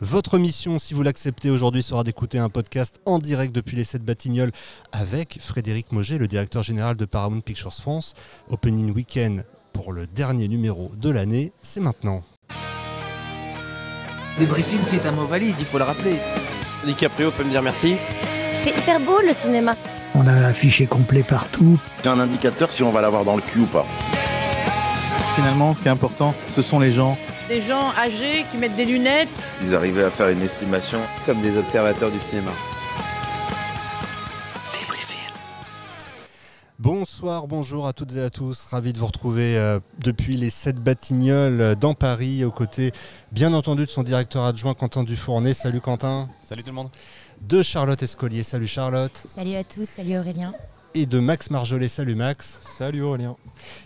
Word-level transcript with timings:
Votre 0.00 0.38
mission, 0.38 0.78
si 0.78 0.94
vous 0.94 1.02
l'acceptez 1.02 1.50
aujourd'hui, 1.50 1.82
sera 1.82 2.04
d'écouter 2.04 2.38
un 2.38 2.48
podcast 2.48 3.00
en 3.04 3.18
direct 3.18 3.52
depuis 3.52 3.76
les 3.76 3.82
7 3.82 4.04
Batignolles 4.04 4.52
avec 4.92 5.38
Frédéric 5.40 5.90
Moget, 5.90 6.18
le 6.18 6.28
directeur 6.28 6.62
général 6.62 6.94
de 6.94 7.04
Paramount 7.04 7.40
Pictures 7.40 7.74
France. 7.74 8.14
Opening 8.48 8.94
Weekend 8.94 9.44
pour 9.72 9.92
le 9.92 10.06
dernier 10.06 10.46
numéro 10.46 10.92
de 10.96 11.10
l'année, 11.10 11.52
c'est 11.62 11.80
maintenant. 11.80 12.22
Débriefing, 14.38 14.78
c'est 14.86 15.04
un 15.04 15.10
mot 15.10 15.26
valise, 15.26 15.56
il 15.58 15.66
faut 15.66 15.78
le 15.78 15.84
rappeler. 15.84 16.14
DiCaprio 16.86 17.32
peut 17.32 17.42
me 17.42 17.50
dire 17.50 17.62
merci. 17.62 17.96
C'est 18.62 18.78
hyper 18.78 19.00
beau 19.00 19.18
le 19.20 19.32
cinéma. 19.32 19.74
On 20.14 20.24
a 20.28 20.32
un 20.32 20.44
affiché 20.44 20.86
complet 20.86 21.24
partout. 21.24 21.76
C'est 22.02 22.08
un 22.08 22.20
indicateur 22.20 22.72
si 22.72 22.84
on 22.84 22.92
va 22.92 23.00
l'avoir 23.00 23.24
dans 23.24 23.34
le 23.34 23.42
cul 23.42 23.62
ou 23.62 23.66
pas. 23.66 23.84
Finalement, 25.34 25.74
ce 25.74 25.82
qui 25.82 25.88
est 25.88 25.90
important, 25.90 26.36
ce 26.46 26.62
sont 26.62 26.78
les 26.78 26.92
gens. 26.92 27.18
Des 27.48 27.62
gens 27.62 27.92
âgés 27.96 28.44
qui 28.50 28.58
mettent 28.58 28.76
des 28.76 28.84
lunettes. 28.84 29.28
Ils 29.62 29.74
arrivaient 29.74 30.04
à 30.04 30.10
faire 30.10 30.28
une 30.28 30.42
estimation. 30.42 31.00
Comme 31.24 31.40
des 31.40 31.56
observateurs 31.56 32.10
du 32.10 32.20
cinéma. 32.20 32.50
Bonsoir, 36.78 37.48
bonjour 37.48 37.86
à 37.86 37.92
toutes 37.92 38.14
et 38.16 38.22
à 38.22 38.30
tous. 38.30 38.66
Ravi 38.70 38.92
de 38.92 38.98
vous 38.98 39.06
retrouver 39.06 39.56
euh, 39.56 39.80
depuis 39.98 40.36
les 40.36 40.50
7 40.50 40.76
Batignolles 40.76 41.60
euh, 41.60 41.74
dans 41.74 41.94
Paris, 41.94 42.44
aux 42.44 42.50
côtés, 42.50 42.92
bien 43.32 43.52
entendu, 43.52 43.84
de 43.84 43.90
son 43.90 44.02
directeur 44.02 44.44
adjoint 44.44 44.74
Quentin 44.74 45.02
Dufournet. 45.02 45.54
Salut 45.54 45.80
Quentin. 45.80 46.28
Salut 46.44 46.62
tout 46.62 46.70
le 46.70 46.76
monde. 46.76 46.90
De 47.40 47.62
Charlotte 47.62 48.02
Escolier. 48.02 48.42
Salut 48.42 48.68
Charlotte. 48.68 49.26
Salut 49.34 49.54
à 49.54 49.64
tous, 49.64 49.88
salut 49.88 50.18
Aurélien. 50.18 50.52
Et 50.94 51.06
de 51.06 51.18
Max 51.18 51.50
Marjolais. 51.50 51.88
Salut 51.88 52.14
Max. 52.14 52.60
Salut 52.78 53.02
Aurélien. 53.02 53.36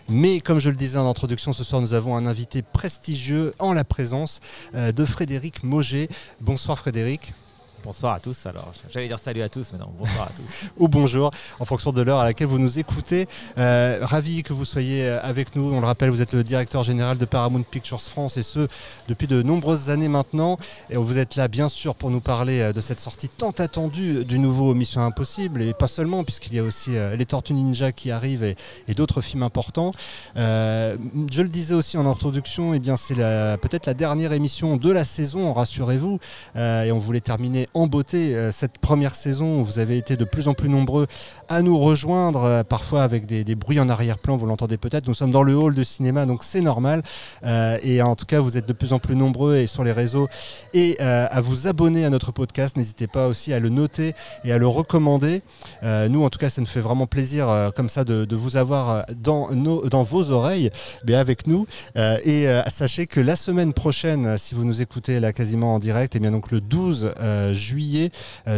Mais 0.07 0.39
comme 0.39 0.59
je 0.59 0.69
le 0.69 0.75
disais 0.75 0.97
en 0.97 1.09
introduction, 1.09 1.51
ce 1.51 1.63
soir 1.63 1.81
nous 1.81 1.93
avons 1.93 2.15
un 2.15 2.25
invité 2.25 2.61
prestigieux 2.61 3.53
en 3.59 3.73
la 3.73 3.83
présence 3.83 4.39
euh, 4.73 4.91
de 4.91 5.03
Frédéric 5.03 5.63
Moget. 5.63 6.07
Bonsoir 6.39 6.77
Frédéric. 6.77 7.33
Bonsoir 7.83 8.13
à 8.13 8.19
tous. 8.21 8.45
Alors, 8.45 8.71
j'allais 8.89 9.09
dire 9.09 9.19
salut 9.19 9.41
à 9.41 9.49
tous, 9.49 9.73
mais 9.73 9.79
non, 9.79 9.89
bonsoir 9.99 10.27
à 10.27 10.31
tous. 10.37 10.67
Ou 10.77 10.87
bonjour, 10.87 11.31
en 11.59 11.65
fonction 11.65 11.91
de 11.91 12.01
l'heure 12.01 12.19
à 12.19 12.23
laquelle 12.23 12.47
vous 12.47 12.57
nous 12.57 12.79
écoutez. 12.79 13.27
Euh, 13.57 13.99
ravi 14.01 14.41
que 14.41 14.53
vous 14.53 14.63
soyez 14.63 15.05
euh, 15.05 15.19
avec 15.21 15.53
nous. 15.57 15.73
On 15.73 15.81
le 15.81 15.85
rappelle, 15.85 16.09
vous 16.09 16.21
êtes 16.21 16.31
le 16.31 16.45
directeur 16.45 16.83
général 16.83 17.17
de 17.17 17.25
Paramount 17.25 17.63
Pictures 17.63 17.99
France 17.99 18.37
et 18.37 18.43
ce 18.43 18.69
depuis 19.09 19.27
de 19.27 19.41
nombreuses 19.41 19.89
années 19.89 20.07
maintenant. 20.07 20.57
Et 20.89 20.95
vous 20.95 21.17
êtes 21.17 21.35
là, 21.35 21.49
bien 21.49 21.67
sûr, 21.67 21.93
pour 21.95 22.09
nous 22.09 22.21
parler 22.21 22.61
euh, 22.61 22.71
de 22.71 22.79
cette 22.79 23.01
sortie 23.01 23.27
tant 23.27 23.51
attendue 23.51 24.23
du 24.23 24.39
nouveau 24.39 24.73
Mission 24.73 25.01
Impossible 25.01 25.61
et 25.61 25.73
pas 25.73 25.87
seulement, 25.87 26.23
puisqu'il 26.23 26.53
y 26.53 26.59
a 26.59 26.63
aussi 26.63 26.91
les 27.17 27.25
Tortues 27.25 27.53
Ninja 27.53 27.91
qui 27.91 28.11
arrivent 28.11 28.45
et, 28.45 28.55
d'autres 28.93 29.19
films 29.21 29.43
importants. 29.43 29.91
je 30.35 31.41
le 31.41 31.49
disais 31.49 31.73
aussi 31.73 31.97
en 31.97 32.05
introduction, 32.05 32.73
eh 32.73 32.79
bien 32.79 32.95
c'est 32.95 33.15
peut-être 33.15 33.87
la 33.87 33.93
dernière 33.93 34.31
émission 34.31 34.77
de 34.77 34.91
la 34.91 35.03
saison, 35.03 35.51
rassurez-vous. 35.51 36.19
et 36.55 36.91
on 36.91 36.99
voulait 36.99 37.21
terminer 37.21 37.67
en 37.73 37.87
beauté 37.87 38.35
euh, 38.35 38.51
cette 38.51 38.77
première 38.77 39.15
saison. 39.15 39.61
Vous 39.63 39.79
avez 39.79 39.97
été 39.97 40.15
de 40.15 40.25
plus 40.25 40.47
en 40.47 40.53
plus 40.53 40.69
nombreux 40.69 41.07
à 41.49 41.61
nous 41.61 41.79
rejoindre, 41.79 42.43
euh, 42.43 42.63
parfois 42.63 43.03
avec 43.03 43.25
des, 43.25 43.43
bruits 43.55 43.79
en 43.79 43.89
arrière-plan, 43.89 44.37
vous 44.37 44.45
l'entendez 44.45 44.77
peut-être. 44.77 45.07
Nous 45.07 45.13
sommes 45.13 45.31
dans 45.31 45.43
le 45.43 45.55
hall 45.55 45.75
de 45.75 45.83
cinéma, 45.83 46.25
donc 46.25 46.43
c'est 46.43 46.61
normal. 46.61 47.03
Euh, 47.45 47.77
et 47.83 48.01
en 48.01 48.15
tout 48.15 48.25
cas, 48.25 48.39
vous 48.39 48.57
êtes 48.57 48.67
de 48.67 48.73
plus 48.73 48.93
en 48.93 48.99
plus 48.99 49.15
nombreux 49.15 49.57
et 49.57 49.67
sur 49.67 49.83
les 49.83 49.91
réseaux 49.91 50.27
et 50.73 50.99
à 50.99 51.41
vous 51.41 51.67
abonner 51.67 52.05
à 52.05 52.09
notre 52.09 52.31
podcast. 52.31 52.77
N'hésitez 52.77 53.07
pas 53.07 53.27
aussi 53.27 53.53
à 53.53 53.59
le 53.59 53.69
noter 53.69 54.13
et 54.43 54.51
à 54.51 54.57
le 54.57 54.67
recommander. 54.67 55.41
nous, 55.83 56.23
en 56.23 56.29
tout 56.29 56.39
cas, 56.39 56.49
ça 56.49 56.61
nous 56.61 56.67
fait 56.67 56.81
vraiment 56.81 57.07
plaisir 57.07 57.71
comme 57.75 57.89
ça 57.89 58.03
de, 58.03 58.35
vous 58.35 58.57
avoir 58.57 59.05
dans, 59.15 59.51
nos, 59.51 59.87
dans 59.87 60.03
vos 60.03 60.31
oreilles, 60.31 60.69
mais 61.05 61.15
avec 61.15 61.47
nous. 61.47 61.67
et 61.95 62.47
sachez 62.67 63.07
que 63.07 63.19
la 63.19 63.35
semaine 63.35 63.73
prochaine, 63.73 64.37
si 64.37 64.55
vous 64.55 64.65
nous 64.65 64.81
écoutez 64.81 65.19
là 65.19 65.33
quasiment 65.33 65.75
en 65.75 65.79
direct, 65.79 66.15
et 66.15 66.17
eh 66.17 66.19
bien 66.19 66.31
donc 66.31 66.51
le 66.51 66.61
12 66.61 67.13
juillet, 67.51 67.62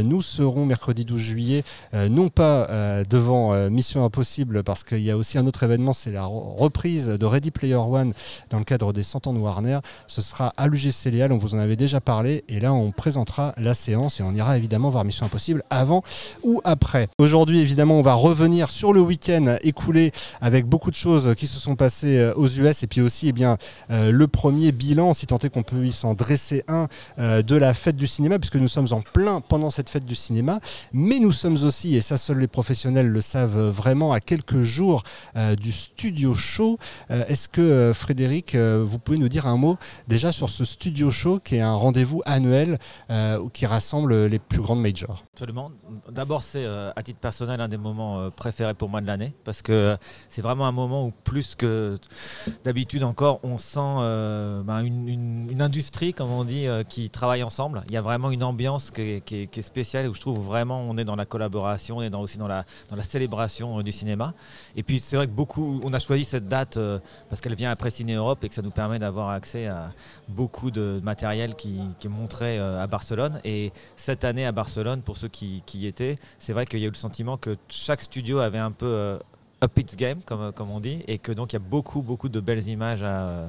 nous 0.04 0.22
serons 0.22 0.66
mercredi 0.66 1.06
12 1.06 1.20
juillet, 1.20 1.64
non 1.94 2.30
pas 2.30 2.68
euh, 2.70 3.04
devant 3.10 3.54
euh, 3.54 3.70
Mission 3.70 4.04
Impossible 4.04 4.64
parce 4.64 4.84
qu'il 4.84 5.02
y 5.02 5.12
a 5.12 5.18
aussi 5.18 5.38
un 5.38 5.48
autre 5.48 5.64
événement, 5.64 5.94
c'est 5.94 6.12
la 6.12 6.26
reprise 6.26 7.08
de 7.08 7.26
Ready 7.26 7.52
Player 7.52 7.76
One 7.76 8.14
dans 8.50 8.58
le 8.58 8.64
cadre 8.64 8.94
des 8.94 9.04
100 9.04 9.28
ans 9.28 9.34
de 9.34 9.40
Warner. 9.40 9.80
Ce 10.08 10.22
sera 10.22 10.54
à 10.58 10.68
l'UGC 10.68 11.12
Léal, 11.12 11.32
on 11.32 11.38
vous 11.38 11.56
en 11.56 11.60
avait 11.60 11.76
déjà 11.76 12.02
parlé 12.02 12.44
et 12.50 12.60
là 12.60 12.74
on 12.74 12.92
présentera 12.92 13.54
la 13.58 13.74
séance 13.74 14.20
et 14.20 14.24
on 14.24 14.34
ira 14.34 14.58
évidemment 14.58 14.90
voir 14.90 15.06
Mission 15.06 15.26
Impossible 15.26 15.64
avant 15.70 16.04
ou 16.44 16.62
après. 16.64 17.08
Aujourd'hui 17.18 17.60
évidemment 17.60 18.00
on 18.00 18.02
va 18.02 18.14
revenir 18.14 18.70
sur 18.70 18.94
le 18.94 19.02
week-end 19.02 19.58
écoulé 19.62 20.12
avec 20.42 20.66
beaucoup 20.66 20.92
de 20.92 20.96
choses 20.96 21.34
qui 21.36 21.48
se 21.48 21.60
sont 21.60 21.76
passées 21.76 22.18
euh, 22.18 22.34
aux 22.36 22.48
US 22.48 22.84
et 22.84 22.88
puis 22.88 23.02
aussi 23.02 23.30
eh 23.30 23.32
bien, 23.32 23.58
le 23.90 24.28
premier 24.28 24.72
bilan, 24.72 25.14
si 25.14 25.26
tant 25.26 25.38
est 25.38 25.50
qu'on 25.50 25.64
peut 25.64 25.86
y 25.86 25.92
s'en 25.92 26.14
dresser 26.14 26.64
un, 26.68 26.88
de 27.18 27.56
la 27.56 27.74
fête 27.74 27.96
du 27.96 28.08
cinéma 28.08 28.40
puisque 28.40 28.56
nous 28.56 28.68
sommes 28.68 28.88
en 28.92 28.95
plein 29.02 29.42
pendant 29.42 29.70
cette 29.70 29.90
fête 29.90 30.06
du 30.06 30.16
cinéma, 30.16 30.60
mais 30.94 31.20
nous 31.20 31.32
sommes 31.32 31.64
aussi, 31.64 31.96
et 31.96 32.02
ça 32.02 32.18
seuls 32.18 32.40
les 32.40 32.48
professionnels 32.48 33.08
le 33.08 33.22
savent 33.22 33.70
vraiment, 33.70 34.14
à 34.14 34.20
quelques 34.20 34.62
jours 34.62 35.04
euh, 35.36 35.56
du 35.56 35.72
studio 35.72 36.34
show. 36.34 36.78
Euh, 37.12 37.26
est-ce 37.28 37.50
que 37.50 37.62
euh, 37.62 37.94
Frédéric, 37.94 38.56
vous 38.56 39.00
pouvez 39.00 39.18
nous 39.18 39.30
dire 39.30 39.48
un 39.48 39.58
mot 39.58 39.78
déjà 40.08 40.32
sur 40.32 40.50
ce 40.50 40.66
studio 40.66 41.12
show 41.12 41.40
qui 41.40 41.56
est 41.56 41.62
un 41.62 41.74
rendez-vous 41.74 42.22
annuel 42.26 42.80
qui 43.54 43.66
rassemble 43.66 44.26
les 44.26 44.40
plus 44.40 44.60
grandes 44.60 44.82
majors? 44.82 45.24
Absolument. 45.34 45.72
D'abord, 46.10 46.44
c'est 46.44 46.66
à 46.66 47.04
titre 47.04 47.20
personnel 47.20 47.62
un 47.62 47.68
des 47.68 47.78
moments 47.78 48.30
préférés 48.32 48.74
pour 48.74 48.90
moi 48.90 49.02
de 49.02 49.08
l'année 49.08 49.34
parce 49.44 49.62
que 49.62 49.98
c'est 50.30 50.42
vraiment 50.42 50.66
un 50.66 50.72
moment 50.72 51.06
où 51.06 51.14
plus 51.24 51.56
que 51.56 51.98
d'habitude 52.64 53.04
encore, 53.04 53.40
on 53.44 53.58
sent 53.58 53.78
ben, 54.66 54.84
une, 54.84 55.62
industrie, 55.62 56.14
comme 56.14 56.32
on 56.32 56.44
dit, 56.44 56.68
qui 56.90 57.10
travaille 57.10 57.44
ensemble. 57.44 57.84
Il 57.88 57.94
y 57.94 57.98
a 57.98 58.02
vraiment 58.02 58.32
une 58.32 58.44
ambiance 58.44 58.85
qui 58.92 59.02
est, 59.02 59.22
qui 59.22 59.60
est 59.60 60.08
où 60.08 60.14
je 60.14 60.20
trouve 60.20 60.40
vraiment 60.40 60.82
on 60.82 60.98
est 60.98 61.04
dans 61.04 61.16
la 61.16 61.26
collaboration, 61.26 61.98
on 61.98 62.02
est 62.02 62.10
dans, 62.10 62.22
aussi 62.22 62.38
dans 62.38 62.48
la, 62.48 62.66
dans 62.90 62.96
la 62.96 63.04
célébration 63.04 63.80
euh, 63.80 63.84
du 63.84 63.92
cinéma. 63.92 64.34
Et 64.76 64.84
puis 64.84 65.00
c'est 65.00 65.16
vrai 65.16 65.28
que 65.28 65.32
beaucoup, 65.32 65.80
on 65.84 65.94
a 65.94 66.00
choisi 66.00 66.26
cette 66.26 66.48
date 66.48 66.78
euh, 66.78 67.00
parce 67.30 67.42
qu'elle 67.42 67.56
vient 67.56 67.72
après 67.72 67.90
Ciné 67.90 68.14
Europe 68.16 68.44
et 68.44 68.50
que 68.50 68.56
ça 68.56 68.62
nous 68.62 68.72
permet 68.72 69.00
d'avoir 69.00 69.30
accès 69.30 69.68
à 69.68 69.92
beaucoup 70.28 70.72
de 70.72 71.00
matériel 71.04 71.56
qui, 71.56 71.80
qui 72.00 72.08
est 72.08 72.10
montré 72.10 72.60
euh, 72.60 72.82
à 72.82 72.88
Barcelone. 72.88 73.40
Et 73.44 73.72
cette 73.96 74.24
année 74.24 74.46
à 74.46 74.52
Barcelone, 74.52 75.02
pour 75.02 75.18
ceux 75.18 75.28
qui 75.28 75.64
y 75.74 75.88
étaient, 75.88 76.18
c'est 76.40 76.54
vrai 76.54 76.66
qu'il 76.66 76.80
y 76.80 76.84
a 76.84 76.88
eu 76.88 76.92
le 76.92 76.96
sentiment 76.96 77.38
que 77.38 77.58
chaque 77.70 78.02
studio 78.02 78.40
avait 78.40 78.60
un 78.60 78.72
peu 78.72 79.20
up 79.64 79.78
its 79.78 79.96
game, 79.96 80.22
comme, 80.26 80.52
comme 80.52 80.70
on 80.72 80.80
dit, 80.80 81.04
et 81.08 81.18
que 81.18 81.32
donc 81.32 81.54
il 81.54 81.56
y 81.56 81.58
a 81.58 81.60
beaucoup, 81.60 82.02
beaucoup 82.02 82.30
de 82.30 82.40
belles 82.40 82.68
images 82.68 83.04
à, 83.04 83.48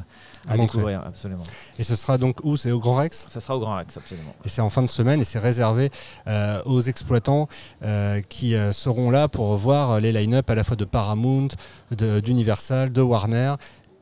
à, 0.48 0.56
découvrir, 0.56 1.02
absolument. 1.04 1.42
Et 1.78 1.84
ce 1.84 1.96
sera 1.96 2.18
donc 2.18 2.38
où? 2.44 2.56
C'est 2.56 2.70
au 2.70 2.78
Grand 2.78 2.96
Rex? 2.96 3.26
Ça 3.28 3.40
sera 3.40 3.56
au 3.56 3.60
Grand 3.60 3.76
Rex, 3.76 3.96
absolument. 3.96 4.34
Et 4.44 4.48
c'est 4.48 4.60
en 4.60 4.70
fin 4.70 4.82
de 4.82 4.88
semaine 4.88 5.20
et 5.20 5.24
c'est 5.24 5.38
réservé 5.38 5.90
euh, 6.26 6.62
aux 6.64 6.80
exploitants 6.80 7.48
euh, 7.82 8.20
qui 8.28 8.54
euh, 8.54 8.72
seront 8.72 9.10
là 9.10 9.28
pour 9.28 9.56
voir 9.56 10.00
les 10.00 10.12
line-up 10.12 10.48
à 10.50 10.54
la 10.54 10.64
fois 10.64 10.76
de 10.76 10.84
Paramount, 10.84 11.48
d'Universal, 11.90 12.92
de, 12.92 13.02
Warner 13.02 13.54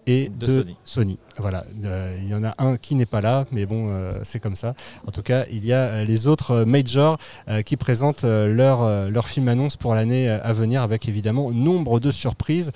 et 0.07 0.29
de, 0.29 0.67
Sony. 0.85 1.19
Voilà, 1.39 1.65
euh, 1.85 2.19
il 2.23 2.29
y 2.29 2.35
en 2.35 2.45
a 2.45 2.55
un 2.59 2.77
qui 2.77 2.95
n'est 2.95 3.07
pas 3.07 3.21
là, 3.21 3.45
mais 3.51 3.67
bon, 3.67 3.89
euh, 3.89 4.19
c'est 4.23 4.39
comme 4.39 4.55
ça. 4.55 4.75
En 5.07 5.11
tout 5.11 5.23
cas, 5.23 5.45
il 5.51 5.65
y 5.65 5.73
a 5.73 5.79
euh, 5.79 6.05
les 6.05 6.27
autres 6.27 6.65
majors 6.65 7.19
qui 7.65 7.77
présentent 7.77 8.25
leur, 8.25 9.11
leur 9.11 9.29
film 9.29 9.49
annonce 9.49 9.77
pour 9.77 9.95
l'année 9.95 10.29
à 10.29 10.53
venir, 10.53 10.83
avec 10.83 11.09
évidemment 11.09 11.51
nombre 11.51 12.01
de 12.01 12.11
surprises. 12.11 12.73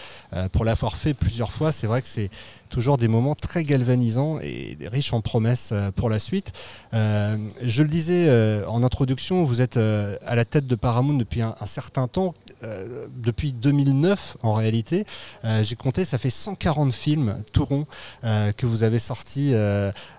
pour 0.53 0.65
l'avoir 0.65 0.97
fait 0.97 1.15
plusieurs 1.15 1.53
fois, 1.53 1.73
c'est 1.73 1.87
vrai 1.87 2.03
que 2.03 2.09
c'est 2.09 2.31
toujours 2.69 2.97
des 2.99 3.09
moments 3.09 3.35
très 3.35 3.65
galvanisants 3.65 4.39
et 4.41 4.77
riches 4.83 5.13
en 5.13 5.21
promesses 5.21 5.73
pour 5.97 6.11
la 6.11 6.19
suite. 6.19 6.53
je 6.93 7.83
le 7.83 7.89
disais 7.89 8.31
en 8.67 8.83
introduction, 8.83 9.45
vous 9.45 9.61
êtes 9.61 9.77
à 9.77 10.35
la 10.35 10.45
tête 10.45 10.67
de 10.67 10.75
Paramount 10.75 11.15
depuis 11.15 11.43
un, 11.43 11.55
certain 11.67 12.09
temps, 12.09 12.35
depuis 13.17 13.53
2009 13.53 14.39
en 14.43 14.55
réalité. 14.55 15.05
J'ai 15.63 15.77
compté, 15.77 16.05
ça 16.05 16.19
fait 16.19 16.31
140 16.31 16.93
films 16.93 17.37
tout 17.53 17.65
rond 17.65 17.87
que 18.23 18.67
vous 18.67 18.83
avez 18.83 18.99
sorti 18.99 19.53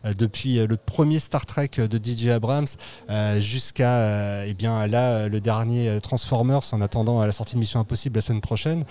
euh, 0.05 0.13
depuis 0.17 0.55
le 0.55 0.77
premier 0.77 1.19
Star 1.19 1.45
Trek 1.45 1.69
de 1.77 1.97
DJ 1.97 2.27
Abrams 2.29 2.67
euh, 3.09 3.39
jusqu'à 3.39 3.95
euh, 3.95 4.45
eh 4.47 4.87
là 4.87 5.27
le 5.27 5.39
dernier 5.39 5.99
Transformers 6.01 6.61
en 6.71 6.81
attendant 6.81 7.23
la 7.25 7.31
sortie 7.31 7.55
de 7.55 7.59
Mission 7.59 7.79
Impossible 7.79 8.15
la 8.15 8.21
semaine 8.21 8.41
prochaine. 8.41 8.83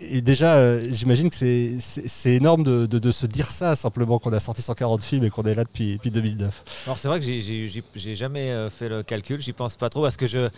et 0.00 0.20
déjà, 0.22 0.80
j'imagine 0.90 1.30
que 1.30 1.36
c'est 1.36 2.27
énorme 2.34 2.62
de, 2.62 3.10
se 3.10 3.26
dire 3.26 3.50
ça 3.50 3.76
simplement 3.76 4.18
qu'on 4.18 4.32
a 4.32 4.40
sorti 4.40 4.62
140 4.62 5.02
films 5.02 5.24
et 5.24 5.30
qu'on 5.30 5.44
est 5.44 5.54
là 5.54 5.64
depuis, 5.64 5.94
depuis 5.94 6.10
2009. 6.10 6.64
Alors 6.86 6.98
c'est 6.98 7.08
vrai 7.08 7.20
que 7.20 7.26
j'ai 7.26 8.14
jamais 8.14 8.68
fait 8.70 8.88
le 8.88 9.02
calcul, 9.02 9.40
j'y 9.40 9.52
pense 9.52 9.76
pas 9.76 9.88
trop 9.88 10.02
parce 10.02 10.16
que 10.16 10.26
je 10.26 10.48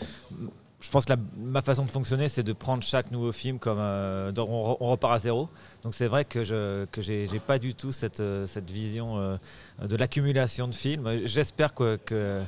je 0.80 0.88
pense 0.88 1.04
que 1.04 1.12
ma 1.36 1.60
façon 1.60 1.84
de 1.84 1.90
fonctionner, 1.90 2.28
c'est 2.28 2.42
de 2.42 2.52
prendre 2.52 2.82
chaque 2.82 3.10
nouveau 3.10 3.32
film 3.32 3.58
comme 3.58 3.78
euh, 3.78 4.32
on, 4.38 4.74
repart 4.90 5.14
à 5.14 5.18
zéro. 5.18 5.48
Donc 5.82 5.94
c'est 5.94 6.06
vrai 6.06 6.24
que 6.24 6.42
je 6.42 6.86
que 6.86 7.02
j'ai 7.02 7.28
pas 7.46 7.58
du 7.58 7.74
tout 7.74 7.92
cette, 7.92 8.20
euh, 8.20 8.46
cette 8.46 8.70
vision 8.70 9.18
euh, 9.18 9.36
de 9.86 9.96
l'accumulation 9.96 10.68
de 10.68 10.74
films. 10.74 11.20
J'espère 11.24 11.74
que, 11.74 11.96
que, 11.96 12.40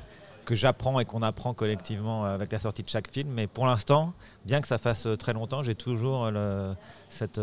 que 0.44 0.54
j'apprends 0.54 0.98
et 1.00 1.04
qu'on 1.04 1.22
apprend 1.22 1.54
collectivement 1.54 2.24
avec 2.24 2.52
la 2.52 2.58
sortie 2.58 2.82
de 2.82 2.88
chaque 2.88 3.10
film. 3.10 3.28
Mais 3.30 3.46
pour 3.46 3.66
l'instant, 3.66 4.12
bien 4.44 4.60
que 4.60 4.68
ça 4.68 4.78
fasse 4.78 5.06
très 5.18 5.32
longtemps, 5.32 5.62
j'ai 5.62 5.74
toujours 5.74 6.30
le, 6.30 6.74
cette, 7.08 7.40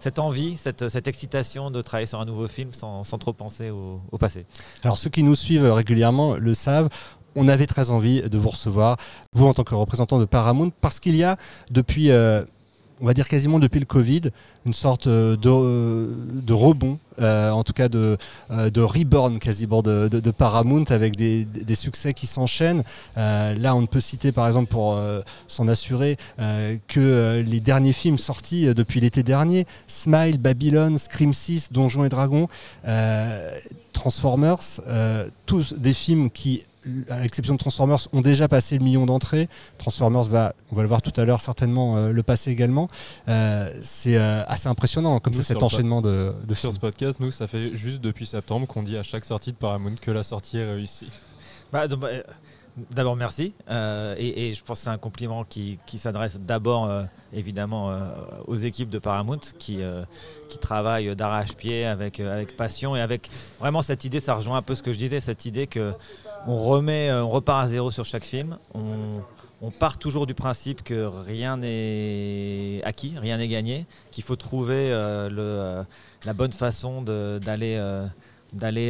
cette, 0.00 0.18
envie, 0.18 0.56
cette, 0.56 0.88
cette, 0.88 1.08
excitation 1.08 1.70
de 1.70 1.80
travailler 1.82 2.06
sur 2.06 2.20
un 2.20 2.24
nouveau 2.24 2.48
film 2.48 2.72
sans, 2.72 3.04
sans 3.04 3.18
trop 3.18 3.32
penser 3.32 3.70
au, 3.70 4.00
passé. 4.18 4.46
Alors 4.82 4.96
ceux 4.96 5.10
qui 5.10 5.22
nous 5.22 5.36
suivent 5.36 5.72
régulièrement 5.72 6.34
le 6.34 6.54
savent. 6.54 6.88
On 7.36 7.48
avait 7.48 7.66
très 7.66 7.90
envie 7.90 8.22
de 8.22 8.38
vous 8.38 8.50
recevoir, 8.50 8.96
vous 9.32 9.46
en 9.46 9.54
tant 9.54 9.64
que 9.64 9.74
représentant 9.74 10.20
de 10.20 10.24
Paramount, 10.24 10.70
parce 10.80 11.00
qu'il 11.00 11.16
y 11.16 11.24
a 11.24 11.36
depuis 11.68 12.12
euh, 12.12 12.44
on 13.00 13.06
va 13.06 13.14
dire 13.14 13.28
quasiment 13.28 13.58
depuis 13.58 13.80
le 13.80 13.86
Covid, 13.86 14.22
une 14.66 14.72
sorte 14.72 15.08
de, 15.08 15.36
de 15.36 16.52
rebond, 16.52 16.98
euh, 17.20 17.50
en 17.50 17.62
tout 17.62 17.72
cas 17.72 17.88
de, 17.88 18.16
euh, 18.50 18.70
de 18.70 18.80
reborn 18.80 19.38
quasiment 19.38 19.82
de, 19.82 20.08
de, 20.08 20.30
Paramount 20.30 20.84
avec 20.88 21.16
des, 21.16 21.44
des 21.44 21.74
succès 21.74 22.12
qui 22.12 22.26
s'enchaînent. 22.26 22.82
Euh, 23.16 23.54
là, 23.54 23.74
on 23.74 23.82
ne 23.82 23.86
peut 23.86 24.00
citer 24.00 24.32
par 24.32 24.46
exemple 24.46 24.70
pour 24.70 24.94
euh, 24.94 25.20
s'en 25.46 25.68
assurer 25.68 26.16
euh, 26.38 26.76
que 26.88 27.44
les 27.46 27.60
derniers 27.60 27.92
films 27.92 28.18
sortis 28.18 28.66
depuis 28.74 29.00
l'été 29.00 29.22
dernier, 29.22 29.66
Smile, 29.86 30.38
Babylon, 30.38 30.96
Scream 30.96 31.32
6, 31.32 31.72
Donjons 31.72 32.04
et 32.04 32.08
Dragons, 32.08 32.48
Transformers, 33.92 34.80
tous 35.46 35.74
des 35.74 35.94
films 35.94 36.30
qui 36.30 36.62
à 37.08 37.20
l'exception 37.20 37.54
de 37.54 37.58
Transformers, 37.58 37.98
ont 38.12 38.20
déjà 38.20 38.48
passé 38.48 38.78
le 38.78 38.84
million 38.84 39.06
d'entrées. 39.06 39.48
Transformers 39.78 40.24
va, 40.24 40.54
on 40.72 40.76
va 40.76 40.82
le 40.82 40.88
voir 40.88 41.02
tout 41.02 41.18
à 41.18 41.24
l'heure, 41.24 41.40
certainement 41.40 41.96
euh, 41.96 42.12
le 42.12 42.22
passer 42.22 42.50
également. 42.50 42.88
Euh, 43.28 43.70
c'est 43.82 44.16
euh, 44.16 44.44
assez 44.46 44.68
impressionnant 44.68 45.18
comme 45.20 45.32
ça 45.32 45.42
cet 45.42 45.62
enchaînement 45.62 46.02
de, 46.02 46.34
de 46.46 46.54
Sur 46.54 46.72
ce 46.72 46.78
podcast, 46.78 47.18
nous, 47.20 47.30
ça 47.30 47.46
fait 47.46 47.74
juste 47.74 48.00
depuis 48.00 48.26
septembre 48.26 48.66
qu'on 48.66 48.82
dit 48.82 48.96
à 48.96 49.02
chaque 49.02 49.24
sortie 49.24 49.52
de 49.52 49.56
Paramount 49.56 49.94
que 50.00 50.10
la 50.10 50.22
sortie 50.22 50.58
est 50.58 50.70
réussie. 50.70 51.10
Bah, 51.72 51.88
donc, 51.88 52.00
bah, 52.00 52.10
D'abord, 52.90 53.14
merci. 53.14 53.54
Euh, 53.70 54.16
et, 54.18 54.48
et, 54.48 54.54
je 54.54 54.64
pense 54.64 54.80
que 54.80 54.84
c'est 54.84 54.90
un 54.90 54.98
compliment 54.98 55.44
qui, 55.44 55.78
qui 55.86 55.96
s'adresse 55.96 56.40
d'abord, 56.40 56.90
euh, 56.90 57.04
évidemment, 57.32 57.90
euh, 57.90 58.10
aux 58.48 58.56
équipes 58.56 58.90
de 58.90 58.98
Paramount 58.98 59.38
qui, 59.60 59.80
qui 60.48 60.58
travaillent 60.58 61.14
d'arrache-pied 61.14 61.84
avec, 61.84 62.18
avec 62.18 62.56
passion 62.56 62.96
et 62.96 63.00
avec 63.00 63.30
vraiment 63.60 63.82
cette 63.82 64.04
idée. 64.04 64.18
Ça 64.18 64.34
rejoint 64.34 64.56
un 64.56 64.62
peu 64.62 64.74
ce 64.74 64.82
que 64.82 64.92
je 64.92 64.98
disais, 64.98 65.20
cette 65.20 65.44
idée 65.44 65.68
que 65.68 65.92
on 66.46 66.58
remet, 66.58 67.12
on 67.12 67.30
repart 67.30 67.64
à 67.64 67.68
zéro 67.68 67.90
sur 67.90 68.04
chaque 68.04 68.24
film. 68.24 68.58
On, 68.74 69.22
on 69.62 69.70
part 69.70 69.98
toujours 69.98 70.26
du 70.26 70.34
principe 70.34 70.82
que 70.82 71.04
rien 71.04 71.56
n'est 71.56 72.82
acquis, 72.84 73.14
rien 73.18 73.38
n'est 73.38 73.48
gagné, 73.48 73.86
qu'il 74.10 74.24
faut 74.24 74.36
trouver 74.36 74.90
le, 74.90 75.82
la 76.24 76.32
bonne 76.32 76.52
façon 76.52 77.02
d'aller 77.02 77.78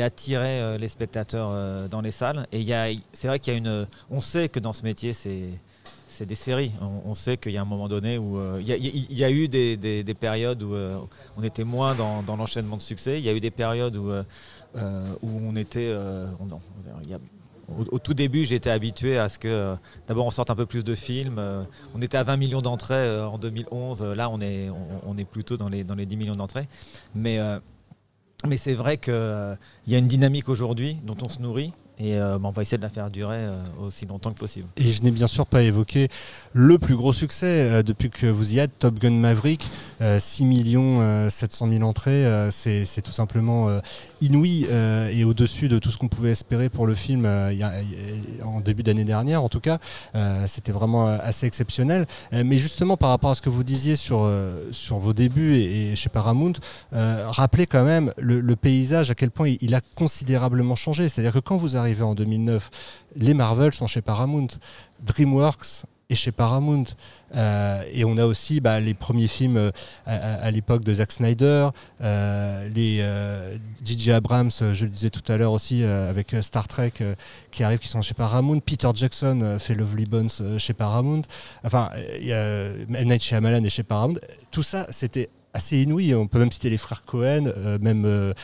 attirer 0.02 0.60
euh, 0.60 0.78
les 0.78 0.88
spectateurs 0.88 1.50
euh, 1.52 1.88
dans 1.88 2.00
les 2.00 2.10
salles. 2.10 2.46
Et 2.52 2.64
c'est 3.12 3.28
vrai 3.28 3.38
qu'il 3.38 3.52
y 3.52 3.56
a 3.56 3.58
une. 3.58 3.86
On 4.10 4.20
sait 4.20 4.48
que 4.48 4.58
dans 4.60 4.72
ce 4.72 4.82
métier, 4.82 5.12
c'est 5.12 6.26
des 6.26 6.34
séries. 6.34 6.72
On, 6.80 7.10
on 7.10 7.14
sait 7.14 7.36
qu'il 7.36 7.52
y 7.52 7.58
a 7.58 7.62
un 7.62 7.66
moment 7.66 7.88
donné 7.88 8.18
où 8.18 8.38
euh, 8.38 8.60
il, 8.60 8.66
y 9.12 9.24
a, 9.24 9.30
eu 9.30 9.48
des, 9.48 9.76
des, 9.76 10.04
des 10.04 10.14
périodes 10.14 10.62
où 10.62 10.74
euh, 10.74 10.96
on 11.36 11.42
était 11.42 11.64
moins 11.64 11.94
dans, 11.94 12.36
l'enchaînement 12.36 12.76
de 12.76 12.82
succès. 12.82 13.18
Il 13.18 13.24
y 13.24 13.28
a 13.28 13.32
eu 13.32 13.40
des 13.40 13.50
périodes 13.50 13.96
où, 13.96 14.10
euh, 14.10 14.22
où 15.22 15.28
on 15.42 15.56
était. 15.56 15.94
On, 16.40 16.60
il 17.02 17.10
y 17.10 17.14
a, 17.14 17.18
au, 17.90 17.98
tout 17.98 18.14
début, 18.14 18.44
j'étais 18.44 18.70
habitué 18.70 19.18
à 19.18 19.28
ce 19.28 19.38
que 19.38 19.74
d'abord 20.06 20.26
on 20.26 20.30
sorte 20.30 20.50
un 20.50 20.54
peu 20.54 20.66
plus 20.66 20.84
de 20.84 20.94
films. 20.94 21.40
on 21.94 22.02
était 22.02 22.16
à 22.16 22.22
20 22.22 22.36
millions 22.36 22.62
d'entrées 22.62 23.20
en 23.20 23.38
2011. 23.38 24.02
Là, 24.02 24.28
on 24.30 24.40
est, 24.40 24.68
on, 25.06 25.16
est 25.16 25.24
plutôt 25.24 25.56
dans 25.56 25.68
les, 25.68 25.84
dans 25.84 25.94
les 25.94 26.06
10 26.06 26.16
millions 26.16 26.36
d'entrées. 26.36 26.68
Mais 27.14 27.38
mais 28.46 28.56
c'est 28.56 28.74
vrai 28.74 28.98
qu'il 28.98 29.12
euh, 29.14 29.54
y 29.86 29.94
a 29.94 29.98
une 29.98 30.06
dynamique 30.06 30.48
aujourd'hui 30.48 30.98
dont 31.04 31.16
on 31.22 31.28
se 31.28 31.40
nourrit 31.40 31.72
et 31.98 32.18
euh, 32.18 32.38
bah, 32.38 32.48
on 32.48 32.50
va 32.50 32.62
essayer 32.62 32.78
de 32.78 32.82
la 32.82 32.88
faire 32.88 33.10
durer 33.10 33.38
euh, 33.38 33.56
aussi 33.80 34.06
longtemps 34.06 34.32
que 34.32 34.38
possible. 34.38 34.66
Et 34.76 34.90
je 34.90 35.02
n'ai 35.02 35.10
bien 35.10 35.26
sûr 35.26 35.46
pas 35.46 35.62
évoqué 35.62 36.08
le 36.52 36.78
plus 36.78 36.96
gros 36.96 37.12
succès 37.12 37.70
euh, 37.70 37.82
depuis 37.82 38.10
que 38.10 38.26
vous 38.26 38.54
y 38.54 38.58
êtes, 38.58 38.72
Top 38.78 38.98
Gun 38.98 39.12
Maverick, 39.12 39.64
6 40.18 40.44
millions 40.44 41.28
700 41.30 41.68
000 41.68 41.82
entrées, 41.82 42.24
c'est 42.50 43.02
tout 43.02 43.12
simplement 43.12 43.80
inouï 44.20 44.66
et 45.10 45.24
au-dessus 45.24 45.68
de 45.68 45.78
tout 45.78 45.90
ce 45.90 45.98
qu'on 45.98 46.08
pouvait 46.08 46.30
espérer 46.30 46.68
pour 46.68 46.86
le 46.86 46.94
film 46.94 47.26
en 48.44 48.60
début 48.60 48.82
d'année 48.82 49.04
dernière 49.04 49.42
en 49.42 49.48
tout 49.48 49.60
cas. 49.60 49.78
C'était 50.46 50.72
vraiment 50.72 51.06
assez 51.06 51.46
exceptionnel. 51.46 52.06
mais 52.32 52.58
justement 52.58 52.96
par 52.96 53.10
rapport 53.10 53.30
à 53.30 53.34
ce 53.34 53.42
que 53.42 53.50
vous 53.50 53.64
disiez 53.64 53.96
sur, 53.96 54.28
vos 54.90 55.12
débuts 55.12 55.54
et, 55.54 55.96
chez 55.96 56.08
Paramount, 56.08 56.54
rappelez 56.92 57.66
quand 57.66 57.84
même 57.84 58.12
le, 58.18 58.40
le, 58.40 58.56
paysage, 58.56 59.10
à 59.10 59.14
quel 59.14 59.30
point 59.30 59.54
il, 59.60 59.74
a 59.74 59.80
considérablement 59.94 60.76
changé. 60.76 61.08
C'est-à-dire 61.08 61.32
que 61.32 61.38
quand 61.38 61.56
vous 61.56 61.76
arrivé 61.76 62.02
en 62.02 62.14
2009, 62.14 62.70
les 63.16 63.34
Marvel 63.34 63.72
sont 63.72 63.86
chez 63.86 64.02
Paramount, 64.02 64.48
DreamWorks 65.04 65.84
est 66.10 66.14
chez 66.14 66.32
Paramount, 66.32 66.84
euh, 67.36 67.82
et 67.92 68.04
on 68.04 68.16
a 68.16 68.26
aussi 68.26 68.60
bah, 68.60 68.80
les 68.80 68.94
premiers 68.94 69.28
films 69.28 69.56
euh, 69.56 69.70
à, 70.06 70.50
l'époque 70.50 70.84
de 70.84 70.94
Zack 70.94 71.12
Snyder, 71.12 71.68
euh, 72.02 72.68
les 72.74 73.04
J.J. 73.84 74.12
Abrams, 74.12 74.50
je 74.50 74.84
le 74.84 74.90
disais 74.90 75.10
tout 75.10 75.32
à 75.32 75.36
l'heure 75.36 75.52
aussi, 75.52 75.82
avec 75.82 76.34
Star 76.40 76.68
Trek 76.68 76.92
qui 77.50 77.62
arrive, 77.62 77.78
qui 77.78 77.88
sont 77.88 78.02
chez 78.02 78.14
Paramount. 78.14 78.60
Peter 78.60 78.88
Jackson 78.94 79.56
fait 79.58 79.74
Lovely 79.74 80.06
Bones 80.06 80.30
chez 80.58 80.74
Paramount. 80.74 81.22
Enfin, 81.64 81.90
M. 81.94 82.86
Night 82.88 83.22
Shyamalan 83.22 83.64
est 83.64 83.68
chez 83.68 83.82
Paramount. 83.82 84.18
Tout 84.50 84.62
ça, 84.62 84.86
c'était 84.90 85.30
assez 85.52 85.82
inouï. 85.82 86.14
On 86.14 86.26
peut 86.26 86.38
même 86.38 86.50
citer 86.50 86.70
les 86.70 86.78
frères 86.78 87.02
Cohen, 87.04 87.52
même 87.80 88.34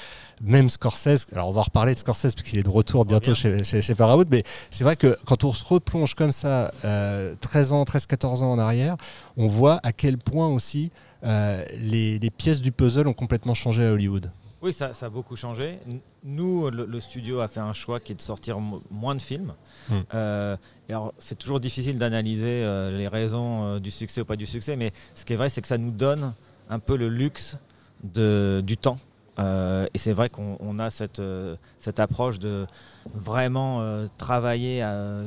même 0.40 0.70
Scorsese, 0.70 1.26
alors 1.32 1.48
on 1.48 1.52
va 1.52 1.62
reparler 1.62 1.94
de 1.94 1.98
Scorsese 1.98 2.34
parce 2.34 2.42
qu'il 2.42 2.58
est 2.58 2.62
de 2.62 2.70
retour 2.70 3.04
bientôt 3.04 3.34
chez, 3.34 3.62
chez, 3.62 3.82
chez, 3.82 3.94
Paramount, 3.94 4.24
mais 4.30 4.42
c'est 4.70 4.84
vrai 4.84 4.96
que 4.96 5.18
quand 5.26 5.44
on 5.44 5.52
se 5.52 5.64
replonge 5.64 6.14
comme 6.14 6.32
ça, 6.32 6.72
euh, 6.84 7.34
13 7.40 7.72
ans, 7.72 7.84
13-14 7.84 8.42
ans 8.42 8.52
en 8.52 8.58
arrière, 8.58 8.96
on 9.36 9.46
voit 9.46 9.80
à 9.82 9.92
quel 9.92 10.16
point 10.18 10.48
aussi 10.48 10.90
euh, 11.24 11.64
les, 11.78 12.18
les, 12.18 12.30
pièces 12.30 12.62
du 12.62 12.72
puzzle 12.72 13.06
ont 13.06 13.12
complètement 13.12 13.54
changé 13.54 13.84
à 13.84 13.92
Hollywood. 13.92 14.32
Oui, 14.62 14.72
ça, 14.72 14.92
ça 14.94 15.06
a 15.06 15.10
beaucoup 15.10 15.36
changé. 15.36 15.78
Nous, 16.22 16.70
le, 16.70 16.84
le, 16.84 17.00
studio 17.00 17.40
a 17.40 17.48
fait 17.48 17.60
un 17.60 17.72
choix 17.72 17.98
qui 17.98 18.12
est 18.12 18.14
de 18.14 18.20
sortir 18.20 18.58
moins 18.90 19.14
de 19.14 19.22
films. 19.22 19.54
Mmh. 19.88 19.94
Euh, 20.14 20.56
alors, 20.88 21.14
c'est 21.18 21.38
toujours 21.38 21.60
difficile 21.60 21.98
d'analyser 21.98 22.62
euh, 22.62 22.96
les 22.96 23.08
raisons 23.08 23.78
du 23.78 23.90
succès 23.90 24.20
ou 24.20 24.24
pas 24.24 24.36
du 24.36 24.46
succès, 24.46 24.76
mais 24.76 24.92
ce 25.14 25.24
qui 25.24 25.32
est 25.32 25.36
vrai, 25.36 25.48
c'est 25.48 25.62
que 25.62 25.68
ça 25.68 25.78
nous 25.78 25.90
donne 25.90 26.34
un 26.68 26.78
peu 26.78 26.96
le 26.96 27.08
luxe 27.08 27.58
de, 28.04 28.62
du 28.64 28.76
temps 28.76 28.98
euh, 29.38 29.86
et 29.94 29.98
c'est 29.98 30.12
vrai 30.12 30.28
qu'on 30.28 30.78
a 30.78 30.90
cette, 30.90 31.20
euh, 31.20 31.56
cette 31.78 32.00
approche 32.00 32.38
de 32.38 32.66
vraiment 33.14 33.80
euh, 33.80 34.06
travailler, 34.18 34.82
à, 34.82 35.22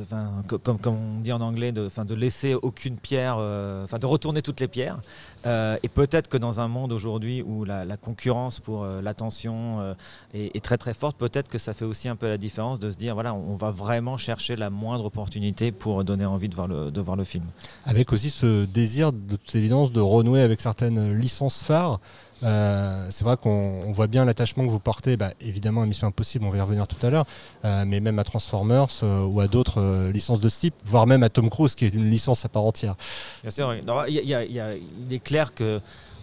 comme, 0.48 0.78
comme 0.78 0.96
on 0.96 1.20
dit 1.22 1.32
en 1.32 1.42
anglais, 1.42 1.72
de, 1.72 1.90
de 2.04 2.16
laisser 2.16 2.54
aucune 2.54 2.98
pierre, 2.98 3.38
euh, 3.40 3.88
de 3.88 4.06
retourner 4.06 4.42
toutes 4.42 4.60
les 4.60 4.68
pierres. 4.68 5.00
Et 5.46 5.90
peut-être 5.90 6.30
que 6.30 6.38
dans 6.38 6.60
un 6.62 6.68
monde 6.70 6.94
aujourd'hui 6.94 7.42
où 7.42 7.66
la, 7.66 7.98
concurrence 7.98 8.60
pour 8.60 8.86
l'attention 8.86 9.96
est, 10.34 10.64
très 10.64 10.78
très 10.78 10.94
forte, 10.94 11.18
peut-être 11.18 11.50
que 11.50 11.58
ça 11.58 11.74
fait 11.74 11.84
aussi 11.84 12.08
un 12.08 12.16
peu 12.16 12.30
la 12.30 12.38
différence 12.38 12.80
de 12.80 12.90
se 12.90 12.96
dire 12.96 13.14
voilà, 13.14 13.34
on 13.34 13.56
va 13.56 13.72
vraiment 13.72 14.16
chercher 14.16 14.56
la 14.56 14.70
moindre 14.70 15.06
opportunité 15.06 15.74
pour 15.74 16.06
donner 16.06 16.26
envie 16.26 16.48
de 16.48 16.56
voir 16.56 16.70
le, 16.70 16.92
de 16.92 17.02
voir 17.02 17.18
le 17.18 17.26
film. 17.26 17.44
Avec 17.86 18.14
aussi 18.14 18.30
ce 18.30 18.64
désir 18.64 19.12
de 19.12 19.36
toute 19.36 19.56
évidence 19.56 19.92
de 19.92 20.00
renouer 20.00 20.42
avec 20.42 20.62
certaines 20.62 21.14
licences 21.14 21.62
phares. 21.62 22.00
Euh, 22.44 23.08
c'est 23.10 23.24
vrai 23.24 23.38
qu'on 23.38 23.92
voit 23.92 24.08
bien 24.08 24.26
l'attachement 24.26 24.66
que 24.66 24.70
vous 24.70 24.80
portez, 24.80 25.18
bah, 25.18 25.32
évidemment 25.42 25.82
à 25.82 25.86
Mission 25.86 26.08
Impossible, 26.08 26.46
on 26.46 26.50
va 26.50 26.58
y 26.58 26.62
revenir 26.62 26.88
tout 26.88 27.06
à 27.06 27.10
l'heure, 27.10 27.26
euh, 27.66 27.84
mais 27.88 28.00
même 28.00 28.20
à 28.20 28.24
Transformers 28.24 28.88
euh, 29.04 29.24
ou 29.24 29.40
à 29.40 29.48
d'autres 29.48 30.10
licences 30.12 30.40
de 30.40 30.50
ce 30.50 30.60
type, 30.60 30.76
voire 30.86 31.08
même 31.08 31.24
à 31.24 31.30
Tom 31.30 31.50
Cruise 31.50 31.76
qui 31.76 31.86
est 31.86 31.94
une 31.94 32.10
licence 32.10 32.46
à 32.46 32.50
part 32.50 32.64
entière. 32.64 32.96
Bien 33.44 33.52
sûr, 33.52 33.74
il, 34.08 35.14
est 35.14 35.20
clair 35.20 35.54
que 35.54 35.80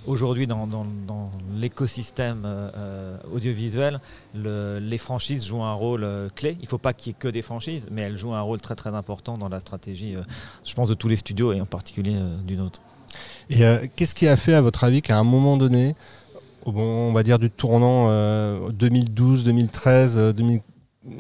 aujourd'hui 0.06 0.46
dans, 0.46 0.68
l'écosystème 1.54 2.46
audiovisuel, 3.32 4.00
le, 4.34 4.78
les 4.78 4.98
franchises 4.98 5.44
jouent 5.44 5.62
un 5.62 5.74
rôle 5.74 6.06
clé. 6.34 6.56
Il 6.60 6.64
ne 6.64 6.68
faut 6.68 6.78
pas 6.78 6.92
qu'il 6.92 7.12
y 7.12 7.14
ait 7.14 7.18
que 7.18 7.28
des 7.28 7.42
franchises, 7.42 7.86
mais 7.90 8.02
elles 8.02 8.16
jouent 8.16 8.34
un 8.34 8.40
rôle 8.40 8.60
très 8.60 8.74
très 8.74 8.94
important 8.94 9.38
dans 9.38 9.48
la 9.48 9.60
stratégie, 9.60 10.16
je 10.64 10.74
pense, 10.74 10.88
de 10.88 10.94
tous 10.94 11.08
les 11.08 11.16
studios 11.16 11.52
et 11.52 11.60
en 11.60 11.66
particulier 11.66 12.16
du 12.44 12.56
nôtre. 12.56 12.80
Et 13.50 13.62
qu'est-ce 13.96 14.14
qui 14.14 14.28
a 14.28 14.36
fait, 14.36 14.54
à 14.54 14.60
votre 14.60 14.84
avis, 14.84 15.02
qu'à 15.02 15.18
un 15.18 15.24
moment 15.24 15.56
donné, 15.56 15.94
au 16.64 16.72
bon, 16.72 16.82
on 16.82 17.12
va 17.12 17.22
dire 17.22 17.38
du 17.38 17.50
tournant 17.50 18.08
2012, 18.70 19.44
2013, 19.44 20.34
2000, 20.34 20.60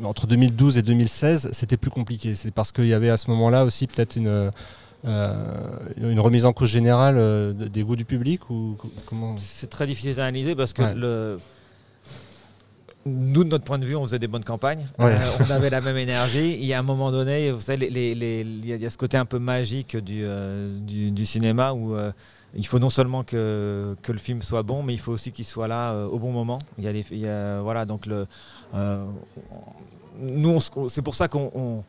entre 0.04 0.26
2012 0.26 0.78
et 0.78 0.82
2016, 0.82 1.50
c'était 1.52 1.76
plus 1.76 1.90
compliqué? 1.90 2.34
C'est 2.34 2.52
parce 2.52 2.72
qu'il 2.72 2.86
y 2.86 2.94
avait 2.94 3.10
à 3.10 3.16
ce 3.16 3.30
moment-là 3.30 3.64
aussi 3.64 3.86
peut-être 3.86 4.16
une 4.16 4.50
euh, 5.06 5.78
une 5.96 6.20
remise 6.20 6.44
en 6.44 6.52
cause 6.52 6.68
générale 6.68 7.14
euh, 7.16 7.52
des 7.54 7.82
goûts 7.82 7.96
du 7.96 8.04
public 8.04 8.50
ou 8.50 8.76
comment? 9.06 9.34
C'est 9.38 9.70
très 9.70 9.86
difficile 9.86 10.14
d'analyser 10.14 10.54
parce 10.54 10.74
que 10.74 10.82
ouais. 10.82 10.94
le 10.94 11.38
nous, 13.06 13.44
de 13.44 13.48
notre 13.48 13.64
point 13.64 13.78
de 13.78 13.86
vue, 13.86 13.96
on 13.96 14.02
faisait 14.02 14.18
des 14.18 14.28
bonnes 14.28 14.44
campagnes. 14.44 14.86
Ouais. 14.98 15.12
Euh, 15.12 15.44
on 15.46 15.50
avait 15.50 15.70
la 15.70 15.80
même 15.80 15.96
énergie. 15.96 16.56
Il 16.60 16.66
y 16.66 16.74
a 16.74 16.78
un 16.78 16.82
moment 16.82 17.10
donné, 17.10 17.50
vous 17.50 17.60
savez, 17.60 17.86
il 17.86 18.66
y 18.66 18.86
a 18.86 18.90
ce 18.90 18.98
côté 18.98 19.16
un 19.16 19.24
peu 19.24 19.38
magique 19.38 19.96
du, 19.96 20.22
euh, 20.24 20.78
du, 20.80 21.10
du, 21.10 21.24
cinéma 21.24 21.72
où 21.72 21.94
euh, 21.94 22.12
il 22.54 22.66
faut 22.66 22.78
non 22.78 22.90
seulement 22.90 23.24
que, 23.24 23.96
que, 24.02 24.12
le 24.12 24.18
film 24.18 24.42
soit 24.42 24.62
bon, 24.62 24.82
mais 24.82 24.92
il 24.92 25.00
faut 25.00 25.12
aussi 25.12 25.32
qu'il 25.32 25.46
soit 25.46 25.68
là 25.68 25.94
au 25.94 26.18
bon 26.18 26.32
moment. 26.32 26.58
Il 26.76 26.84
y 26.84 26.88
a, 26.88 26.92
les, 26.92 27.04
il 27.10 27.18
y 27.18 27.28
a 27.28 27.62
voilà, 27.62 27.86
donc 27.86 28.04
le, 28.06 28.26
nous, 30.18 30.58
c'est 30.88 31.02
pour 31.02 31.14
ça 31.14 31.28
qu'on 31.28 31.84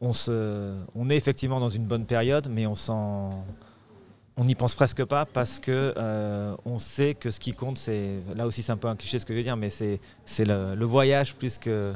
on 0.00 1.10
est 1.10 1.16
effectivement 1.16 1.60
dans 1.60 1.70
une 1.70 1.84
bonne 1.84 2.04
période, 2.04 2.48
mais 2.50 2.66
on 2.66 2.74
s'en 2.74 3.44
on 4.36 4.44
n'y 4.44 4.54
pense 4.54 4.74
presque 4.74 5.04
pas 5.04 5.26
parce 5.26 5.60
que 5.60 5.94
euh, 5.96 6.54
on 6.64 6.78
sait 6.78 7.14
que 7.14 7.30
ce 7.30 7.40
qui 7.40 7.52
compte, 7.52 7.78
c'est 7.78 8.20
là 8.34 8.46
aussi 8.46 8.62
c'est 8.62 8.72
un 8.72 8.76
peu 8.76 8.88
un 8.88 8.96
cliché 8.96 9.18
ce 9.18 9.26
que 9.26 9.32
je 9.34 9.38
veux 9.38 9.44
dire, 9.44 9.56
mais 9.56 9.70
c'est 9.70 10.00
le, 10.38 10.74
le 10.74 10.84
voyage 10.84 11.34
plus 11.34 11.58
que 11.58 11.92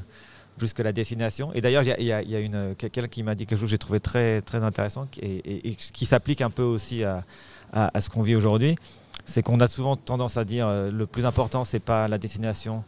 plus 0.57 0.73
que 0.73 0.83
la 0.83 0.93
destination. 0.93 1.53
Et 1.53 1.61
d'ailleurs, 1.61 1.83
il 1.83 2.07
y 2.07 2.12
a, 2.12 2.38
une, 2.38 2.75
quelqu'un 2.76 3.09
qui 3.09 3.23
m'a 3.23 3.35
dit 3.35 3.47
quelque 3.47 3.59
chose 3.59 3.67
que 3.67 3.71
j'ai 3.71 3.79
trouvé 3.79 4.00
très, 4.00 4.41
très 4.41 4.62
intéressant 4.62 5.09
et, 5.21 5.75
qui 5.75 6.07
s'applique 6.07 6.43
un 6.43 6.50
peu 6.50 6.62
aussi 6.62 7.03
à, 7.05 7.25
à, 7.73 7.97
à 7.97 8.00
ce 8.00 8.09
qu'on 8.09 8.23
vit 8.23 8.37
aujourd'hui. 8.37 8.76
C'est 9.26 9.43
qu'on 9.43 9.59
a 9.61 9.69
souvent 9.69 9.97
tendance 9.97 10.37
à 10.37 10.45
dire 10.45 10.69
euh, 10.69 10.91
le 10.91 11.07
plus 11.07 11.25
important, 11.25 11.64
c'est 11.64 11.81
pas 11.81 12.09
la 12.09 12.19
destination, 12.19 12.85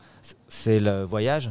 c'est 0.49 0.81
le 0.81 1.03
voyage. 1.03 1.51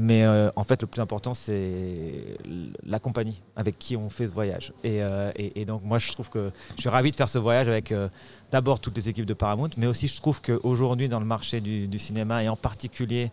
Mais 0.00 0.22
euh, 0.22 0.48
en 0.54 0.62
fait, 0.62 0.80
le 0.80 0.86
plus 0.86 1.02
important, 1.02 1.34
c'est 1.34 2.38
la 2.86 3.00
compagnie 3.00 3.42
avec 3.56 3.80
qui 3.80 3.96
on 3.96 4.08
fait 4.08 4.28
ce 4.28 4.32
voyage. 4.32 4.72
Et, 4.84 5.02
euh, 5.02 5.32
et, 5.34 5.60
et, 5.60 5.64
donc, 5.64 5.82
moi, 5.82 5.98
je 5.98 6.12
trouve 6.12 6.30
que 6.30 6.52
je 6.76 6.82
suis 6.82 6.88
ravi 6.88 7.10
de 7.10 7.16
faire 7.16 7.28
ce 7.28 7.38
voyage 7.38 7.68
avec 7.68 7.90
euh, 7.90 8.08
d'abord 8.52 8.78
toutes 8.78 8.96
les 8.96 9.08
équipes 9.08 9.26
de 9.26 9.34
Paramount, 9.34 9.70
mais 9.76 9.88
aussi 9.88 10.06
je 10.06 10.14
trouve 10.16 10.40
qu'aujourd'hui, 10.40 11.08
dans 11.08 11.18
le 11.18 11.26
marché 11.26 11.60
du, 11.60 11.88
du, 11.88 11.98
cinéma, 11.98 12.44
et 12.44 12.48
en 12.48 12.56
particulier 12.56 13.32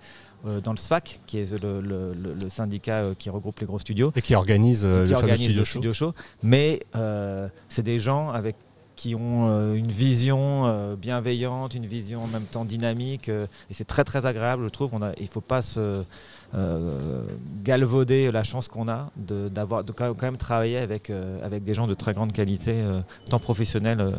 dans 0.63 0.71
le 0.71 0.77
SFAC, 0.77 1.21
qui 1.25 1.39
est 1.39 1.59
le, 1.59 1.81
le, 1.81 2.13
le, 2.13 2.49
syndicat 2.51 3.15
qui 3.17 3.31
regroupe 3.31 3.59
les 3.61 3.65
gros 3.65 3.79
studios. 3.79 4.11
Et 4.15 4.21
qui 4.21 4.35
organise, 4.35 4.85
et 4.85 5.03
qui 5.05 5.09
le, 5.09 5.15
organise 5.15 5.45
studio 5.45 5.59
le 5.59 5.65
show. 5.65 5.71
studio 5.71 5.93
show. 5.93 6.13
Mais 6.43 6.85
c'est 7.67 7.81
des 7.81 7.99
gens 7.99 8.29
avec 8.29 8.55
qui 8.95 9.15
ont 9.15 9.49
euh, 9.49 9.75
une 9.75 9.91
vision 9.91 10.65
euh, 10.65 10.95
bienveillante, 10.95 11.75
une 11.75 11.85
vision 11.85 12.23
en 12.23 12.27
même 12.27 12.43
temps 12.43 12.65
dynamique. 12.65 13.29
euh, 13.29 13.47
et 13.69 13.73
c'est 13.73 13.85
très 13.85 14.03
très 14.03 14.25
agréable, 14.25 14.63
je 14.63 14.69
trouve. 14.69 14.91
Il 15.17 15.23
ne 15.23 15.29
faut 15.29 15.41
pas 15.41 15.61
se 15.61 16.03
galvauder 17.63 18.31
la 18.31 18.43
chance 18.43 18.69
qu'on 18.69 18.87
a 18.87 19.11
de, 19.17 19.49
d'avoir, 19.49 19.83
quand 19.83 20.21
même 20.21 20.37
travailler 20.37 20.77
avec, 20.77 21.11
avec 21.43 21.65
des 21.65 21.73
gens 21.73 21.85
de 21.85 21.93
très 21.93 22.13
grande 22.13 22.31
qualité, 22.31 22.81
tant 23.29 23.39
professionnels 23.39 24.13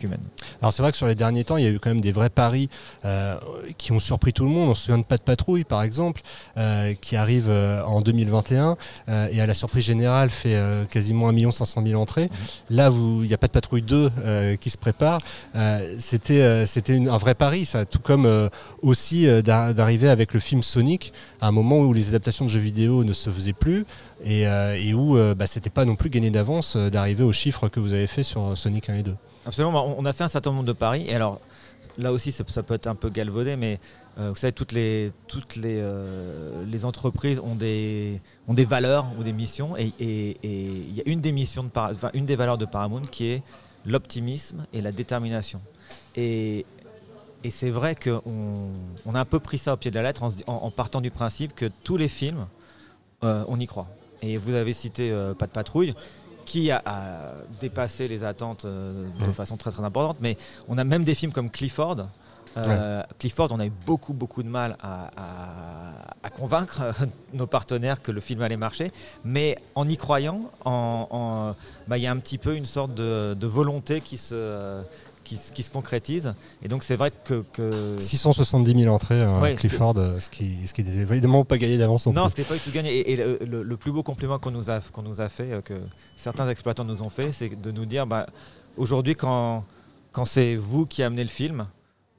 qu'humaines. 0.00 0.18
Alors 0.60 0.72
c'est 0.72 0.82
vrai 0.82 0.90
que 0.90 0.96
sur 0.98 1.06
les 1.06 1.14
derniers 1.14 1.44
temps, 1.44 1.56
il 1.56 1.64
y 1.64 1.66
a 1.66 1.70
eu 1.70 1.78
quand 1.78 1.90
même 1.90 2.00
des 2.00 2.12
vrais 2.12 2.30
paris 2.30 2.68
euh, 3.04 3.36
qui 3.78 3.92
ont 3.92 4.00
surpris 4.00 4.32
tout 4.32 4.44
le 4.44 4.50
monde. 4.50 4.70
On 4.70 4.74
se 4.74 4.82
souvient 4.86 4.98
de 4.98 5.04
Pas 5.04 5.16
de 5.16 5.22
Patrouille, 5.22 5.64
par 5.64 5.82
exemple, 5.82 6.22
euh, 6.56 6.94
qui 7.00 7.16
arrive 7.16 7.46
euh, 7.48 7.82
en 7.84 8.00
2021 8.00 8.76
euh, 9.08 9.28
et 9.30 9.40
à 9.40 9.46
la 9.46 9.54
surprise 9.54 9.84
générale 9.84 10.30
fait 10.30 10.58
quasiment 10.90 11.28
1 11.28 11.50
500 11.50 11.82
000 11.86 12.00
entrées. 12.00 12.26
Mmh. 12.26 12.74
Là, 12.74 12.90
il 12.92 13.28
n'y 13.28 13.34
a 13.34 13.38
Pas 13.38 13.46
de 13.46 13.52
Patrouille 13.52 13.82
2 13.82 14.10
euh, 14.18 14.56
qui 14.56 14.70
se 14.70 14.78
prépare. 14.78 15.20
C'était 15.98 16.96
un 17.08 17.18
vrai 17.18 17.34
pari, 17.34 17.64
ça. 17.64 17.84
Tout 17.84 17.98
comme 18.00 18.50
aussi 18.82 19.26
d'ar- 19.42 19.74
d'arriver 19.74 20.08
avec 20.08 20.34
le 20.34 20.40
film 20.40 20.62
Sonic 20.62 21.12
à 21.40 21.48
un 21.48 21.52
moment 21.52 21.78
où 21.80 21.92
les 21.92 22.08
adaptations 22.08 22.44
de 22.46 22.50
jeux 22.50 22.60
vidéo 22.60 23.04
ne 23.04 23.12
se 23.12 23.30
faisaient 23.30 23.52
plus 23.52 23.84
et, 24.24 24.42
et 24.42 24.94
où 24.94 25.16
bah, 25.34 25.46
c'était 25.46 25.70
pas 25.70 25.84
non 25.84 25.96
plus 25.96 26.10
gagné 26.10 26.30
d'avance 26.30 26.76
d'arriver 26.76 27.24
aux 27.24 27.32
chiffres 27.32 27.68
que 27.68 27.80
vous 27.80 27.92
avez 27.92 28.06
fait 28.06 28.22
sur 28.22 28.56
Sonic 28.56 28.88
1 28.88 28.96
et 28.96 29.02
2. 29.02 29.14
Absolument. 29.50 29.84
On 29.84 29.96
on 29.98 30.04
a 30.04 30.12
fait 30.12 30.22
un 30.22 30.28
certain 30.28 30.52
nombre 30.52 30.64
de 30.64 30.72
paris. 30.72 31.06
Et 31.08 31.14
alors, 31.16 31.40
là 31.98 32.12
aussi, 32.12 32.30
ça, 32.30 32.62
peut 32.62 32.74
être 32.74 32.86
un 32.86 32.94
peu 32.94 33.10
galvaudé, 33.10 33.56
mais 33.56 33.80
euh, 34.16 34.30
vous 34.30 34.36
savez, 34.36 34.52
toutes 34.52 34.70
les, 34.70 35.12
euh, 35.66 36.84
entreprises 36.84 37.40
ont 37.40 37.56
des, 37.56 38.20
valeurs 38.48 39.06
ou 39.18 39.24
des 39.24 39.32
missions. 39.32 39.76
Et 39.76 39.92
il 39.98 40.94
y 40.94 41.00
a 41.00 41.02
une 41.06 41.20
des, 41.20 41.32
missions 41.32 41.64
de 41.64 41.70
une 42.16 42.26
des 42.26 42.36
valeurs 42.36 42.58
de 42.58 42.64
Paramount 42.64 43.02
qui 43.10 43.26
est 43.26 43.42
l'optimisme 43.84 44.66
et 44.72 44.80
la 44.80 44.92
détermination. 44.92 45.60
Et, 46.14 46.64
c'est 47.50 47.70
vrai 47.70 47.96
qu'on 47.96 48.22
on 49.06 49.14
a 49.14 49.20
un 49.20 49.24
peu 49.24 49.40
pris 49.40 49.58
ça 49.58 49.72
au 49.72 49.76
pied 49.76 49.90
de 49.90 49.96
la 49.96 50.02
lettre 50.02 50.22
en, 50.46 50.70
partant 50.70 51.00
du 51.00 51.10
principe 51.10 51.56
que 51.56 51.66
tous 51.82 51.96
les 51.96 52.08
films, 52.08 52.46
euh, 53.24 53.44
on 53.48 53.58
y 53.58 53.66
croit. 53.66 53.88
Et 54.22 54.36
vous 54.36 54.54
avez 54.54 54.74
cité 54.74 55.10
Pas 55.38 55.46
de 55.46 55.50
patrouille 55.50 55.94
qui 56.50 56.70
a, 56.72 56.82
a 56.84 57.32
dépassé 57.60 58.08
les 58.08 58.24
attentes 58.24 58.64
euh, 58.64 59.04
de 59.20 59.26
Mm. 59.28 59.32
façon 59.32 59.56
très 59.56 59.70
très 59.70 59.84
importante. 59.84 60.16
Mais 60.20 60.36
on 60.68 60.78
a 60.78 60.84
même 60.84 61.04
des 61.04 61.14
films 61.14 61.30
comme 61.32 61.48
Clifford. 61.48 62.06
Euh, 62.56 63.00
Clifford, 63.20 63.50
on 63.52 63.60
a 63.60 63.66
eu 63.66 63.72
beaucoup 63.86 64.12
beaucoup 64.12 64.42
de 64.42 64.48
mal 64.48 64.76
à, 64.82 65.10
à- 65.16 65.94
à 66.24 66.30
convaincre 66.30 66.80
euh, 66.82 66.92
nos 67.32 67.46
partenaires 67.46 68.02
que 68.02 68.10
le 68.10 68.20
film 68.20 68.42
allait 68.42 68.56
marcher, 68.56 68.90
mais 69.24 69.56
en 69.76 69.88
y 69.88 69.96
croyant, 69.96 70.50
en- 70.64 71.06
en- 71.12 71.54
bah, 71.86 71.96
il 71.98 72.02
y 72.02 72.08
a 72.08 72.10
un 72.10 72.16
petit 72.16 72.38
peu 72.38 72.56
une 72.56 72.66
sorte 72.66 72.92
de, 72.94 73.34
de 73.38 73.46
volonté 73.46 74.00
qui 74.00 74.18
se, 74.18 74.82
qui, 75.30 75.36
se- 75.36 75.52
qui 75.52 75.62
se 75.62 75.70
concrétise. 75.70 76.34
Et 76.62 76.66
donc 76.68 76.82
c'est 76.82 76.96
vrai 76.96 77.12
que, 77.24 77.44
que 77.52 77.96
670 78.00 78.82
000 78.82 78.92
entrées 78.94 79.22
à 79.22 79.38
Ouais, 79.38 79.54
Clifford, 79.54 79.94
euh, 79.96 80.18
ce 80.18 80.28
qui, 80.28 80.56
ce 80.66 80.74
qui 80.74 80.82
n'est 80.82 81.02
évidemment 81.02 81.44
pas 81.44 81.56
gagné 81.56 81.78
d'avance 81.78 82.06
non 82.06 82.12
plus. 82.12 82.22
c'était 82.30 82.42
pas 82.44 82.54
du 82.54 82.60
tout 82.60 82.72
gagné. 82.72 82.90
Et, 82.98 83.12
et 83.12 83.16
le, 83.16 83.38
le- 83.46 83.62
le 83.62 83.76
plus 83.76 83.92
beau 83.92 84.02
compliment 84.02 84.38
qu'on 84.40 84.50
nous 84.50 84.70
a, 84.70 84.80
qu'on 84.92 85.02
nous 85.02 85.20
a 85.20 85.28
fait, 85.28 85.52
euh, 85.52 85.60
que 85.60 85.74
certains 86.16 86.48
exploitants 86.48 86.84
nous 86.84 87.00
ont 87.02 87.10
fait, 87.10 87.30
c'est 87.30 87.60
de 87.60 87.70
nous 87.70 87.86
dire 87.86 88.06
bah, 88.08 88.26
aujourd'hui, 88.76 89.14
quand, 89.14 89.64
quand 90.10 90.24
c'est 90.24 90.56
vous 90.56 90.84
qui 90.86 91.02
amenez 91.04 91.22
le 91.22 91.28
film, 91.30 91.66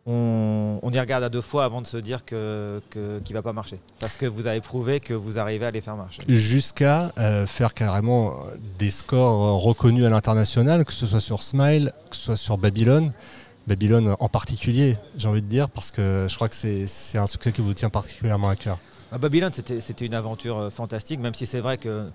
on, 0.06 0.80
on 0.82 0.92
y 0.92 1.00
regarde 1.00 1.24
à 1.24 1.30
deux 1.30 1.42
fois 1.42 1.64
avant 1.64 1.82
de 1.82 1.88
se 1.88 1.98
dire 1.98 2.26
que, 2.26 2.82
qu'il 2.90 3.34
va 3.36 3.42
pas 3.42 3.54
marcher. 3.54 3.80
Parce 4.00 4.18
que 4.18 4.26
vous 4.26 4.48
avez 4.48 4.62
prouvé 4.62 5.00
que 5.00 5.14
vous 5.14 5.38
arrivez 5.38 5.66
à 5.66 5.72
les 5.72 5.82
faire 5.82 5.96
marcher. 5.96 6.24
Jusqu'à 6.28 7.12
euh, 7.18 7.46
faire 7.46 7.74
carrément 7.74 8.40
des 8.80 8.90
scores 8.90 9.46
euh, 9.46 9.54
reconnus 9.54 10.06
à 10.06 10.10
l'international, 10.10 10.86
que 10.86 10.94
ce 10.94 11.06
soit 11.06 11.20
sur 11.20 11.44
Smile, 11.44 11.94
que 12.10 12.16
ce 12.16 12.24
soit 12.24 12.38
sur 12.38 12.58
Babylone. 12.58 13.12
Babylone 13.68 14.16
en 14.20 14.28
particulier, 14.28 14.98
j'ai 15.18 15.28
envie 15.28 15.44
de 15.44 15.48
dire, 15.48 15.70
parce 15.70 15.92
que 15.92 16.26
je 16.28 16.36
crois 16.36 16.50
que 16.50 16.56
c'est 16.56 17.18
un 17.18 17.28
succès 17.28 17.52
qui 17.52 17.62
vous 17.62 17.76
tient 17.76 17.92
particulièrement 17.92 18.50
à 18.50 18.56
cœur. 18.56 18.80
À 19.12 19.20
Babylone, 19.20 19.52
c'était 19.54 20.06
une 20.06 20.16
aventure 20.16 20.58
euh, 20.58 20.70
fantastique, 20.72 21.20
même 21.20 21.36
si 21.36 21.46
c'est 21.46 21.60
vrai 21.60 21.78
que 21.78 22.08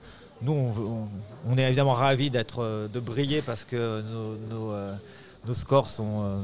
nous, 0.42 1.08
on, 1.48 1.56
est 1.56 1.62
évidemment 1.62 1.94
ravis 1.94 2.30
de 2.30 3.00
briller 3.00 3.40
parce 3.42 3.64
que 3.64 4.02
nos, 4.02 4.36
nos, 4.50 4.74
nos 5.46 5.54
scores 5.54 5.88
sont, 5.88 6.42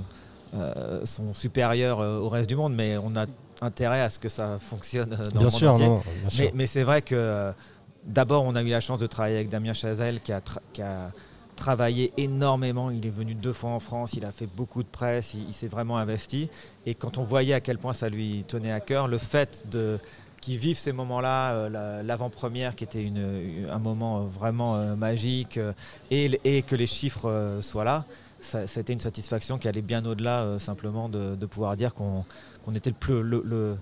euh, 0.54 1.04
sont 1.06 1.32
supérieurs 1.35 2.00
euh, 2.00 2.18
au 2.18 2.28
reste 2.28 2.49
du 2.49 2.56
monde, 2.56 2.75
mais 2.75 2.97
on 2.99 3.14
a 3.16 3.26
intérêt 3.61 4.00
à 4.00 4.11
ce 4.11 4.18
que 4.18 4.28
ça 4.28 4.59
fonctionne 4.61 5.12
euh, 5.12 5.25
dans 5.30 5.40
bien 5.40 5.44
le 5.44 5.50
sûr, 5.50 5.73
monde 5.73 5.75
entier. 5.82 5.88
non, 5.88 6.02
bien 6.21 6.28
sûr. 6.30 6.44
Mais, 6.44 6.52
mais 6.54 6.66
c'est 6.66 6.82
vrai 6.82 7.02
que 7.02 7.52
d'abord, 8.04 8.44
on 8.44 8.54
a 8.56 8.62
eu 8.62 8.68
la 8.68 8.80
chance 8.80 8.99
de 9.00 9.06
travailler 9.06 9.37
avec 9.37 9.49
Damien 9.49 9.73
Chazelle 9.75 10.21
qui 10.21 10.32
a, 10.32 10.40
tra- 10.40 10.59
qui 10.73 10.82
a 10.82 11.12
travaillé 11.56 12.12
énormément. 12.16 12.90
Il 12.90 13.06
est 13.06 13.11
venu 13.11 13.35
deux 13.35 13.52
fois 13.52 13.71
en 13.71 13.80
France, 13.80 14.14
il 14.14 14.25
a 14.25 14.32
fait 14.32 14.49
beaucoup 14.49 14.82
de 14.82 14.88
presse, 14.88 15.35
il, 15.35 15.47
il 15.49 15.52
s'est 15.52 15.68
vraiment 15.68 15.97
investi. 15.99 16.49
Et 16.87 16.94
quand 16.94 17.18
on 17.18 17.23
voyait 17.23 17.54
à 17.54 17.61
quel 17.61 17.78
point 17.78 17.92
ça 17.92 18.09
lui 18.09 18.44
tenait 18.49 18.73
à 18.73 18.80
cœur, 18.80 19.06
le 19.09 19.18
fait 19.18 19.62
de 19.71 19.99
qu'ils 20.40 20.59
vivent 20.59 20.76
ces 20.78 20.90
moments-là, 20.90 21.52
euh, 21.52 21.68
la- 21.68 22.02
l'avant-première 22.02 22.75
qui 22.75 22.82
était 22.82 23.02
une- 23.04 23.68
un 23.71 23.78
moment 23.78 24.23
vraiment 24.23 24.75
euh, 24.75 24.97
magique, 24.97 25.56
euh, 25.56 25.73
et, 26.11 26.40
et 26.44 26.62
que 26.62 26.75
les 26.75 26.88
chiffres 26.88 27.59
soient 27.62 27.85
là, 27.85 28.04
ça, 28.42 28.66
ça 28.66 28.78
a 28.78 28.82
été 28.82 28.92
une 28.92 29.00
satisfaction 29.00 29.56
qui 29.58 29.68
allait 29.68 29.80
bien 29.82 30.04
au-delà 30.04 30.42
euh, 30.42 30.58
simplement 30.58 31.08
de, 31.08 31.34
de 31.37 31.46
pouvoir 31.46 31.76
dire 31.76 31.94
qu'on 31.94 32.25
était 32.75 32.90
le 32.90 32.96
plus, 32.96 33.22
le, 33.22 33.42
le- 33.44 33.76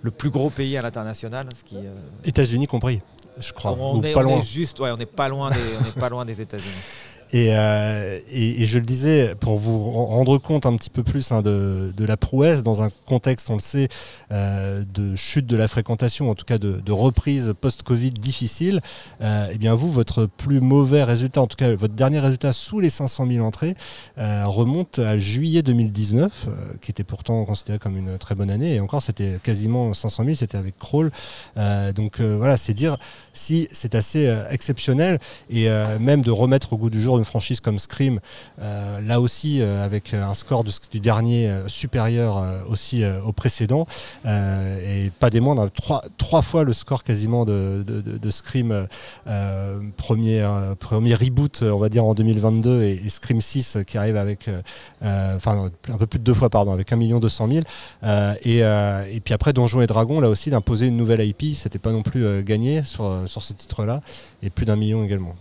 le 0.00 0.10
plus 0.12 0.30
gros 0.30 0.48
pays 0.50 0.76
à 0.76 0.82
l'international. 0.82 1.48
euh, 1.76 1.92
États-Unis 2.24 2.66
compris, 2.66 3.00
je 3.38 3.52
crois. 3.52 3.72
on, 3.72 3.98
ou 3.98 4.04
est, 4.04 4.12
pas 4.12 4.20
on 4.20 4.24
loin. 4.24 4.38
est 4.38 4.42
juste, 4.46 4.78
ouais, 4.80 4.90
on 4.92 4.96
n'est 4.96 5.06
pas 5.06 5.28
loin 5.28 5.50
des, 5.50 5.56
on 5.80 5.84
n'est 5.84 5.90
pas 6.00 6.08
loin 6.08 6.24
des 6.24 6.40
États-Unis. 6.40 6.68
Et, 7.32 7.48
euh, 7.50 8.18
et, 8.32 8.62
et 8.62 8.66
je 8.66 8.78
le 8.78 8.84
disais, 8.84 9.34
pour 9.38 9.58
vous 9.58 9.90
ren- 9.90 10.06
rendre 10.06 10.38
compte 10.38 10.64
un 10.64 10.76
petit 10.76 10.88
peu 10.88 11.02
plus 11.02 11.30
hein, 11.30 11.42
de, 11.42 11.92
la 11.98 12.16
prouesse, 12.16 12.62
dans 12.62 12.82
un 12.82 12.88
contexte, 13.06 13.50
on 13.50 13.54
le 13.54 13.60
sait, 13.60 13.88
euh, 14.32 14.82
de 14.94 15.14
chute 15.14 15.46
de 15.46 15.56
la 15.56 15.68
fréquentation, 15.68 16.30
en 16.30 16.34
tout 16.34 16.46
cas 16.46 16.58
de, 16.58 16.80
reprise 16.90 17.54
post-Covid 17.60 18.12
difficile, 18.12 18.80
euh, 19.20 19.48
eh 19.52 19.58
bien 19.58 19.74
vous, 19.74 19.92
votre 19.92 20.24
plus 20.24 20.60
mauvais 20.60 21.04
résultat, 21.04 21.42
en 21.42 21.46
tout 21.46 21.56
cas 21.56 21.74
votre 21.74 21.94
dernier 21.94 22.18
résultat 22.18 22.52
sous 22.52 22.80
les 22.80 22.90
500 22.90 23.26
000 23.30 23.44
entrées, 23.44 23.74
euh, 24.16 24.46
remonte 24.46 24.98
à 24.98 25.18
juillet 25.18 25.62
2019, 25.62 26.46
euh, 26.48 26.50
qui 26.80 26.90
était 26.90 27.04
pourtant 27.04 27.44
considéré 27.44 27.78
comme 27.78 27.96
une 27.96 28.16
très 28.16 28.34
bonne 28.34 28.50
année. 28.50 28.76
Et 28.76 28.80
encore, 28.80 29.02
c'était 29.02 29.38
quasiment 29.42 29.92
500 29.92 30.24
000, 30.24 30.36
c'était 30.36 30.56
avec 30.56 30.78
Crawl. 30.78 31.10
Euh, 31.56 31.92
donc 31.92 32.20
voilà, 32.20 32.56
c'est 32.56 32.74
dire 32.74 32.96
si 33.32 33.68
c'est 33.70 33.94
assez 33.94 34.34
exceptionnel 34.50 35.18
et 35.50 35.68
même 36.00 36.22
de 36.22 36.30
remettre 36.30 36.72
au 36.72 36.78
goût 36.78 36.90
du 36.90 37.00
jour 37.00 37.17
franchise 37.24 37.60
comme 37.60 37.78
Scream, 37.78 38.20
euh, 38.60 39.00
là 39.00 39.20
aussi 39.20 39.60
euh, 39.60 39.84
avec 39.84 40.14
un 40.14 40.34
score 40.34 40.64
du 40.64 41.00
dernier 41.00 41.48
euh, 41.48 41.68
supérieur 41.68 42.38
euh, 42.38 42.60
aussi 42.68 43.02
euh, 43.02 43.20
au 43.22 43.32
précédent 43.32 43.86
euh, 44.26 45.04
et 45.06 45.10
pas 45.10 45.30
des 45.30 45.40
moindres, 45.40 45.70
trois, 45.70 46.02
trois 46.16 46.42
fois 46.42 46.64
le 46.64 46.72
score 46.72 47.04
quasiment 47.04 47.44
de, 47.44 47.84
Scream 48.30 48.86
euh, 49.26 49.78
premier, 49.96 50.42
euh, 50.42 50.74
premier 50.74 51.14
reboot 51.14 51.62
on 51.62 51.78
va 51.78 51.88
dire 51.88 52.04
en 52.04 52.14
2022 52.14 52.82
et, 52.82 53.08
Scream 53.08 53.40
6 53.40 53.76
euh, 53.76 53.82
qui 53.82 53.96
arrive 53.98 54.16
avec 54.16 54.48
euh, 54.48 54.60
euh, 55.02 55.36
enfin 55.36 55.70
un 55.88 55.96
peu 55.96 56.06
plus 56.06 56.18
de 56.18 56.24
deux 56.24 56.34
fois 56.34 56.50
pardon 56.50 56.72
avec 56.72 56.92
1 56.92 56.96
200 57.18 57.48
000 57.50 57.60
euh, 58.02 58.34
et, 58.42 58.62
euh, 58.62 59.04
et 59.10 59.20
puis 59.20 59.34
après 59.34 59.52
Donjons 59.52 59.80
et 59.80 59.86
Dragons 59.86 60.20
là 60.20 60.28
aussi 60.28 60.50
d'imposer 60.50 60.86
une 60.86 60.96
nouvelle 60.96 61.26
IP 61.26 61.54
c'était 61.54 61.78
pas 61.78 61.92
non 61.92 62.02
plus 62.02 62.24
euh, 62.24 62.42
gagné 62.42 62.82
sur, 62.82 63.04
euh, 63.04 63.26
sur 63.26 63.42
ce 63.42 63.52
titre 63.52 63.84
là 63.84 64.02
et 64.42 64.50
plus 64.50 64.66
d'un 64.66 64.76
million 64.76 65.04
également 65.04 65.34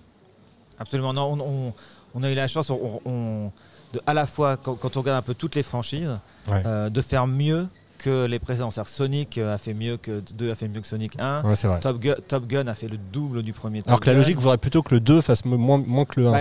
Absolument. 0.79 1.13
Non, 1.13 1.33
on, 1.33 1.39
on- 1.39 1.73
on 2.15 2.23
a 2.23 2.31
eu 2.31 2.35
la 2.35 2.47
chance, 2.47 2.69
on, 2.69 3.01
on- 3.05 3.51
de, 3.93 4.01
à 4.05 4.13
la 4.13 4.25
fois 4.25 4.57
quand, 4.57 4.75
quand 4.75 4.97
on 4.97 5.01
regarde 5.01 5.19
un 5.19 5.21
peu 5.21 5.33
toutes 5.33 5.55
les 5.55 5.63
franchises, 5.63 6.15
Ouais. 6.49 6.61
euh, 6.65 6.89
de 6.89 7.01
faire 7.01 7.27
mieux 7.27 7.67
que 7.97 8.25
les 8.25 8.37
précédents. 8.37 8.69
Sonic 8.69 9.37
euh, 9.39 9.55
a 9.55 9.57
fait 9.57 9.73
mieux 9.73 9.97
que 9.97 10.21
2 10.33 10.51
a 10.51 10.55
fait 10.55 10.67
mieux 10.67 10.81
que 10.81 10.87
Sonic 10.87 11.13
1. 11.19 11.43
Ouais, 11.43 11.55
c'est 11.55 11.67
vrai. 11.67 11.79
Top, 11.79 11.99
Gun, 11.99 12.13
Top 12.27 12.45
Gun 12.47 12.67
a 12.67 12.75
fait 12.75 12.87
le 12.87 12.97
double 12.97 13.41
du 13.43 13.53
premier 13.53 13.81
Alors 13.87 13.97
Top 13.99 14.05
que 14.05 14.09
la 14.11 14.15
logique 14.17 14.37
voudrait 14.37 14.59
plutôt 14.59 14.83
que 14.83 14.93
le 14.93 14.99
2 14.99 15.21
fasse 15.21 15.43
mo- 15.45 15.57
moins, 15.57 15.79
moins 15.79 16.05
que 16.05 16.19
le 16.19 16.27
1. 16.27 16.31
Bah, 16.31 16.39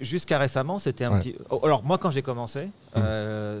Jusqu'à 0.00 0.38
récemment, 0.38 0.78
c'était 0.78 1.04
un 1.04 1.12
Ouais. 1.14 1.18
petit. 1.18 1.34
Oh, 1.50 1.60
Alors, 1.64 1.82
moi, 1.82 1.98
quand 1.98 2.10
j'ai 2.12 2.22
commencé, 2.22 2.66
Mm. 2.66 2.70
euh, 2.98 3.60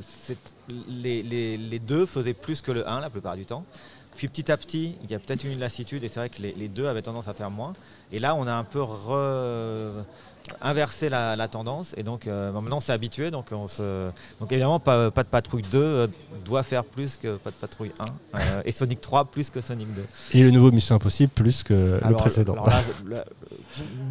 les, 0.88 1.22
les- 1.22 1.56
les 1.56 1.78
deux 1.78 2.06
faisaient 2.06 2.34
plus 2.34 2.60
que 2.60 2.70
le 2.70 2.88
1 2.88 3.00
la 3.00 3.10
plupart 3.10 3.36
du 3.36 3.44
temps. 3.44 3.64
Puis 4.16 4.28
petit 4.28 4.50
à 4.52 4.56
petit, 4.56 4.96
il 5.02 5.10
y 5.10 5.14
a 5.14 5.18
peut-être 5.18 5.44
une 5.44 5.58
lassitude 5.58 6.04
et 6.04 6.08
c'est 6.08 6.20
vrai 6.20 6.28
que 6.28 6.40
les, 6.42 6.52
les 6.52 6.68
deux 6.68 6.86
avaient 6.86 7.02
tendance 7.02 7.28
à 7.28 7.34
faire 7.34 7.50
moins. 7.50 7.72
Et 8.12 8.18
là, 8.18 8.34
on 8.34 8.46
a 8.46 8.52
un 8.52 8.64
peu 8.64 8.80
re- 8.80 10.02
inversé 10.60 11.08
la, 11.08 11.36
la 11.36 11.48
tendance 11.48 11.94
et 11.96 12.02
donc 12.02 12.26
euh, 12.26 12.52
maintenant 12.52 12.78
on 12.78 12.80
s'est 12.80 12.92
habitué. 12.92 13.30
Donc, 13.30 13.46
on 13.52 13.68
se... 13.68 14.10
donc 14.40 14.50
évidemment, 14.52 14.80
pas, 14.80 15.10
pas 15.10 15.22
de 15.22 15.28
patrouille 15.28 15.62
2 15.62 15.78
euh, 15.78 16.06
doit 16.44 16.62
faire 16.62 16.84
plus 16.84 17.16
que 17.16 17.36
pas 17.36 17.50
de 17.50 17.54
patrouille 17.56 17.92
1 18.34 18.38
euh, 18.38 18.62
et 18.64 18.72
Sonic 18.72 19.00
3 19.00 19.26
plus 19.26 19.50
que 19.50 19.60
Sonic 19.60 19.92
2. 19.94 20.04
Et 20.34 20.42
le 20.42 20.50
nouveau 20.50 20.70
Mission 20.70 20.96
Impossible 20.96 21.30
plus 21.32 21.62
que 21.62 22.00
le 22.06 22.14
précédent. 22.14 22.52
alors 22.54 22.66
là, 22.68 22.82
là, 23.08 23.24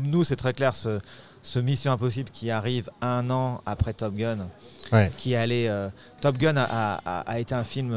nous, 0.04 0.24
c'est 0.24 0.36
très 0.38 0.54
clair, 0.54 0.76
ce, 0.76 1.00
ce 1.44 1.60
Mission 1.60 1.92
Impossible 1.92 2.30
qui 2.32 2.50
arrive 2.50 2.90
un 3.02 3.30
an 3.30 3.62
après 3.66 3.94
Top 3.94 4.16
Gun, 4.16 4.40
Ouais. 4.92 5.12
qui 5.18 5.36
allait. 5.36 5.70
euh, 5.70 5.90
Top 6.22 6.38
Gun 6.38 6.58
a, 6.58 6.64
a- 7.06 7.20
a 7.22 7.40
été 7.40 7.54
un 7.56 7.64
film 7.64 7.94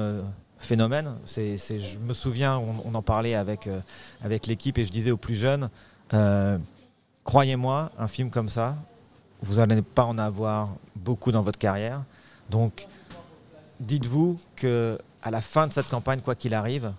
phénomène. 0.65 1.15
Je 1.27 1.99
me 1.99 2.13
souviens, 2.13 2.59
on, 2.59 2.95
en 2.95 3.03
parlait 3.03 3.35
avec, 3.35 3.67
euh, 3.67 3.81
avec 4.23 4.47
l'équipe 4.47 4.79
et 4.79 4.85
je 4.85 4.91
disais 4.91 5.11
aux 5.11 5.17
plus 5.17 5.37
jeunes, 5.37 5.71
euh, 6.13 6.59
croyez-moi, 7.23 7.93
un 7.99 8.09
film 8.09 8.31
comme 8.31 8.49
ça, 8.49 8.77
vous 9.43 9.57
n'allez 9.57 9.83
pas 9.83 10.05
en 10.05 10.19
avoir 10.19 10.71
beaucoup 10.97 11.33
dans 11.33 11.43
votre 11.43 11.59
carrière. 11.59 12.03
Donc, 12.51 12.87
dites-vous 13.81 14.41
que 14.57 14.99
à 15.23 15.31
la 15.31 15.41
fin 15.41 15.67
de 15.67 15.73
cette 15.73 15.89
campagne, 15.89 16.21
quoi 16.21 16.35
qu'il 16.35 16.55
arrive, 16.55 16.93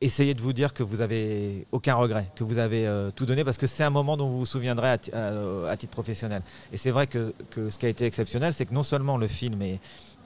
essayez 0.00 0.34
de 0.34 0.40
vous 0.42 0.52
dire 0.52 0.74
que 0.74 0.82
vous 0.82 1.00
avez 1.00 1.66
aucun 1.72 1.94
regret, 1.94 2.26
que 2.34 2.44
vous 2.44 2.58
avez 2.58 2.86
euh, 2.86 3.10
tout 3.14 3.26
donné, 3.26 3.44
parce 3.44 3.56
que 3.58 3.66
c'est 3.66 3.82
un 3.84 3.90
moment 3.90 4.16
dont 4.16 4.28
vous 4.28 4.40
vous 4.40 4.46
souviendrez 4.46 4.88
à, 4.88 4.98
ti- 4.98 5.10
à- 5.12 5.76
titre 5.76 5.92
professionnel. 5.92 6.42
Et 6.72 6.76
c'est 6.76 6.90
vrai 6.90 7.06
que, 7.06 7.32
que 7.50 7.70
ce 7.70 7.78
qui 7.78 7.86
a 7.86 7.88
été 7.88 8.04
exceptionnel, 8.04 8.52
c'est 8.52 8.66
que 8.66 8.74
non 8.74 8.82
seulement 8.82 9.16
le 9.16 9.26
film 9.26 9.60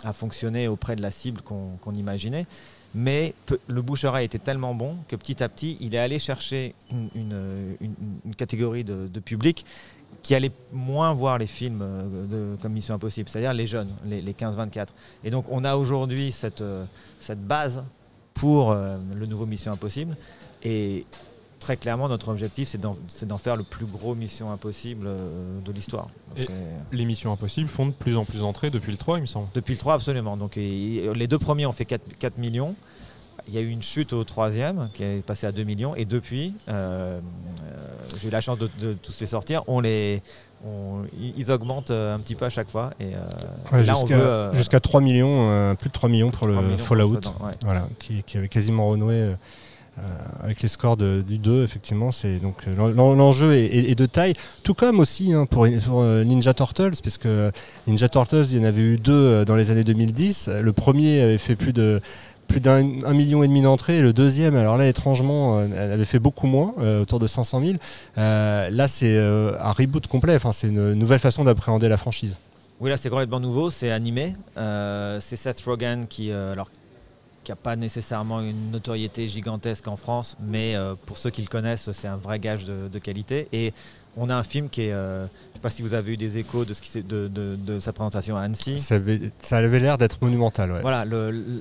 a 0.04 0.12
fonctionné 0.12 0.66
auprès 0.68 0.96
de 0.96 1.02
la 1.02 1.10
cible 1.10 1.40
qu'on 1.42 1.94
imaginait, 1.94 2.46
mais 2.94 3.34
le 3.68 3.82
bouche-oreille 3.82 4.24
était 4.26 4.38
tellement 4.40 4.74
bon 4.74 4.96
que 5.06 5.14
petit 5.14 5.42
à 5.42 5.48
petit, 5.48 5.76
il 5.80 5.94
est 5.94 5.98
allé 5.98 6.18
chercher 6.18 6.74
une, 6.90 7.08
une- 7.14 8.34
catégorie 8.34 8.82
de, 8.82 9.06
public 9.20 9.64
qui 10.24 10.34
allait 10.34 10.50
moins 10.72 11.12
voir 11.14 11.38
les 11.38 11.46
films 11.46 11.80
euh, 11.82 12.26
de, 12.54 12.56
comme 12.60 12.72
Mission 12.72 12.94
Impossible, 12.96 13.28
c'est-à-dire 13.28 13.54
les 13.54 13.66
jeunes, 13.68 13.88
les, 14.04 14.20
les 14.20 14.32
15-24. 14.32 14.88
Et 15.22 15.30
donc 15.30 15.44
on 15.50 15.62
a 15.64 15.76
aujourd'hui 15.76 16.32
cette, 16.32 16.60
euh, 16.62 16.84
cette 17.20 17.40
base 17.46 17.84
pour 18.34 18.70
euh, 18.70 18.96
le 19.14 19.26
nouveau 19.26 19.46
Mission 19.46 19.72
Impossible. 19.72 20.16
Et 20.62 21.04
très 21.58 21.76
clairement, 21.76 22.08
notre 22.08 22.28
objectif, 22.28 22.68
c'est 22.68 23.26
d'en 23.26 23.38
faire 23.38 23.56
le 23.56 23.64
plus 23.64 23.86
gros 23.86 24.14
Mission 24.14 24.50
Impossible 24.50 25.06
euh, 25.06 25.60
de 25.60 25.72
l'histoire. 25.72 26.08
Les 26.92 27.04
missions 27.04 27.32
impossibles 27.32 27.68
font 27.68 27.86
de 27.86 27.92
plus 27.92 28.16
en 28.16 28.24
plus 28.24 28.38
d'entrées 28.40 28.70
depuis 28.70 28.92
le 28.92 28.96
3, 28.98 29.18
il 29.18 29.22
me 29.22 29.26
semble. 29.26 29.48
Depuis 29.54 29.74
le 29.74 29.78
3, 29.78 29.94
absolument. 29.94 30.36
Donc, 30.36 30.56
et- 30.56 31.10
les 31.14 31.26
deux 31.26 31.38
premiers 31.38 31.66
ont 31.66 31.72
fait 31.72 31.84
4, 31.84 32.16
4 32.18 32.38
millions. 32.38 32.74
Il 33.48 33.54
y 33.54 33.58
a 33.58 33.62
eu 33.62 33.68
une 33.70 33.82
chute 33.82 34.12
au 34.12 34.22
troisième 34.22 34.90
qui 34.94 35.02
est 35.02 35.24
passé 35.24 35.46
à 35.46 35.52
2 35.52 35.64
millions. 35.64 35.94
Et 35.96 36.04
depuis, 36.04 36.54
euh, 36.68 37.18
euh, 37.64 37.76
j'ai 38.20 38.28
eu 38.28 38.30
la 38.30 38.40
chance 38.42 38.58
de, 38.58 38.68
de 38.80 38.92
tous 38.94 39.18
les 39.20 39.26
sortir. 39.26 39.62
On 39.66 39.80
les, 39.80 40.22
on- 40.66 41.02
ils 41.36 41.50
augmentent 41.50 41.90
euh, 41.90 42.14
un 42.14 42.18
petit 42.18 42.34
peu 42.34 42.44
à 42.44 42.50
chaque 42.50 42.68
fois. 42.70 42.90
Et, 43.00 43.14
euh, 43.14 43.18
Ouais, 43.72 43.82
et 43.82 43.84
là, 43.84 43.96
on 43.96 44.00
jusqu'à 44.00 44.16
veut, 44.16 44.22
euh, 44.26 44.52
jusqu'à 44.54 44.80
3 44.80 45.00
millions, 45.00 45.48
euh, 45.50 45.74
plus 45.74 45.88
de 45.88 45.94
3 45.94 46.08
millions 46.08 46.30
pour 46.30 46.48
3 46.48 46.60
le 46.62 46.66
millions 46.68 46.76
Fallout, 46.78 47.14
ouais. 47.14 47.52
voilà, 47.64 47.86
qui, 47.98 48.22
qui 48.24 48.36
avait 48.38 48.48
quasiment 48.48 48.88
renoué 48.88 49.14
euh, 49.14 50.02
avec 50.42 50.62
les 50.62 50.68
scores 50.68 50.96
de- 50.96 51.22
du 51.26 51.38
2. 51.38 51.64
Effectivement, 51.64 52.12
c'est 52.12 52.38
donc 52.38 52.64
l'en- 52.76 53.14
l'enjeu 53.14 53.54
est, 53.54 53.64
est- 53.66 53.90
est 53.90 53.94
de 53.94 54.06
taille, 54.06 54.34
tout 54.62 54.72
comme 54.74 55.00
aussi 55.00 55.32
hein, 55.32 55.46
pour, 55.46 55.66
pour, 55.84 56.02
euh, 56.02 56.24
Ninja 56.24 56.54
Turtles, 56.54 56.92
parce 57.02 57.18
que 57.18 57.50
Ninja 57.86 58.08
Turtles, 58.08 58.46
il 58.50 58.58
y 58.58 58.60
en 58.60 58.64
avait 58.64 58.82
eu 58.82 58.96
deux 58.96 59.12
euh, 59.12 59.44
dans 59.44 59.56
les 59.56 59.70
années 59.70 59.84
2010. 59.84 60.48
Le 60.62 60.72
premier 60.72 61.20
avait 61.20 61.38
fait 61.38 61.56
plus 61.56 61.72
de 61.72 62.00
plus 62.50 62.60
d'un 62.60 63.04
un 63.04 63.14
million 63.14 63.42
et 63.42 63.48
demi 63.48 63.62
d'entrées. 63.62 64.02
Le 64.02 64.12
deuxième, 64.12 64.56
alors 64.56 64.76
là, 64.76 64.88
étrangement, 64.88 65.58
euh, 65.58 65.68
elle 65.74 65.92
avait 65.92 66.04
fait 66.04 66.18
beaucoup 66.18 66.46
moins, 66.46 66.74
euh, 66.78 67.02
autour 67.02 67.18
de 67.18 67.26
500 67.26 67.60
000. 67.60 67.72
Euh, 68.18 68.68
là, 68.70 68.88
c'est 68.88 69.16
un 69.16 69.72
reboot 69.72 70.06
complet. 70.06 70.38
C'est 70.52 70.68
une 70.68 70.94
nouvelle 70.94 71.20
façon 71.20 71.44
d'appréhender 71.44 71.88
la 71.88 71.96
franchise. 71.96 72.38
Oui, 72.80 72.90
là, 72.90 72.96
c'est 72.96 73.08
complètement 73.08 73.40
nouveau. 73.40 73.70
C'est 73.70 73.90
animé. 73.90 74.34
C'est 74.56 75.36
Seth 75.36 75.60
Rogen 75.62 76.06
qui, 76.08 76.32
alors, 76.32 76.70
qui 77.44 77.52
n'a 77.52 77.56
pas 77.56 77.76
nécessairement 77.76 78.40
une 78.40 78.70
notoriété 78.70 79.28
gigantesque 79.28 79.86
en 79.86 79.96
France, 79.96 80.36
mais 80.42 80.74
pour 81.06 81.18
ceux 81.18 81.30
qui 81.30 81.42
le 81.42 81.48
connaissent, 81.48 81.90
c'est 81.92 82.08
un 82.08 82.16
vrai 82.16 82.38
gage 82.38 82.64
de 82.64 82.98
qualité. 82.98 83.48
Et 83.52 83.72
on 84.16 84.28
a 84.28 84.34
un 84.34 84.42
film 84.42 84.68
qui 84.68 84.82
est. 84.82 84.94
je 85.62 85.66
ne 85.66 85.70
sais 85.70 85.74
pas 85.74 85.76
si 85.76 85.82
vous 85.82 85.92
avez 85.94 86.12
eu 86.14 86.16
des 86.16 86.38
échos 86.38 86.64
de, 86.64 86.72
ce 86.72 86.80
qui 86.80 87.02
de, 87.02 87.28
de- 87.28 87.54
de 87.56 87.80
sa 87.80 87.92
présentation 87.92 88.34
à 88.34 88.40
Annecy. 88.42 88.78
Ça 88.78 88.94
avait, 88.94 89.20
ça 89.42 89.58
avait 89.58 89.78
l'air 89.78 89.98
d'être 89.98 90.16
monumental. 90.22 90.72
Ouais. 90.72 90.80
Voilà, 90.80 91.04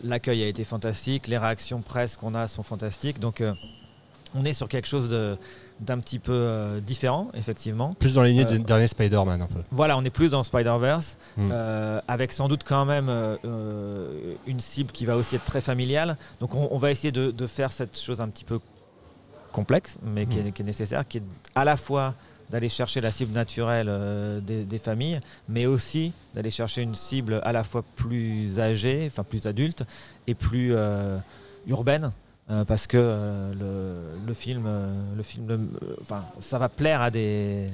l'accueil 0.06 0.42
a 0.44 0.48
été 0.48 0.64
fantastique, 0.64 1.28
les 1.28 1.38
réactions 1.38 1.82
presse 1.82 2.16
qu'on 2.16 2.34
a 2.34 2.48
sont 2.48 2.64
fantastiques. 2.64 3.20
Donc, 3.20 3.42
euh, 3.42 3.54
on 4.36 4.46
est 4.46 4.54
sur 4.54 4.70
quelque 4.70 4.88
chose 4.88 5.10
de- 5.10 5.36
d'un 5.82 6.00
petit 6.00 6.18
peu 6.20 6.32
euh, 6.34 6.80
différent, 6.80 7.28
effectivement. 7.34 7.94
Plus 8.00 8.14
dans 8.14 8.22
la 8.22 8.30
lignée 8.30 8.46
Euh, 8.46 8.52
du 8.52 8.60
dernier 8.60 8.88
Spider-Man 8.88 9.42
un 9.42 9.48
peu. 9.48 9.62
Voilà, 9.72 9.98
on 9.98 10.04
est 10.06 10.10
plus 10.10 10.30
dans 10.30 10.44
Spider-Verse, 10.44 11.18
Mm. 11.36 11.50
euh, 11.52 12.00
avec 12.08 12.32
sans 12.32 12.48
doute 12.48 12.62
quand 12.66 12.86
même 12.86 13.10
une 14.48 14.60
cible 14.62 14.92
qui 14.94 15.06
va 15.06 15.18
aussi 15.18 15.36
être 15.36 15.46
très 15.46 15.62
familiale. 15.62 16.16
Donc 16.40 16.56
on, 16.56 16.70
on 16.72 16.78
va 16.78 16.90
essayer 16.92 17.12
de, 17.12 17.32
de 17.32 17.48
faire 17.48 17.74
cette 17.74 18.00
chose 18.00 18.22
un 18.22 18.30
petit 18.30 18.46
peu 18.46 18.60
complexe, 19.52 19.98
mais 20.04 20.26
qui, 20.26 20.40
est, 20.40 20.52
qui 20.54 20.62
est 20.62 20.66
nécessaire, 20.66 21.06
qui 21.06 21.18
est 21.18 21.24
à 21.56 21.66
la 21.66 21.76
fois 21.76 22.14
d'aller 22.50 22.70
chercher 22.70 23.02
la 23.02 23.12
cible 23.12 23.34
naturelle 23.34 23.88
euh, 23.90 24.40
des, 24.40 24.80
familles, 24.80 25.20
mais 25.48 25.66
aussi 25.66 26.14
d'aller 26.34 26.52
chercher 26.52 26.82
une 26.82 26.96
cible 26.96 27.42
à 27.44 27.52
la 27.52 27.64
fois 27.64 27.84
plus 27.96 28.60
âgée, 28.60 29.06
enfin 29.08 29.24
plus 29.24 29.46
adulte, 29.46 29.84
et 30.28 30.36
plus 30.36 30.74
euh, 30.74 31.18
urbaine. 31.68 32.12
euh, 32.50 32.66
parce 32.66 32.88
que 32.88 32.98
le, 32.98 34.34
film, 34.34 34.68
le 35.16 35.60
enfin, 36.02 36.26
ça 36.40 36.58
va 36.58 36.70
plaire 36.70 37.02
à 37.02 37.12
des. 37.12 37.70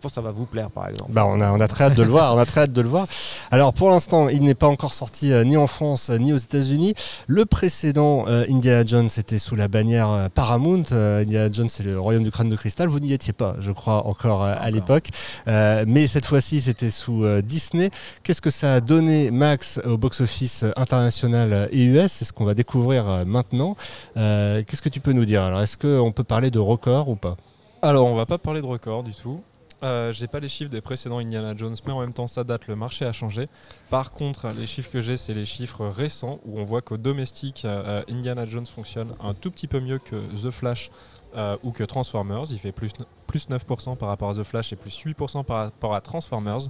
Je 0.00 0.02
pense 0.04 0.12
que 0.12 0.14
ça 0.14 0.22
va 0.22 0.30
vous 0.32 0.46
plaire, 0.46 0.70
par 0.70 0.88
exemple. 0.88 1.12
Bah, 1.12 1.26
on, 1.26 1.42
a, 1.42 1.52
on 1.52 1.60
a 1.60 1.68
très 1.68 1.84
hâte 1.84 1.94
de 1.94 2.02
le 2.02 2.08
voir. 2.08 2.34
On 2.34 2.38
a 2.38 2.46
très 2.46 2.62
hâte 2.62 2.72
de 2.72 2.80
le 2.80 2.88
voir. 2.88 3.06
Alors 3.50 3.74
pour 3.74 3.90
l'instant, 3.90 4.30
il 4.30 4.42
n'est 4.42 4.54
pas 4.54 4.66
encore 4.66 4.94
sorti 4.94 5.30
euh, 5.30 5.44
ni 5.44 5.58
en 5.58 5.66
France 5.66 6.08
euh, 6.08 6.16
ni 6.16 6.32
aux 6.32 6.38
États-Unis. 6.38 6.94
Le 7.26 7.44
précédent 7.44 8.24
euh, 8.26 8.46
Indiana 8.48 8.82
Jones 8.86 9.10
était 9.18 9.38
sous 9.38 9.56
la 9.56 9.68
bannière 9.68 10.08
euh, 10.08 10.28
Paramount. 10.32 10.84
Euh, 10.92 11.20
Indiana 11.20 11.52
Jones, 11.52 11.68
c'est 11.68 11.82
le 11.82 12.00
royaume 12.00 12.22
du 12.24 12.30
crâne 12.30 12.48
de 12.48 12.56
cristal. 12.56 12.88
Vous 12.88 12.98
n'y 12.98 13.12
étiez 13.12 13.34
pas, 13.34 13.56
je 13.60 13.72
crois, 13.72 14.06
encore 14.06 14.42
euh, 14.42 14.54
à 14.58 14.70
l'époque. 14.70 15.08
Euh, 15.48 15.84
mais 15.86 16.06
cette 16.06 16.24
fois-ci, 16.24 16.62
c'était 16.62 16.90
sous 16.90 17.22
euh, 17.26 17.42
Disney. 17.42 17.90
Qu'est-ce 18.22 18.40
que 18.40 18.48
ça 18.48 18.72
a 18.76 18.80
donné, 18.80 19.30
Max, 19.30 19.82
au 19.84 19.98
box-office 19.98 20.64
international 20.76 21.68
et 21.72 21.82
US 21.84 22.10
C'est 22.10 22.24
ce 22.24 22.32
qu'on 22.32 22.46
va 22.46 22.54
découvrir 22.54 23.06
euh, 23.06 23.24
maintenant. 23.26 23.76
Euh, 24.16 24.62
Qu'est-ce 24.66 24.80
que 24.80 24.88
tu 24.88 25.00
peux 25.00 25.12
nous 25.12 25.26
dire? 25.26 25.42
Alors, 25.42 25.60
est-ce 25.60 25.76
qu'on 25.76 26.10
peut 26.10 26.24
parler 26.24 26.50
de 26.50 26.58
record 26.58 27.10
ou 27.10 27.16
pas? 27.16 27.36
Alors, 27.82 28.06
on 28.06 28.14
va 28.14 28.24
pas 28.24 28.38
parler 28.38 28.62
de 28.62 28.66
record 28.66 29.02
du 29.02 29.12
tout. 29.12 29.40
Euh, 29.82 30.12
j'ai 30.12 30.26
pas 30.26 30.40
les 30.40 30.48
chiffres 30.48 30.70
des 30.70 30.80
précédents 30.80 31.18
Indiana 31.18 31.54
Jones, 31.56 31.76
mais 31.86 31.92
en 31.92 32.00
même 32.00 32.12
temps, 32.12 32.26
ça 32.26 32.44
date, 32.44 32.66
le 32.66 32.76
marché 32.76 33.04
a 33.06 33.12
changé. 33.12 33.48
Par 33.88 34.12
contre, 34.12 34.48
les 34.58 34.66
chiffres 34.66 34.90
que 34.90 35.00
j'ai, 35.00 35.16
c'est 35.16 35.34
les 35.34 35.44
chiffres 35.44 35.86
récents 35.86 36.40
où 36.44 36.60
on 36.60 36.64
voit 36.64 36.82
qu'au 36.82 36.96
domestique, 36.96 37.64
euh, 37.64 38.02
Indiana 38.08 38.44
Jones 38.46 38.66
fonctionne 38.66 39.14
un 39.20 39.34
tout 39.34 39.50
petit 39.50 39.66
peu 39.66 39.80
mieux 39.80 39.98
que 39.98 40.16
The 40.16 40.50
Flash 40.50 40.90
euh, 41.34 41.56
ou 41.62 41.70
que 41.70 41.84
Transformers. 41.84 42.44
Il 42.50 42.58
fait 42.58 42.72
plus, 42.72 42.90
plus 43.26 43.48
9% 43.48 43.96
par 43.96 44.08
rapport 44.08 44.30
à 44.30 44.34
The 44.34 44.42
Flash 44.42 44.72
et 44.72 44.76
plus 44.76 45.02
8% 45.04 45.44
par 45.44 45.64
rapport 45.64 45.94
à 45.94 46.00
Transformers. 46.00 46.68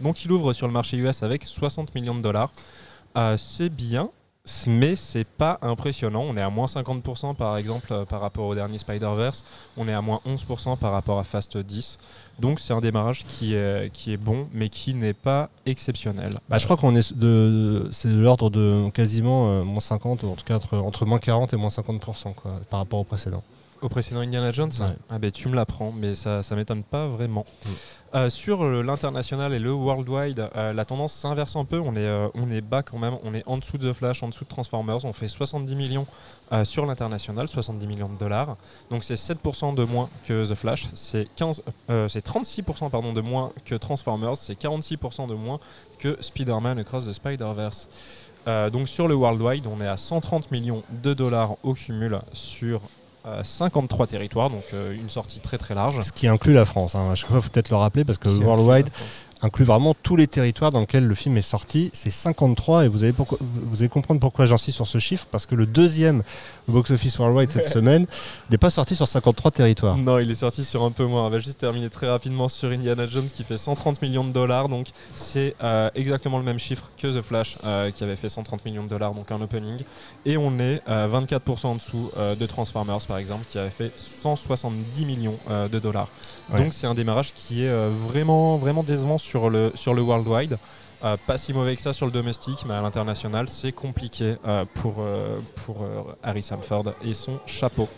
Donc, 0.00 0.24
il 0.24 0.32
ouvre 0.32 0.52
sur 0.52 0.66
le 0.66 0.72
marché 0.72 0.96
US 0.96 1.22
avec 1.22 1.44
60 1.44 1.94
millions 1.94 2.14
de 2.14 2.22
dollars. 2.22 2.50
C'est 3.36 3.68
bien, 3.68 4.12
mais 4.66 4.96
c'est 4.96 5.24
pas 5.26 5.58
impressionnant. 5.62 6.24
On 6.26 6.36
est 6.36 6.42
à 6.42 6.50
moins 6.50 6.66
50% 6.66 7.34
par 7.34 7.56
exemple 7.56 7.92
euh, 7.92 8.04
par 8.04 8.20
rapport 8.20 8.46
au 8.46 8.54
dernier 8.54 8.78
Spider-Verse. 8.78 9.44
On 9.76 9.88
est 9.88 9.92
à 9.92 10.00
moins 10.00 10.20
11% 10.26 10.76
par 10.78 10.92
rapport 10.92 11.18
à 11.18 11.24
Fast 11.24 11.56
10. 11.58 11.98
Donc 12.38 12.60
c'est 12.60 12.72
un 12.72 12.80
démarrage 12.80 13.24
qui 13.26 13.54
est, 13.54 13.92
qui 13.92 14.12
est 14.12 14.16
bon, 14.16 14.48
mais 14.52 14.68
qui 14.68 14.94
n'est 14.94 15.12
pas 15.12 15.50
exceptionnel. 15.66 16.38
Bah, 16.48 16.58
je 16.58 16.64
crois 16.64 16.76
qu'on 16.76 16.94
est 16.94 17.12
de, 17.12 17.88
c'est 17.90 18.08
de 18.08 18.18
l'ordre 18.18 18.50
de 18.50 18.90
quasiment 18.90 19.50
euh, 19.50 19.64
moins 19.64 19.80
50, 19.80 20.22
ou 20.22 20.28
en 20.28 20.36
tout 20.36 20.44
cas 20.44 20.58
entre, 20.72 21.04
moins 21.04 21.18
40 21.18 21.52
et 21.52 21.56
moins 21.56 21.70
50% 21.70 22.34
quoi, 22.34 22.60
par 22.70 22.80
rapport 22.80 23.00
au 23.00 23.04
précédent. 23.04 23.42
Au 23.80 23.88
précédent 23.88 24.20
Indiana 24.20 24.50
Jones 24.50 24.70
Ouais. 24.80 24.86
Ah 25.08 25.18
ben 25.18 25.30
tu 25.30 25.48
me 25.48 25.54
l'apprends, 25.54 25.92
mais 25.92 26.14
ça 26.14 26.42
ça 26.42 26.56
m'étonne 26.56 26.82
pas 26.82 27.06
vraiment. 27.06 27.44
Mm. 27.64 27.68
Euh, 28.14 28.30
sur 28.30 28.64
euh, 28.64 28.82
l'international 28.82 29.52
et 29.52 29.58
le 29.58 29.70
worldwide, 29.70 30.48
euh, 30.56 30.72
la 30.72 30.84
tendance 30.86 31.12
s'inverse 31.12 31.56
un 31.56 31.66
peu. 31.66 31.78
On 31.78 31.94
est, 31.94 31.98
euh, 31.98 32.28
on 32.34 32.50
est 32.50 32.62
bas 32.62 32.82
quand 32.82 32.98
même. 32.98 33.18
On 33.22 33.34
est 33.34 33.42
en 33.46 33.58
dessous 33.58 33.76
de 33.76 33.90
The 33.90 33.94
Flash, 33.94 34.22
en 34.22 34.28
dessous 34.28 34.44
de 34.44 34.48
Transformers. 34.48 35.04
On 35.04 35.12
fait 35.12 35.28
70 35.28 35.74
millions 35.76 36.06
sur 36.64 36.86
l'international, 36.86 37.46
70 37.46 37.86
millions 37.86 38.08
de 38.08 38.16
dollars. 38.16 38.56
Donc 38.90 39.04
c'est 39.04 39.16
7% 39.16 39.74
de 39.74 39.84
moins 39.84 40.08
que 40.26 40.50
The 40.50 40.54
Flash. 40.54 40.88
C'est 40.94 41.28
15, 41.36 41.62
euh, 41.90 42.08
c'est 42.08 42.26
36% 42.26 42.88
pardon 42.88 43.12
de 43.12 43.20
moins 43.20 43.52
que 43.66 43.74
Transformers. 43.74 44.38
C'est 44.38 44.58
46% 44.58 45.28
de 45.28 45.34
moins 45.34 45.60
que 45.98 46.16
Spider-Man 46.22 46.78
Across 46.78 47.06
the 47.06 47.12
Spider-Verse. 47.12 47.88
Donc 48.72 48.88
sur 48.88 49.08
le 49.08 49.14
worldwide, 49.14 49.66
on 49.66 49.78
est 49.82 49.86
à 49.86 49.98
130 49.98 50.50
millions 50.52 50.82
de 51.02 51.12
dollars 51.12 51.56
au 51.62 51.74
cumul 51.74 52.18
sur 52.32 52.80
53 53.42 54.06
territoires, 54.06 54.50
donc 54.50 54.64
euh, 54.74 54.94
une 54.94 55.10
sortie 55.10 55.40
très 55.40 55.58
très 55.58 55.74
large. 55.74 56.00
Ce 56.00 56.12
qui 56.12 56.26
inclut 56.26 56.54
la 56.54 56.64
France. 56.64 56.94
Hein. 56.94 57.10
À 57.12 57.14
chaque 57.14 57.28
fois, 57.28 57.38
il 57.38 57.42
faut 57.42 57.50
peut-être 57.50 57.70
le 57.70 57.76
rappeler 57.76 58.04
parce 58.04 58.18
que 58.18 58.28
Worldwide. 58.28 58.88
Inclut 59.42 59.64
vraiment 59.64 59.94
tous 60.02 60.16
les 60.16 60.26
territoires 60.26 60.70
dans 60.70 60.80
lesquels 60.80 61.06
le 61.06 61.14
film 61.14 61.36
est 61.36 61.42
sorti. 61.42 61.90
C'est 61.92 62.10
53 62.10 62.84
et 62.84 62.88
vous 62.88 63.04
allez, 63.04 63.12
pourquoi- 63.12 63.38
vous 63.40 63.80
allez 63.80 63.88
comprendre 63.88 64.20
pourquoi 64.20 64.46
j'insiste 64.46 64.76
sur 64.76 64.86
ce 64.86 64.98
chiffre 64.98 65.26
parce 65.30 65.46
que 65.46 65.54
le 65.54 65.66
deuxième 65.66 66.22
box-office 66.66 67.18
Worldwide 67.18 67.50
cette 67.50 67.68
semaine 67.72 68.06
n'est 68.50 68.58
pas 68.58 68.70
sorti 68.70 68.96
sur 68.96 69.06
53 69.06 69.50
territoires. 69.50 69.96
Non, 69.96 70.18
il 70.18 70.30
est 70.30 70.34
sorti 70.34 70.64
sur 70.64 70.82
un 70.82 70.90
peu 70.90 71.04
moins. 71.04 71.26
On 71.26 71.30
va 71.30 71.38
juste 71.38 71.58
terminer 71.58 71.88
très 71.90 72.08
rapidement 72.08 72.48
sur 72.48 72.70
Indiana 72.70 73.06
Jones 73.06 73.28
qui 73.32 73.44
fait 73.44 73.58
130 73.58 74.02
millions 74.02 74.24
de 74.24 74.32
dollars. 74.32 74.68
Donc 74.68 74.88
c'est 75.14 75.54
euh, 75.62 75.90
exactement 75.94 76.38
le 76.38 76.44
même 76.44 76.58
chiffre 76.58 76.90
que 76.98 77.06
The 77.06 77.22
Flash 77.22 77.58
euh, 77.64 77.90
qui 77.90 78.02
avait 78.04 78.16
fait 78.16 78.28
130 78.28 78.64
millions 78.64 78.84
de 78.84 78.88
dollars, 78.88 79.14
donc 79.14 79.30
un 79.30 79.40
opening. 79.40 79.78
Et 80.26 80.36
on 80.36 80.58
est 80.58 80.82
euh, 80.88 81.06
24% 81.08 81.66
en 81.66 81.74
dessous 81.76 82.10
euh, 82.16 82.34
de 82.34 82.46
Transformers 82.46 82.98
par 83.06 83.18
exemple 83.18 83.44
qui 83.48 83.58
avait 83.58 83.70
fait 83.70 83.92
170 83.96 85.04
millions 85.04 85.38
euh, 85.50 85.68
de 85.68 85.78
dollars. 85.78 86.08
Ouais. 86.52 86.58
Donc 86.58 86.72
c'est 86.74 86.86
un 86.86 86.94
démarrage 86.94 87.34
qui 87.34 87.62
est 87.64 87.68
euh, 87.68 87.90
vraiment, 88.08 88.56
vraiment 88.56 88.82
décevant 88.82 89.18
sur 89.18 89.27
sur 89.28 89.50
le 89.94 90.02
worldwide. 90.02 90.58
Euh, 91.04 91.16
pas 91.26 91.38
si 91.38 91.52
mauvais 91.52 91.76
que 91.76 91.82
ça 91.82 91.92
sur 91.92 92.06
le 92.06 92.12
domestique, 92.12 92.64
mais 92.66 92.74
à 92.74 92.82
l'international, 92.82 93.48
c'est 93.48 93.72
compliqué 93.72 94.34
euh, 94.46 94.64
pour, 94.74 94.96
euh, 94.98 95.38
pour 95.64 95.82
euh, 95.82 96.02
Harrison 96.22 96.58
Ford 96.60 96.92
et 97.04 97.14
son 97.14 97.38
chapeau. 97.46 97.88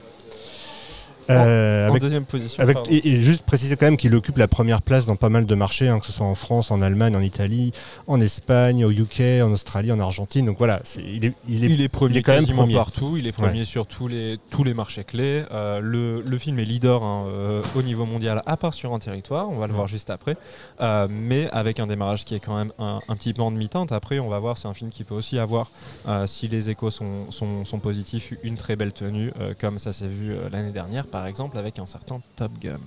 Euh, 1.30 1.86
en 1.86 1.90
avec 1.90 2.02
deuxième 2.02 2.24
position. 2.24 2.62
Avec, 2.62 2.76
et, 2.90 3.08
et 3.08 3.20
juste 3.20 3.42
préciser 3.42 3.76
quand 3.76 3.86
même 3.86 3.96
qu'il 3.96 4.14
occupe 4.14 4.36
la 4.36 4.48
première 4.48 4.82
place 4.82 5.06
dans 5.06 5.16
pas 5.16 5.28
mal 5.28 5.46
de 5.46 5.54
marchés, 5.54 5.88
hein, 5.88 5.98
que 6.00 6.06
ce 6.06 6.12
soit 6.12 6.26
en 6.26 6.34
France, 6.34 6.70
en 6.70 6.82
Allemagne, 6.82 7.14
en 7.16 7.20
Italie, 7.20 7.72
en 8.06 8.20
Espagne, 8.20 8.84
au 8.84 8.90
UK, 8.90 9.20
en 9.42 9.52
Australie, 9.52 9.92
en 9.92 10.00
Argentine. 10.00 10.46
Donc 10.46 10.58
voilà, 10.58 10.80
c'est- 10.84 11.02
il 11.02 11.24
est, 11.24 11.32
il 11.48 11.64
est, 11.64 11.68
il 11.68 11.80
est 11.80 11.88
premier 11.88 12.14
il 12.14 12.18
est 12.18 12.22
quand 12.22 12.32
même 12.32 12.46
premier. 12.46 12.74
partout, 12.74 13.16
il 13.16 13.26
est 13.26 13.32
premier 13.32 13.64
sur 13.64 13.86
tous 13.86 14.08
les, 14.08 14.38
tous 14.50 14.64
les 14.64 14.74
marchés 14.74 15.04
clés. 15.04 15.44
Euh, 15.52 15.80
le, 15.80 16.22
le 16.22 16.38
film 16.38 16.58
est 16.58 16.64
leader 16.64 17.02
hein, 17.02 17.24
euh, 17.28 17.62
au 17.74 17.82
niveau 17.82 18.04
mondial, 18.06 18.42
à 18.46 18.56
part 18.56 18.74
sur 18.74 18.92
un 18.94 18.98
territoire, 18.98 19.48
on 19.50 19.56
va 19.56 19.66
le 19.66 19.72
Ouais. 19.72 19.76
voir 19.76 19.86
juste 19.86 20.10
après, 20.10 20.36
Euh, 20.80 21.06
mais 21.10 21.48
avec 21.52 21.78
un 21.78 21.86
démarrage 21.86 22.24
qui 22.24 22.34
est 22.34 22.40
quand 22.40 22.56
même 22.56 22.72
un, 22.78 22.98
un 23.08 23.16
petit 23.16 23.32
peu 23.34 23.42
en 23.42 23.50
demi-teinte. 23.52 23.92
Après, 23.92 24.18
on 24.18 24.28
va 24.28 24.38
voir, 24.38 24.58
c'est 24.58 24.66
un 24.68 24.74
film 24.74 24.90
qui 24.90 25.04
peut 25.04 25.14
aussi 25.14 25.38
avoir, 25.38 25.70
euh, 26.08 26.26
si 26.26 26.48
les 26.48 26.70
échos 26.70 26.90
sont, 26.90 27.30
sont, 27.30 27.64
sont 27.64 27.78
positifs, 27.78 28.32
une 28.42 28.56
très 28.56 28.76
belle 28.76 28.92
tenue, 28.92 29.32
euh, 29.40 29.54
comme 29.60 29.78
ça 29.78 29.92
s'est 29.92 30.08
vu 30.08 30.32
l'année 30.50 30.72
dernière, 30.72 31.06
par 31.06 31.19
exemple, 31.26 31.58
avec 31.58 31.78
un 31.78 31.86
certain 31.86 32.20
Top 32.36 32.52
Gun. 32.60 32.80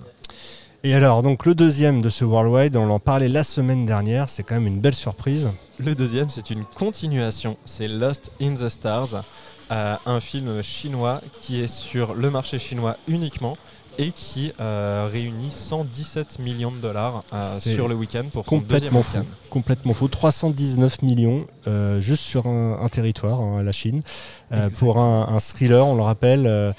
Et 0.82 0.94
alors, 0.94 1.22
donc 1.22 1.46
le 1.46 1.54
deuxième 1.54 2.02
de 2.02 2.10
ce 2.10 2.24
Worldwide, 2.26 2.76
on 2.76 2.90
en 2.90 2.98
parlait 2.98 3.28
la 3.30 3.42
semaine 3.42 3.86
dernière, 3.86 4.28
c'est 4.28 4.42
quand 4.42 4.54
même 4.54 4.66
une 4.66 4.80
belle 4.80 4.94
surprise. 4.94 5.50
Le 5.78 5.94
deuxième, 5.94 6.28
c'est 6.28 6.50
une 6.50 6.64
continuation, 6.64 7.56
c'est 7.64 7.88
Lost 7.88 8.30
in 8.40 8.52
the 8.54 8.68
Stars, 8.68 9.24
euh, 9.70 9.96
un 10.04 10.20
film 10.20 10.62
chinois 10.62 11.22
qui 11.40 11.62
est 11.62 11.68
sur 11.68 12.12
le 12.14 12.30
marché 12.30 12.58
chinois 12.58 12.98
uniquement 13.08 13.56
et 13.96 14.10
qui 14.10 14.52
euh, 14.60 15.08
réunit 15.10 15.50
117 15.50 16.38
millions 16.40 16.72
de 16.72 16.78
dollars 16.78 17.22
euh, 17.32 17.58
sur 17.60 17.88
le 17.88 17.94
week-end 17.94 18.24
pour 18.32 18.44
son 18.44 18.58
deuxième 18.58 18.92
Complètement 18.92 19.02
fou. 19.02 19.16
week-end. 19.18 19.28
Complètement 19.50 19.94
fou. 19.94 20.08
319 20.08 21.00
millions 21.02 21.38
euh, 21.66 22.00
juste 22.00 22.24
sur 22.24 22.46
un, 22.46 22.78
un 22.82 22.88
territoire, 22.88 23.40
hein, 23.40 23.62
la 23.62 23.72
Chine, 23.72 24.02
pour 24.78 24.98
un, 24.98 25.28
un 25.28 25.38
thriller, 25.40 25.86
on 25.86 25.94
le 25.94 26.02
rappelle. 26.02 26.74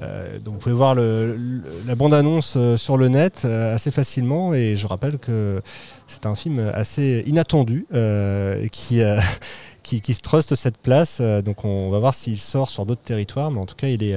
Euh, 0.00 0.38
donc 0.38 0.54
vous 0.54 0.60
pouvez 0.60 0.74
voir 0.74 0.94
le- 0.94 1.36
le- 1.36 1.62
la 1.86 1.94
bande-annonce 1.94 2.54
euh, 2.56 2.76
sur 2.76 2.96
le 2.96 3.08
net 3.08 3.42
euh, 3.44 3.74
assez 3.74 3.90
facilement 3.90 4.54
et 4.54 4.76
je 4.76 4.86
rappelle 4.86 5.18
que 5.18 5.60
c'est 6.06 6.24
un 6.26 6.34
film 6.34 6.58
assez 6.72 7.24
inattendu 7.26 7.84
euh, 7.92 8.66
qui, 8.68 9.00
qui, 9.82 10.00
qui 10.00 10.14
se 10.14 10.20
truste 10.20 10.54
cette 10.54 10.78
place. 10.78 11.20
Donc 11.20 11.64
on 11.64 11.90
va 11.90 11.98
voir 11.98 12.14
s'il 12.14 12.38
sort 12.38 12.70
sur 12.70 12.86
d'autres 12.86 13.02
territoires, 13.02 13.50
mais 13.50 13.58
en 13.58 13.66
tout 13.66 13.74
cas 13.74 13.88
il 13.88 14.02
est, 14.02 14.16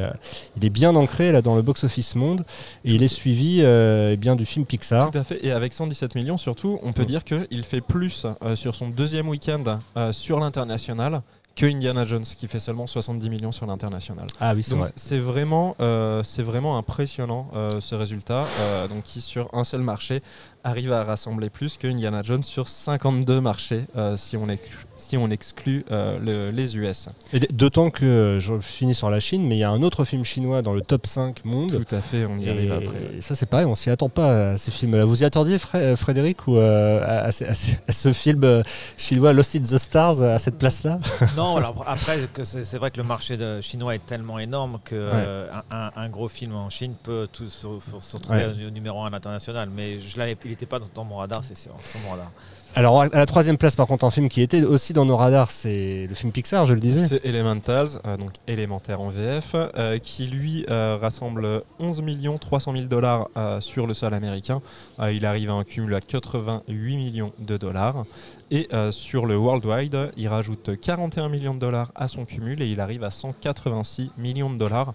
il 0.57 0.65
est 0.65 0.69
bien 0.69 0.95
ancré 0.95 1.31
là 1.31 1.41
dans 1.41 1.55
le 1.55 1.61
box-office 1.61 2.15
monde 2.15 2.45
et 2.85 2.93
il 2.93 3.03
est 3.03 3.07
suivi 3.07 3.61
eh 3.61 4.15
bien 4.17 4.35
du 4.35 4.45
film 4.45 4.65
Pixar. 4.65 5.11
Tout 5.11 5.17
à 5.17 5.23
fait. 5.23 5.43
Et 5.45 5.51
avec 5.51 5.73
117 5.73 6.15
millions, 6.15 6.37
surtout, 6.37 6.79
on 6.83 6.93
peut 6.93 7.03
Mm. 7.03 7.05
dire 7.05 7.23
qu'il 7.25 7.63
fait 7.63 7.81
plus 7.81 8.25
sur 8.55 8.75
son 8.75 8.89
deuxième 8.89 9.27
week-end 9.27 9.79
sur 10.11 10.39
l'international 10.39 11.21
que 11.55 11.65
Indiana 11.65 12.05
Jones, 12.05 12.23
qui 12.23 12.47
fait 12.47 12.59
seulement 12.59 12.87
70 12.87 13.29
millions 13.29 13.51
sur 13.51 13.65
l'international. 13.65 14.27
Ah 14.39 14.53
oui, 14.55 14.63
c'est 14.63 14.71
Donc 14.71 14.85
vrai. 14.85 14.93
c'est 14.95 15.17
vraiment, 15.17 15.75
euh, 15.79 16.23
c'est 16.23 16.43
vraiment 16.43 16.77
impressionnant 16.77 17.49
euh, 17.53 17.81
ce 17.81 17.95
résultat, 17.95 18.45
euh, 18.59 18.87
donc 18.87 19.03
qui 19.03 19.21
sur 19.21 19.49
un 19.53 19.63
seul 19.63 19.81
marché 19.81 20.21
arrive 20.63 20.91
à 20.93 21.03
rassembler 21.03 21.49
plus 21.49 21.77
que 21.77 21.87
Indiana 21.87 22.21
Jones 22.23 22.43
sur 22.43 22.67
52 22.67 23.41
marchés 23.41 23.85
euh, 23.95 24.15
si 24.15 24.37
on 24.37 24.47
exclut, 24.49 24.85
si 24.97 25.17
on 25.17 25.29
exclut 25.29 25.85
euh, 25.91 26.19
le- 26.19 26.51
les 26.55 26.77
US. 26.77 27.09
Et 27.33 27.39
D'autant 27.51 27.89
que 27.89 28.37
je 28.39 28.59
finis 28.59 28.93
sur 28.95 29.09
la 29.09 29.19
Chine, 29.19 29.47
mais 29.47 29.55
il 29.55 29.59
y 29.59 29.63
a 29.63 29.71
un 29.71 29.81
autre 29.81 30.05
film 30.05 30.23
chinois 30.23 30.61
dans 30.61 30.73
le 30.73 30.81
top 30.81 31.07
5 31.07 31.43
monde. 31.45 31.83
Tout 31.85 31.95
à 31.95 32.01
fait, 32.01 32.25
on 32.25 32.37
y 32.37 32.49
arrive 32.49 32.71
après. 32.71 33.17
et 33.17 33.21
ça, 33.21 33.35
c'est 33.35 33.45
pareil, 33.47 33.65
on 33.65 33.75
s'y 33.75 33.89
attend 33.89 34.09
pas 34.09 34.51
à 34.51 34.57
ces 34.57 34.71
films-là. 34.71 35.05
Vous 35.05 35.21
y 35.23 35.25
attendiez, 35.25 35.57
Fré- 35.57 35.79
euh, 35.79 35.95
Frédéric, 35.95 36.47
ou 36.47 36.57
euh, 36.57 37.01
à, 37.01 37.25
à 37.25 37.31
ce- 37.31 37.43
à 37.45 37.53
ce- 37.53 37.75
à 37.87 37.91
ce 37.91 38.13
film 38.13 38.63
chinois 38.97 39.33
Lost 39.33 39.55
in 39.55 39.61
the 39.61 39.77
Stars, 39.77 40.21
à 40.21 40.37
cette 40.39 40.57
place-là? 40.57 40.99
Non, 41.37 41.57
alors 41.57 41.83
après, 41.87 42.27
que 42.33 42.43
c'est 42.43 42.77
vrai 42.77 42.91
que 42.91 42.97
le 42.97 43.03
marché 43.03 43.37
de 43.37 43.61
chinois 43.61 43.95
est 43.95 44.05
tellement 44.05 44.37
énorme 44.39 44.79
que 44.83 44.95
euh, 44.95 45.47
un, 45.71 46.09
gros 46.09 46.27
film 46.27 46.55
en 46.55 46.69
Chine 46.69 46.93
peut 47.01 47.27
tout 47.31 47.49
se, 47.49 47.67
se- 47.79 47.99
se 47.99 48.15
retrouver 48.17 48.45
Ouais. 48.45 48.65
au 48.67 48.69
numéro 48.69 49.01
1 49.03 49.13
international. 49.13 49.69
Mais 49.75 49.99
je 49.99 50.17
l'avais- 50.19 50.37
il 50.51 50.55
n'était 50.55 50.65
pas 50.65 50.79
dans, 50.79 50.87
dans 50.93 51.03
mon 51.03 51.17
radar, 51.17 51.43
c'est 51.43 51.57
sûr. 51.57 51.71
sur 51.79 51.99
mon 52.01 52.11
radar. 52.11 52.31
Alors, 52.73 53.01
à 53.01 53.07
la 53.09 53.25
troisième 53.25 53.57
place, 53.57 53.75
par 53.75 53.85
contre, 53.85 54.05
un 54.05 54.11
film 54.11 54.29
qui 54.29 54.41
était 54.41 54.63
aussi 54.63 54.93
dans 54.93 55.03
nos 55.03 55.17
radars, 55.17 55.51
c'est 55.51 56.07
le 56.07 56.15
film 56.15 56.31
Pixar, 56.31 56.65
je 56.65 56.73
le 56.73 56.79
disais. 56.79 57.05
C'est 57.07 57.25
Elementals, 57.25 57.99
euh, 58.05 58.15
donc 58.15 58.31
élémentaire 58.47 59.01
en 59.01 59.09
VF, 59.09 59.55
euh, 59.55 59.97
qui 59.99 60.27
lui 60.27 60.65
euh, 60.69 60.97
rassemble 61.01 61.63
11 61.79 62.01
300 62.39 62.71
000 62.73 62.85
dollars 62.85 63.27
euh, 63.35 63.59
sur 63.59 63.87
le 63.87 63.93
sol 63.93 64.13
américain. 64.13 64.61
Euh, 64.99 65.11
il 65.11 65.25
arrive 65.25 65.49
à 65.49 65.53
un 65.53 65.63
cumul 65.65 65.93
à 65.95 65.99
88 65.99 66.97
millions 66.97 67.33
de 67.39 67.57
dollars. 67.57 68.05
Et 68.51 68.69
euh, 68.73 68.91
sur 68.91 69.25
le 69.25 69.35
worldwide, 69.37 70.11
il 70.15 70.27
rajoute 70.29 70.79
41 70.79 71.27
millions 71.27 71.53
de 71.53 71.59
dollars 71.59 71.91
à 71.95 72.07
son 72.07 72.23
cumul 72.25 72.61
et 72.61 72.67
il 72.67 72.79
arrive 72.79 73.03
à 73.03 73.11
186 73.11 74.11
millions 74.17 74.49
de 74.49 74.57
dollars. 74.57 74.93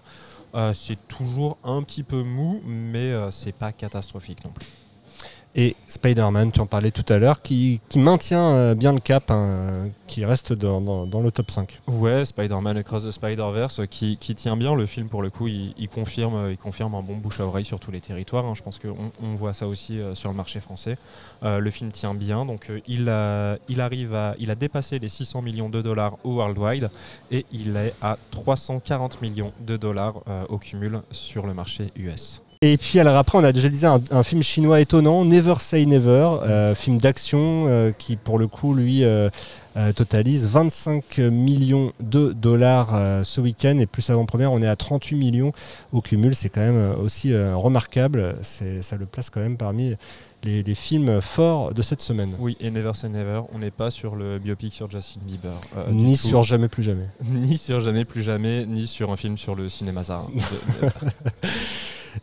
Euh, 0.55 0.73
c'est 0.73 0.97
toujours 1.07 1.57
un 1.63 1.83
petit 1.83 2.03
peu 2.03 2.23
mou, 2.23 2.61
mais 2.65 3.11
euh, 3.11 3.29
c'est 3.29 3.51
pas 3.51 3.71
catastrophique 3.71 4.43
non 4.43 4.51
plus. 4.51 4.65
Et 5.59 5.75
Spider-Man, 5.87 6.51
tu 6.51 6.59
en 6.59 6.67
parlais 6.67 6.91
tout 6.91 7.11
à 7.11 7.17
l'heure, 7.17 7.41
qui, 7.41 7.81
qui 7.89 7.97
maintient 7.97 8.51
euh, 8.53 8.75
bien 8.75 8.93
le 8.93 8.99
cap, 8.99 9.31
hein, 9.31 9.89
qui 10.05 10.23
reste 10.23 10.53
dans, 10.53 10.79
dans- 11.07 11.21
le 11.21 11.31
top 11.31 11.49
5. 11.49 11.81
Ouais, 11.87 12.25
Spider-Man 12.25 12.77
Across 12.77 13.05
the 13.05 13.11
Spider-Verse 13.11 13.79
euh, 13.79 13.85
qui, 13.87 14.17
qui 14.17 14.35
tient 14.35 14.55
bien 14.55 14.75
le 14.75 14.85
film 14.85 15.09
pour 15.09 15.23
le 15.23 15.31
coup, 15.31 15.47
il, 15.47 15.89
confirme, 15.89 16.35
euh, 16.35 16.51
il 16.51 16.57
confirme 16.57 16.93
un 16.93 17.01
bon 17.01 17.15
bouche 17.15 17.39
à 17.39 17.45
oreille 17.47 17.65
sur 17.65 17.79
tous 17.79 17.89
les 17.89 18.01
territoires. 18.01 18.45
hein. 18.45 18.53
Je 18.55 18.61
pense 18.61 18.77
qu'on 18.77 18.95
on 19.23 19.35
voit 19.35 19.53
ça 19.53 19.67
aussi 19.67 19.99
sur 20.13 20.29
le 20.29 20.35
marché 20.35 20.59
français. 20.59 20.95
Le 21.41 21.71
film 21.71 21.91
tient 21.91 22.13
bien, 22.13 22.45
donc 22.45 22.71
il, 22.87 23.09
a, 23.09 23.57
il 23.67 23.81
arrive 23.81 24.13
à, 24.13 24.35
il 24.37 24.51
a 24.51 24.55
dépassé 24.55 24.99
les 24.99 25.09
600 25.09 25.41
millions 25.41 25.69
de 25.69 25.81
dollars 25.81 26.17
au 26.23 26.35
worldwide 26.35 26.91
et 27.31 27.47
il 27.51 27.75
est 27.77 27.95
à 28.03 28.17
340 28.29 29.23
millions 29.23 29.51
de 29.61 29.75
dollars 29.75 30.21
au 30.49 30.59
cumul 30.59 31.01
sur 31.09 31.47
le 31.47 31.55
marché 31.55 31.87
US. 31.95 32.43
Et 32.61 32.77
puis 32.77 32.99
alors 32.99 33.15
après, 33.17 33.37
on 33.37 33.43
a 33.43 33.51
déjà 33.51 33.69
dit 33.69 33.85
un, 33.85 34.01
un 34.09 34.23
film 34.23 34.41
chinois 34.41 34.79
étonnant, 34.81 35.23
Never 35.25 35.55
Say 35.59 35.85
Never, 35.85 36.37
euh, 36.43 36.73
film 36.73 36.97
d'action 36.97 37.65
euh, 37.67 37.91
qui 37.91 38.15
pour 38.15 38.39
le 38.39 38.47
coup 38.47 38.73
lui 38.73 39.03
euh, 39.03 39.29
euh, 39.75 39.93
totalise 39.93 40.47
25 40.47 41.19
millions 41.19 41.93
de 41.99 42.33
dollars 42.33 42.95
euh, 42.95 43.23
ce 43.23 43.41
week-end 43.41 43.77
et 43.77 43.85
plus 43.85 44.09
avant-première, 44.09 44.51
on 44.51 44.61
est 44.63 44.67
à 44.67 44.75
38 44.75 45.15
millions 45.17 45.51
au 45.93 46.01
cumul. 46.01 46.33
C'est 46.33 46.49
quand 46.49 46.61
même 46.61 46.75
euh, 46.77 46.95
aussi 46.95 47.31
euh, 47.31 47.55
remarquable. 47.55 48.35
Ça 48.41 48.95
le 48.97 49.05
place 49.05 49.29
quand 49.29 49.39
même 49.41 49.57
parmi 49.57 49.93
les, 50.43 50.63
les 50.63 50.75
films 50.75 51.21
forts 51.21 51.75
de 51.75 51.81
cette 51.83 52.01
semaine. 52.01 52.31
Oui, 52.39 52.57
et 52.59 52.71
Never 52.71 52.93
Say 52.95 53.09
Never, 53.09 53.41
on 53.53 53.59
n'est 53.59 53.69
pas 53.69 53.91
sur 53.91 54.15
le 54.15 54.39
biopic 54.39 54.73
sur 54.73 54.89
Justin 54.89 55.19
Bieber. 55.27 55.53
euh, 55.77 55.91
Ni 55.91 56.17
sur 56.17 56.41
Jamais 56.41 56.69
plus 56.69 56.81
jamais. 56.81 57.07
ni 57.23 57.59
sur 57.59 57.79
Jamais 57.81 58.03
plus 58.05 58.23
jamais, 58.23 58.65
ni 58.65 58.87
sur 58.87 59.11
un 59.11 59.15
film 59.15 59.37
sur 59.37 59.53
le 59.53 59.69
cinéma 59.69 60.01
Zara. 60.01 60.27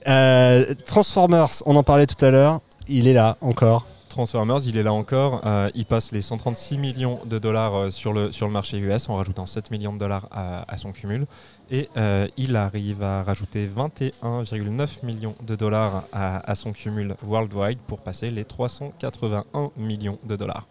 Euh, 0.06 0.74
Transformers, 0.86 1.62
on 1.66 1.76
en 1.76 1.82
parlait 1.82 2.06
tout 2.06 2.22
à 2.24 2.30
l'heure, 2.30 2.60
il 2.88 3.08
est 3.08 3.12
là 3.12 3.36
encore. 3.40 3.86
Transformers, 4.08 4.60
il 4.66 4.76
est 4.76 4.84
là 4.84 4.92
encore. 4.92 5.40
Euh, 5.44 5.68
il 5.74 5.86
passe 5.86 6.12
les 6.12 6.20
136 6.20 6.78
millions 6.78 7.18
de 7.26 7.40
dollars 7.40 7.74
euh, 7.74 7.90
sur 7.90 8.12
le, 8.12 8.30
marché 8.48 8.78
US 8.78 9.08
en 9.08 9.16
rajoutant 9.16 9.46
7 9.46 9.72
millions 9.72 9.92
de 9.92 9.98
dollars 9.98 10.28
à, 10.30 10.76
son 10.76 10.92
cumul. 10.92 11.26
Et 11.70 11.88
il 12.36 12.54
arrive 12.54 13.02
à 13.02 13.22
rajouter 13.24 13.66
21,9 13.66 15.04
millions 15.04 15.34
de 15.42 15.56
dollars 15.56 16.04
à, 16.12 16.48
à 16.48 16.54
son 16.54 16.72
cumul 16.72 17.16
worldwide 17.26 17.78
pour 17.86 18.00
passer 18.00 18.30
les 18.30 18.44
381 18.44 19.70
millions 19.76 20.18
de 20.24 20.36
dollars. 20.36 20.66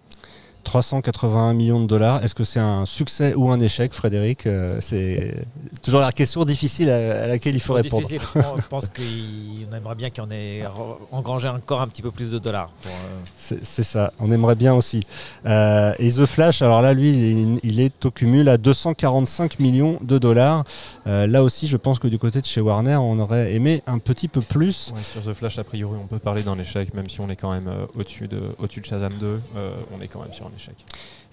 381 0.63 1.53
millions 1.53 1.81
de 1.81 1.87
dollars. 1.87 2.23
Est-ce 2.23 2.35
que 2.35 2.43
c'est 2.43 2.59
un 2.59 2.85
succès 2.85 3.33
ou 3.35 3.49
un 3.51 3.59
échec, 3.59 3.93
Frédéric? 3.93 4.47
Euh, 4.47 4.77
C'est 4.81 5.45
toujours 5.81 5.99
la 6.01 6.11
question 6.11 6.43
difficile 6.45 6.89
à, 6.89 7.27
laquelle 7.27 7.55
il 7.55 7.59
faut 7.59 7.73
répondre. 7.73 8.07
difficile. 8.07 8.27
Je 8.61 8.67
pense- 8.67 8.89
qu'on 8.93 9.75
aimerait 9.75 9.95
bien 9.95 10.09
qu'il 10.09 10.23
y 10.23 10.27
en 10.27 10.31
ait 10.31 10.63
engrangé 11.11 11.47
encore 11.47 11.81
un 11.81 11.87
petit 11.87 12.01
peu 12.01 12.11
plus 12.11 12.31
de 12.31 12.39
dollars. 12.39 12.69
pour, 12.81 12.91
euh, 12.91 13.57
C'est 13.61 13.83
ça, 13.83 14.13
on 14.19 14.31
aimerait 14.31 14.55
bien 14.55 14.73
aussi. 14.73 15.05
Euh, 15.45 15.93
et 15.99 16.11
The 16.11 16.25
Flash, 16.25 16.61
alors 16.61 16.81
là, 16.81 16.93
lui, 16.93 17.09
il, 17.11 17.59
il 17.63 17.79
est 17.79 18.05
au 18.05 18.11
cumul 18.11 18.49
à 18.49 18.57
245 18.57 19.59
millions 19.59 19.97
de 20.01 20.17
dollars. 20.17 20.63
Euh, 21.07 21.27
là 21.27 21.43
aussi, 21.43 21.67
je 21.67 21.77
pense 21.77 21.99
que 21.99 22.07
du 22.07 22.19
côté 22.19 22.41
de 22.41 22.45
chez 22.45 22.61
Warner, 22.61 22.95
on 22.97 23.19
aurait 23.19 23.53
aimé 23.53 23.81
un 23.87 23.99
petit 23.99 24.27
peu 24.27 24.41
plus. 24.41 24.93
Ouais, 24.95 25.01
sur 25.03 25.23
The 25.23 25.33
Flash, 25.35 25.57
a 25.59 25.63
priori, 25.63 25.97
on 26.01 26.07
peut 26.07 26.19
parler 26.19 26.43
d'un 26.43 26.57
échec, 26.59 26.93
même 26.93 27.09
si 27.09 27.19
on 27.21 27.29
est 27.29 27.35
quand 27.35 27.51
même 27.51 27.67
euh, 27.67 27.85
au-dessus 27.97 28.27
de, 28.27 28.41
au 28.59 28.67
de 28.67 28.85
Shazam 28.85 29.13
2, 29.19 29.39
euh, 29.55 29.75
on 29.97 30.01
est 30.01 30.07
quand 30.07 30.21
même 30.21 30.33
sur 30.33 30.45
un 30.45 30.51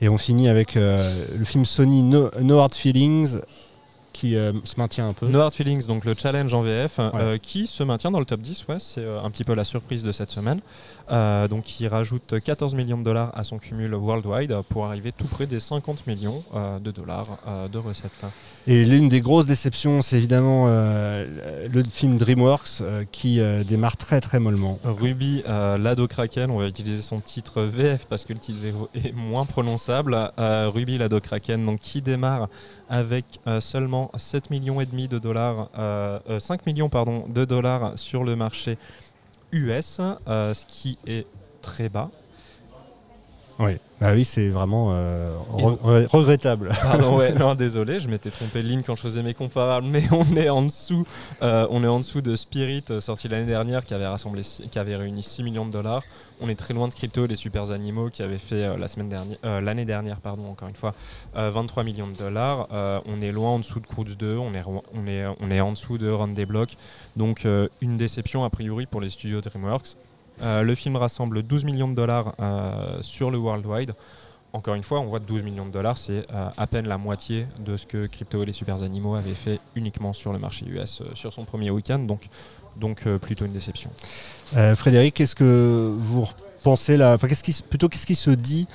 Et 0.00 0.08
on 0.08 0.18
finit 0.18 0.48
avec 0.48 0.76
euh, 0.76 1.26
le 1.36 1.44
film 1.44 1.64
Sony 1.64 2.02
No, 2.02 2.30
No 2.40 2.58
Hard 2.58 2.74
Feelings 2.74 3.40
qui 4.12 4.36
euh, 4.36 4.52
se 4.64 4.78
maintient 4.78 5.08
un 5.08 5.12
peu. 5.12 5.28
No 5.28 5.40
Hard 5.40 5.54
Feelings, 5.54 5.86
donc 5.86 6.04
le 6.04 6.14
challenge 6.16 6.52
en 6.52 6.60
VF, 6.60 6.98
euh, 6.98 7.38
qui 7.38 7.66
se 7.66 7.82
maintient 7.82 8.10
dans 8.10 8.18
le 8.18 8.26
top 8.26 8.40
10, 8.40 8.66
ouais, 8.68 8.76
c'est 8.78 9.00
euh, 9.00 9.22
un 9.22 9.30
petit 9.30 9.44
peu 9.44 9.54
la 9.54 9.64
surprise 9.64 10.02
de 10.02 10.12
cette 10.12 10.30
semaine. 10.30 10.60
Euh, 11.10 11.48
donc 11.48 11.80
il 11.80 11.88
rajoute 11.88 12.34
14 12.40 12.74
millions 12.74 12.98
de 12.98 13.02
dollars 13.02 13.30
à 13.36 13.44
son 13.44 13.58
cumul 13.58 13.94
worldwide 13.94 14.56
pour 14.68 14.86
arriver 14.86 15.12
tout 15.12 15.26
près 15.26 15.46
des 15.46 15.60
50 15.60 16.06
millions 16.06 16.42
euh, 16.54 16.78
de 16.78 16.90
dollars 16.90 17.38
euh, 17.46 17.68
de 17.68 17.78
recettes. 17.78 18.10
Et 18.66 18.84
l'une 18.84 19.08
des 19.08 19.20
grosses 19.20 19.46
déceptions, 19.46 20.00
c'est 20.00 20.16
évidemment 20.16 20.66
euh, 20.68 21.66
le 21.72 21.82
film 21.84 22.16
DreamWorks 22.16 22.82
qui 23.10 23.40
démarre 23.66 23.96
très 23.96 24.20
très 24.20 24.38
mollement. 24.38 24.78
Ruby, 24.84 25.42
l'ado 25.46 26.06
Kraken, 26.06 26.50
on 26.50 26.58
va 26.58 26.66
utiliser 26.66 27.02
son 27.02 27.20
titre 27.20 27.62
VF 27.62 28.06
parce 28.06 28.24
que 28.24 28.32
le 28.32 28.38
titre 28.38 28.58
VO 28.62 28.88
est 28.94 29.12
moins 29.12 29.46
prononçable. 29.46 30.16
Ruby, 30.38 30.98
l'ado 30.98 31.20
Kraken, 31.20 31.64
donc 31.64 31.80
qui 31.80 32.02
démarre 32.02 32.48
avec 32.88 33.24
seulement 33.60 34.10
7 34.16 34.50
millions 34.50 34.80
et 34.80 34.86
demi 34.86 35.08
de 35.08 35.18
dollars, 35.18 35.68
euh, 35.78 36.18
euh, 36.28 36.40
5 36.40 36.66
millions 36.66 36.88
pardon, 36.88 37.24
de 37.28 37.44
dollars 37.44 37.92
sur 37.96 38.24
le 38.24 38.36
marché 38.36 38.78
US, 39.52 40.00
euh, 40.28 40.54
ce 40.54 40.66
qui 40.66 40.98
est 41.06 41.26
très 41.62 41.88
bas. 41.88 42.10
Oui, 43.62 43.72
bah 44.00 44.12
oui, 44.14 44.24
c'est 44.24 44.48
vraiment 44.48 44.92
euh, 44.94 45.34
re- 45.52 45.78
re- 45.82 46.06
regrettable. 46.06 46.70
Pardon, 46.80 47.18
ouais, 47.18 47.34
non, 47.38 47.54
désolé, 47.54 48.00
je 48.00 48.08
m'étais 48.08 48.30
trompé 48.30 48.62
de 48.62 48.68
ligne 48.68 48.82
quand 48.82 48.94
je 48.96 49.02
faisais 49.02 49.22
mes 49.22 49.34
comparables, 49.34 49.86
mais 49.86 50.04
on 50.12 50.24
est 50.34 50.48
en 50.48 50.62
dessous, 50.62 51.06
euh, 51.42 51.66
on 51.70 51.84
est 51.84 51.86
en 51.86 51.98
dessous 51.98 52.22
de 52.22 52.36
Spirit, 52.36 52.84
euh, 52.88 53.00
sorti 53.00 53.28
l'année 53.28 53.44
dernière, 53.44 53.84
qui 53.84 53.92
avait 53.92 54.06
rassemblé, 54.06 54.40
qui 54.42 54.78
avait 54.78 54.96
réuni 54.96 55.22
6 55.22 55.42
millions 55.42 55.66
de 55.66 55.72
dollars. 55.72 56.02
On 56.40 56.48
est 56.48 56.54
très 56.54 56.72
loin 56.72 56.88
de 56.88 56.94
Crypto, 56.94 57.26
les 57.26 57.36
super 57.36 57.70
animaux, 57.70 58.08
qui 58.08 58.22
avait 58.22 58.38
fait 58.38 58.64
euh, 58.64 58.78
la 58.78 58.88
semaine 58.88 59.10
dernière, 59.10 59.60
l'année 59.60 59.84
dernière, 59.84 60.20
pardon, 60.20 60.46
encore 60.50 60.68
une 60.68 60.76
fois, 60.76 60.94
euh, 61.36 61.50
23 61.50 61.84
millions 61.84 62.08
de 62.08 62.16
dollars. 62.16 62.66
On 63.04 63.20
est 63.20 63.32
loin 63.32 63.50
en 63.50 63.58
dessous 63.58 63.80
de 63.80 63.86
Croods 63.86 64.16
2, 64.18 64.38
on 64.38 64.54
est, 64.54 64.62
on 64.66 65.06
est, 65.06 65.26
on 65.38 65.50
est 65.50 65.60
en 65.60 65.72
dessous 65.72 65.98
de 65.98 66.08
Run 66.08 66.28
des 66.28 66.46
Blocs, 66.46 66.78
donc 67.16 67.46
une 67.82 67.98
déception 67.98 68.44
a 68.44 68.48
priori 68.48 68.86
pour 68.86 69.02
les 69.02 69.10
studios 69.10 69.42
DreamWorks. 69.42 69.96
Euh, 70.42 70.62
le 70.62 70.74
film 70.74 70.96
rassemble 70.96 71.42
12 71.42 71.64
millions 71.64 71.88
de 71.88 71.94
dollars 71.94 72.34
euh, 72.40 72.98
sur 73.02 73.30
le 73.30 73.38
worldwide. 73.38 73.92
Encore 74.52 74.74
une 74.74 74.82
fois, 74.82 74.98
on 75.00 75.06
voit 75.06 75.20
12 75.20 75.42
millions 75.42 75.66
de 75.66 75.70
dollars, 75.70 75.96
c'est 75.96 76.26
euh, 76.34 76.48
à 76.56 76.66
peine 76.66 76.88
la 76.88 76.98
moitié 76.98 77.46
de 77.64 77.76
ce 77.76 77.86
que 77.86 78.06
Crypto 78.06 78.42
et 78.42 78.46
les 78.46 78.52
Super 78.52 78.82
Animaux 78.82 79.14
avaient 79.14 79.30
fait 79.30 79.60
uniquement 79.76 80.12
sur 80.12 80.32
le 80.32 80.40
marché 80.40 80.66
US 80.66 81.02
sur 81.14 81.32
son 81.32 81.44
premier 81.44 81.70
week-end, 81.70 82.00
donc, 82.00 82.28
donc 82.76 83.06
plutôt 83.18 83.44
une 83.44 83.52
déception. 83.52 83.90
Frédéric, 84.74 85.14
qu'est-ce 85.14 85.36
que 85.36 85.94
vous 85.96 86.28
pensez 86.64 86.96
là? 86.96 87.16
Qu'est-ce 87.16 87.44
qui, 87.44 87.62
plutôt 87.62 87.88
qu'est-ce 87.88 88.06
qui 88.06 88.16
se 88.16 88.30
dit 88.30 88.66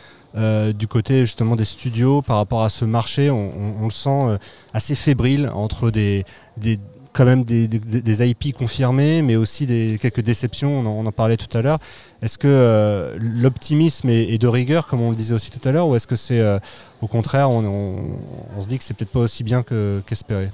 du 0.74 0.88
côté 0.88 1.22
justement 1.22 1.58
des 1.58 1.66
studios 1.66 2.22
par 2.22 2.38
rapport 2.38 2.64
à 2.64 2.70
ce 2.70 2.86
marché? 2.86 3.30
On, 3.30 3.84
le 3.84 3.92
sent 3.92 4.38
assez 4.74 4.96
fébrile 4.96 5.52
entre 5.54 5.92
des, 5.92 6.24
des 6.56 6.80
quand 7.16 7.26
même 7.26 7.46
des, 7.46 7.68
des- 7.68 8.02
des 8.02 8.30
IP 8.30 8.54
confirmés, 8.56 9.22
mais 9.22 9.36
aussi 9.38 9.66
des, 9.66 9.98
quelques 10.02 10.20
déceptions. 10.22 10.80
On 10.80 10.86
en, 10.86 10.90
on 10.90 11.06
en 11.06 11.12
parlait 11.12 11.38
tout 11.38 11.58
à 11.58 11.62
l'heure. 11.62 11.80
Est-ce 12.22 12.38
que 12.38 12.48
euh, 12.50 13.18
l'optimisme 13.20 14.10
est, 14.10 14.34
est 14.34 14.38
de 14.38 14.48
rigueur, 14.48 14.86
comme 14.88 15.02
on 15.02 15.10
le 15.12 15.16
disait 15.16 15.34
aussi 15.34 15.50
tout 15.50 15.66
à 15.68 15.72
l'heure, 15.72 15.88
ou 15.88 15.96
est-ce 15.96 16.08
que 16.08 16.16
c'est 16.18 16.40
euh, 16.40 16.60
au 17.02 17.08
contraire, 17.08 17.50
on, 17.50 17.64
on- 17.66 18.20
on 18.58 18.62
se 18.62 18.68
dit 18.68 18.78
que 18.78 18.84
c'est 18.84 18.94
peut-être 18.94 19.12
pas 19.12 19.22
aussi 19.22 19.44
bien 19.44 19.64
que- 19.64 20.02
qu'espéré? 20.06 20.50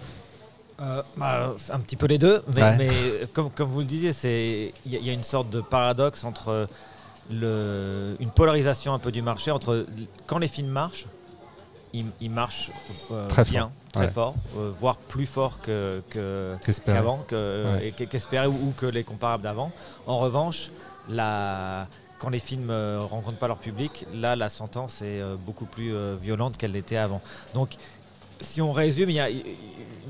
Euh, 0.81 1.01
bah, 1.17 1.53
un 1.71 1.79
petit 1.79 1.95
peu 1.95 2.05
les 2.07 2.17
deux, 2.17 2.41
mais, 2.55 2.61
Ouais. 2.61 2.77
mais, 2.77 2.89
comme, 3.33 3.49
comme 3.51 3.69
vous 3.69 3.79
le 3.79 3.85
disiez, 3.85 4.11
il 4.85 4.91
y, 4.91 4.95
a- 4.95 4.99
il 4.99 5.05
y 5.05 5.09
a 5.09 5.13
une 5.13 5.23
sorte 5.23 5.49
de 5.49 5.61
paradoxe 5.61 6.23
entre 6.23 6.67
le, 7.31 8.15
une 8.19 8.29
polarisation 8.31 8.93
un 8.93 8.99
peu 8.99 9.11
du 9.11 9.21
marché 9.21 9.51
entre 9.51 9.85
quand 10.27 10.37
les 10.39 10.47
films 10.47 10.69
marchent, 10.69 11.05
ils 11.93 12.29
marchent 12.29 12.71
euh, 13.11 13.27
Très 13.27 13.43
bien, 13.43 13.63
fort, 13.63 13.71
très 13.91 14.05
ouais. 14.05 14.11
fort, 14.11 14.35
euh, 14.57 14.71
voire 14.79 14.97
plus 14.97 15.25
fort 15.25 15.59
que- 15.61 16.01
qu'avant, 16.85 17.17
que- 17.27 17.65
Ouais. 17.75 17.87
et 17.87 17.91
qu'e- 17.91 18.05
qu'espéré 18.07 18.47
ou, 18.47 18.51
ou 18.53 18.73
que 18.77 18.85
les 18.85 19.03
comparables 19.03 19.43
d'avant. 19.43 19.71
En 20.07 20.19
revanche, 20.19 20.69
la, 21.09 21.87
quand 22.19 22.29
les 22.29 22.39
films 22.39 22.67
ne 22.67 22.97
rencontrent 22.99 23.39
pas 23.39 23.47
leur 23.47 23.57
public, 23.57 24.05
là, 24.13 24.35
la 24.35 24.49
sentence 24.49 25.01
est 25.01 25.19
euh, 25.21 25.35
beaucoup 25.37 25.65
plus 25.65 25.93
euh, 25.93 26.15
violente 26.21 26.57
qu'elle 26.57 26.71
l'était 26.71 26.97
avant. 26.97 27.21
Donc, 27.53 27.75
si 28.39 28.61
on 28.61 28.71
résume, 28.71 29.09
il 29.09 29.15
y 29.15 29.19
a, 29.19 29.29
il 29.29 29.43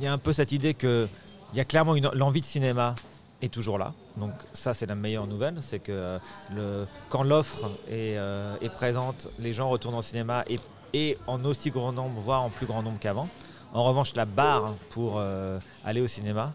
y 0.01 0.07
a 0.07 0.13
un 0.13 0.17
peu 0.17 0.33
cette 0.33 0.51
idée 0.51 0.73
que 0.73 1.07
il 1.53 1.57
y 1.57 1.59
a 1.61 1.65
clairement 1.65 1.95
l'envie 2.13 2.39
de 2.41 2.45
cinéma 2.45 2.95
est 3.41 3.51
toujours 3.51 3.77
là. 3.77 3.93
Donc 4.17 4.31
ça, 4.53 4.73
c'est 4.73 4.85
la 4.85 4.95
meilleure 4.95 5.27
nouvelle, 5.27 5.55
c'est 5.61 5.79
que 5.79 5.91
euh, 5.91 6.19
le, 6.53 6.87
quand 7.09 7.23
l'offre 7.23 7.65
est, 7.89 8.15
euh, 8.17 8.55
est 8.61 8.69
présente, 8.69 9.27
les 9.39 9.51
gens 9.51 9.67
retournent 9.69 9.95
au 9.95 10.01
cinéma 10.01 10.43
et, 10.47 10.57
et 10.93 11.17
en 11.27 11.43
aussi 11.45 11.71
grand 11.71 11.91
nombre, 11.91 12.19
voire 12.21 12.43
en 12.43 12.49
plus 12.49 12.65
grand 12.65 12.83
nombre 12.83 12.99
qu'avant. 12.99 13.29
En 13.73 13.83
revanche, 13.83 14.15
la 14.15 14.25
barre 14.25 14.73
pour 14.89 15.15
euh, 15.17 15.59
aller 15.85 16.01
au 16.01 16.07
cinéma 16.07 16.53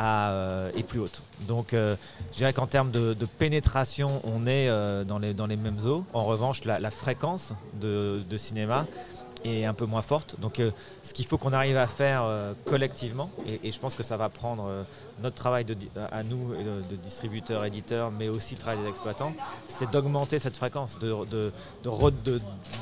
euh, 0.00 0.72
est 0.74 0.82
plus 0.82 1.00
haute. 1.00 1.22
Donc 1.46 1.74
euh, 1.74 1.96
je 2.32 2.38
dirais 2.38 2.52
qu'en 2.52 2.66
termes 2.66 2.90
de, 2.90 3.14
pénétration, 3.38 4.22
on 4.24 4.46
est 4.46 4.68
dans, 5.04 5.18
les, 5.18 5.56
mêmes 5.56 5.84
eaux. 5.84 6.04
En 6.14 6.24
revanche, 6.24 6.64
la, 6.64 6.90
fréquence 6.90 7.52
de 7.74 8.36
cinéma 8.36 8.86
est 9.44 9.64
un 9.64 9.74
peu 9.74 9.86
moins 9.86 10.02
forte. 10.02 10.36
Donc 10.40 10.60
euh, 10.60 10.70
ce 11.02 11.12
qu'il 11.12 11.26
faut 11.26 11.38
qu'on 11.38 11.52
arrive 11.52 11.76
à 11.76 11.86
faire 11.86 12.22
euh, 12.24 12.52
collectivement, 12.64 13.30
et, 13.46 13.60
et 13.68 13.72
je 13.72 13.78
pense 13.78 13.94
que 13.94 14.02
ça 14.02 14.16
va 14.16 14.28
prendre 14.28 14.66
euh, 14.68 14.82
notre 15.22 15.36
travail 15.36 15.66
à 16.10 16.22
nous, 16.22 16.54
et 16.54 16.64
de, 16.64 16.96
distributeurs, 16.96 17.64
éditeurs, 17.64 18.10
mais 18.10 18.28
aussi 18.28 18.54
le 18.54 18.60
travail 18.60 18.82
des 18.82 18.88
exploitants, 18.88 19.34
c'est 19.68 19.90
d'augmenter 19.90 20.38
cette 20.38 20.56
fréquence, 20.56 20.98
de, 20.98 21.52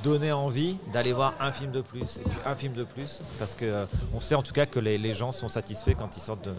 donner 0.03 0.33
envie 0.33 0.77
d'aller 0.93 1.13
voir 1.13 1.35
un 1.41 1.53
film 1.53 1.73
de 1.73 1.81
plus, 1.81 2.19
et 2.19 2.23
puis 2.23 2.39
un 2.47 2.55
film 2.55 2.73
de 2.73 2.85
plus, 2.85 3.21
parce 3.39 3.57
euh, 3.63 3.85
on 4.15 4.21
sait 4.21 4.35
en 4.35 4.43
tout 4.43 4.53
cas 4.53 4.67
que 4.67 4.79
les, 4.79 4.99
les 4.99 5.15
gens 5.15 5.33
sont 5.33 5.49
satisfaits 5.49 5.93
quand 5.99 6.17
ils 6.17 6.21
sortent 6.21 6.45
de, 6.45 6.53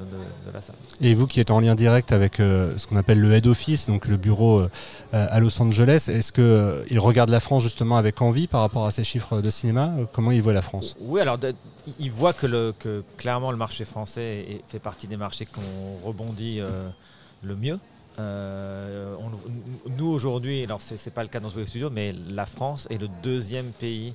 la 0.54 0.62
salle. 0.62 0.76
Et 1.02 1.14
vous 1.14 1.28
qui 1.28 1.40
êtes 1.40 1.52
en 1.52 1.60
lien 1.60 1.76
direct 1.76 2.12
avec 2.12 2.38
ce 2.38 2.88
qu'on 2.88 2.98
appelle 2.98 3.20
le 3.20 3.34
head 3.34 3.48
office, 3.48 3.88
donc 3.88 4.08
le 4.08 4.18
bureau 4.18 4.64
à 5.12 5.40
Los 5.40 5.62
Angeles, 5.62 6.10
est-ce 6.12 6.32
qu'il 6.32 7.00
regarde 7.00 7.30
la 7.30 7.40
France 7.40 7.64
justement 7.64 7.98
avec 7.98 8.22
envie 8.22 8.48
par 8.48 8.62
rapport 8.62 8.86
à 8.86 8.92
ces 8.92 9.04
chiffres 9.04 9.42
de 9.42 9.50
cinéma? 9.50 9.93
Comment 10.12 10.32
il 10.32 10.42
voit 10.42 10.54
la 10.54 10.62
France? 10.62 10.96
Oui, 11.00 11.20
alors 11.22 11.38
de- 11.38 11.54
il 12.00 12.12
voit 12.12 12.34
que, 12.34 12.48
le, 12.48 12.74
que 12.78 13.04
clairement 13.18 13.52
le 13.52 13.58
marché 13.58 13.86
français 13.86 14.46
est- 14.50 14.62
fait 14.68 14.80
partie 14.80 15.08
des 15.08 15.18
marchés 15.18 15.46
qu'on 15.46 16.08
rebondit 16.08 16.60
euh, 16.60 16.90
le 17.42 17.56
mieux. 17.56 17.80
Euh, 18.20 19.16
on- 19.20 19.90
nous 19.98 20.08
aujourd'hui, 20.08 20.64
alors 20.64 20.80
c'est 20.82 21.14
pas 21.14 21.24
le 21.24 21.30
cas 21.30 21.40
dans 21.40 21.50
tous 21.50 21.60
les 21.60 21.66
studios, 21.66 21.90
mais 21.90 22.14
la 22.30 22.46
France 22.46 22.88
est 22.92 23.00
le 23.00 23.10
deuxième 23.24 23.72
pays 23.72 24.14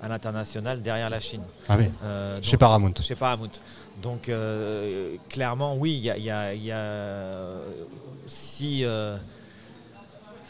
à 0.00 0.08
l'international 0.08 0.80
derrière 0.82 1.10
la 1.10 1.20
Chine. 1.20 1.42
Ah 1.68 1.76
oui, 1.78 1.86
Euh, 2.04 2.36
chez 2.42 2.56
Paramount. 2.56 2.94
Chez 3.00 3.14
Paramount. 3.16 3.50
Donc 4.02 4.28
euh, 4.28 5.16
clairement, 5.28 5.76
oui, 5.76 5.92
il 5.96 6.04
y 6.04 6.10
a, 6.10 6.16
y 6.16 6.30
a- 6.30 6.54
il 6.54 6.64
y 6.64 6.72
a- 6.72 7.58
si 8.26 8.84
euh, 8.84 9.16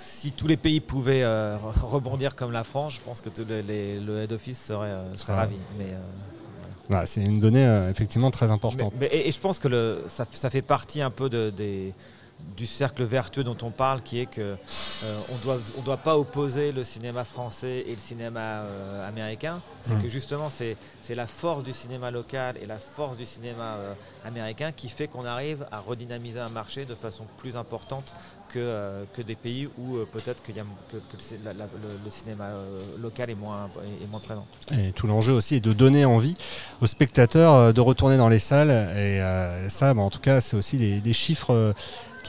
si 0.02 0.32
tous 0.32 0.46
les 0.46 0.56
pays 0.56 0.80
pouvaient 0.80 1.22
euh, 1.22 1.56
re- 1.56 1.84
rebondir 1.86 2.34
comme 2.34 2.52
la 2.52 2.64
France, 2.64 2.94
je 2.94 3.00
pense 3.00 3.20
que 3.20 3.28
le, 3.42 3.60
les- 3.60 4.00
le 4.00 4.22
head 4.22 4.32
office 4.32 4.58
serait, 4.62 4.88
euh, 4.88 5.16
serait 5.16 5.34
ravi. 5.34 5.56
Mais, 5.78 5.84
euh, 5.84 5.98
Voilà, 6.88 7.06
c'est 7.06 7.20
une 7.22 7.38
donnée 7.40 7.66
effectivement 7.90 8.30
très 8.30 8.50
importante. 8.50 8.92
mais- 8.98 9.08
mais- 9.12 9.16
et, 9.18 9.28
et 9.28 9.32
je 9.32 9.38
pense 9.40 9.58
que 9.58 9.68
le, 9.68 10.02
ça, 10.06 10.26
ça 10.32 10.50
fait 10.50 10.62
partie 10.62 11.02
un 11.02 11.10
peu 11.10 11.28
de- 11.28 11.50
des, 11.50 11.94
du 12.56 12.66
cercle 12.66 13.04
vertueux 13.04 13.42
dont 13.44 13.56
on 13.62 13.70
parle, 13.70 14.02
qui 14.02 14.20
est 14.20 14.26
que 14.26 14.56
euh, 15.04 15.20
on 15.32 15.36
doit 15.36 15.58
on 15.78 15.82
doit 15.82 15.96
pas 15.96 16.18
opposer 16.18 16.72
le 16.72 16.84
cinéma 16.84 17.24
français 17.24 17.84
et 17.86 17.92
le 17.94 18.00
cinéma 18.00 18.40
euh, 18.40 19.08
américain. 19.08 19.60
C'est 19.82 19.94
Mm. 19.94 20.02
que 20.02 20.08
justement 20.08 20.50
c'est 20.50 20.76
c'est 21.00 21.14
la 21.14 21.26
force 21.26 21.64
du 21.64 21.72
cinéma 21.72 22.10
local 22.10 22.56
et 22.62 22.66
la 22.66 22.78
force 22.78 23.16
du 23.16 23.24
cinéma 23.26 23.76
euh, 23.78 23.94
américain 24.26 24.72
qui 24.72 24.88
fait 24.88 25.08
qu'on 25.08 25.24
arrive 25.24 25.66
à 25.72 25.80
redynamiser 25.80 26.40
un 26.40 26.50
marché 26.50 26.84
de 26.84 26.94
façon 26.94 27.24
plus 27.38 27.56
importante 27.56 28.14
que, 28.52 28.58
euh, 28.58 29.04
que 29.14 29.22
des 29.22 29.36
pays 29.36 29.68
où 29.78 29.98
peut-être 30.12 30.42
qu'il 30.42 30.56
y 30.56 30.60
a- 30.60 30.64
que, 30.90 30.96
que 30.96 31.16
le, 31.16 31.18
cin- 31.22 31.42
la- 31.44 31.52
la- 31.54 31.64
le- 31.66 32.00
le 32.04 32.10
cinéma 32.10 32.48
local 33.00 33.30
est 33.30 33.34
moins, 33.36 33.68
est 34.02 34.10
moins 34.10 34.18
présent. 34.20 34.44
Et 34.72 34.90
tout 34.92 35.06
l'enjeu 35.06 35.32
aussi 35.32 35.54
est 35.54 35.60
de 35.60 35.72
donner 35.72 36.04
envie 36.04 36.36
aux 36.82 36.86
spectateurs 36.88 37.72
de 37.72 37.80
retourner 37.80 38.16
dans 38.16 38.28
les 38.28 38.40
salles. 38.40 38.70
Et 38.98 39.20
ça, 39.68 39.94
bah, 39.94 40.02
en 40.02 40.10
tout 40.10 40.18
cas, 40.18 40.40
c'est 40.40 40.56
aussi 40.56 40.76
les, 40.78 41.00
les 41.00 41.12
chiffres 41.12 41.74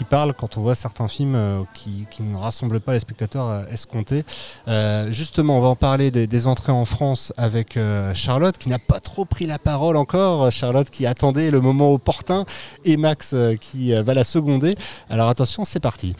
qui 0.02 0.06
parle 0.06 0.34
quand 0.34 0.58
on 0.58 0.62
voit 0.62 0.74
certains 0.74 1.08
films 1.08 1.36
euh, 1.36 1.62
qui, 1.76 2.08
qui 2.10 2.24
ne 2.24 2.36
rassemblent 2.36 2.80
pas 2.80 2.94
les 2.94 3.00
spectateurs 3.00 3.48
euh, 3.48 3.64
escomptés. 3.72 4.24
Euh, 4.68 5.12
justement, 5.12 5.60
on 5.60 5.62
va 5.62 5.68
en 5.68 5.76
parler 5.76 6.10
des, 6.10 6.26
des 6.26 6.48
entrées 6.48 6.72
en 6.72 6.86
France 6.86 7.32
avec 7.38 7.78
euh, 7.78 8.12
Charlotte, 8.16 8.58
qui 8.58 8.70
n'a 8.70 8.80
pas 8.80 9.00
trop 9.00 9.26
pris 9.26 9.46
la 9.46 9.60
parole 9.60 9.98
encore. 9.98 10.52
Charlotte 10.52 10.90
qui 10.90 11.06
attendait 11.06 11.52
le 11.52 11.62
moment 11.62 11.94
opportun 11.94 12.46
et 12.84 12.98
Max 12.98 13.34
euh, 13.36 13.56
qui 13.58 13.94
euh, 13.94 14.02
va 14.02 14.16
la 14.16 14.24
seconder. 14.24 14.76
Alors 15.08 15.30
attention, 15.30 15.66
c'est 15.66 15.80
parti. 15.80 16.16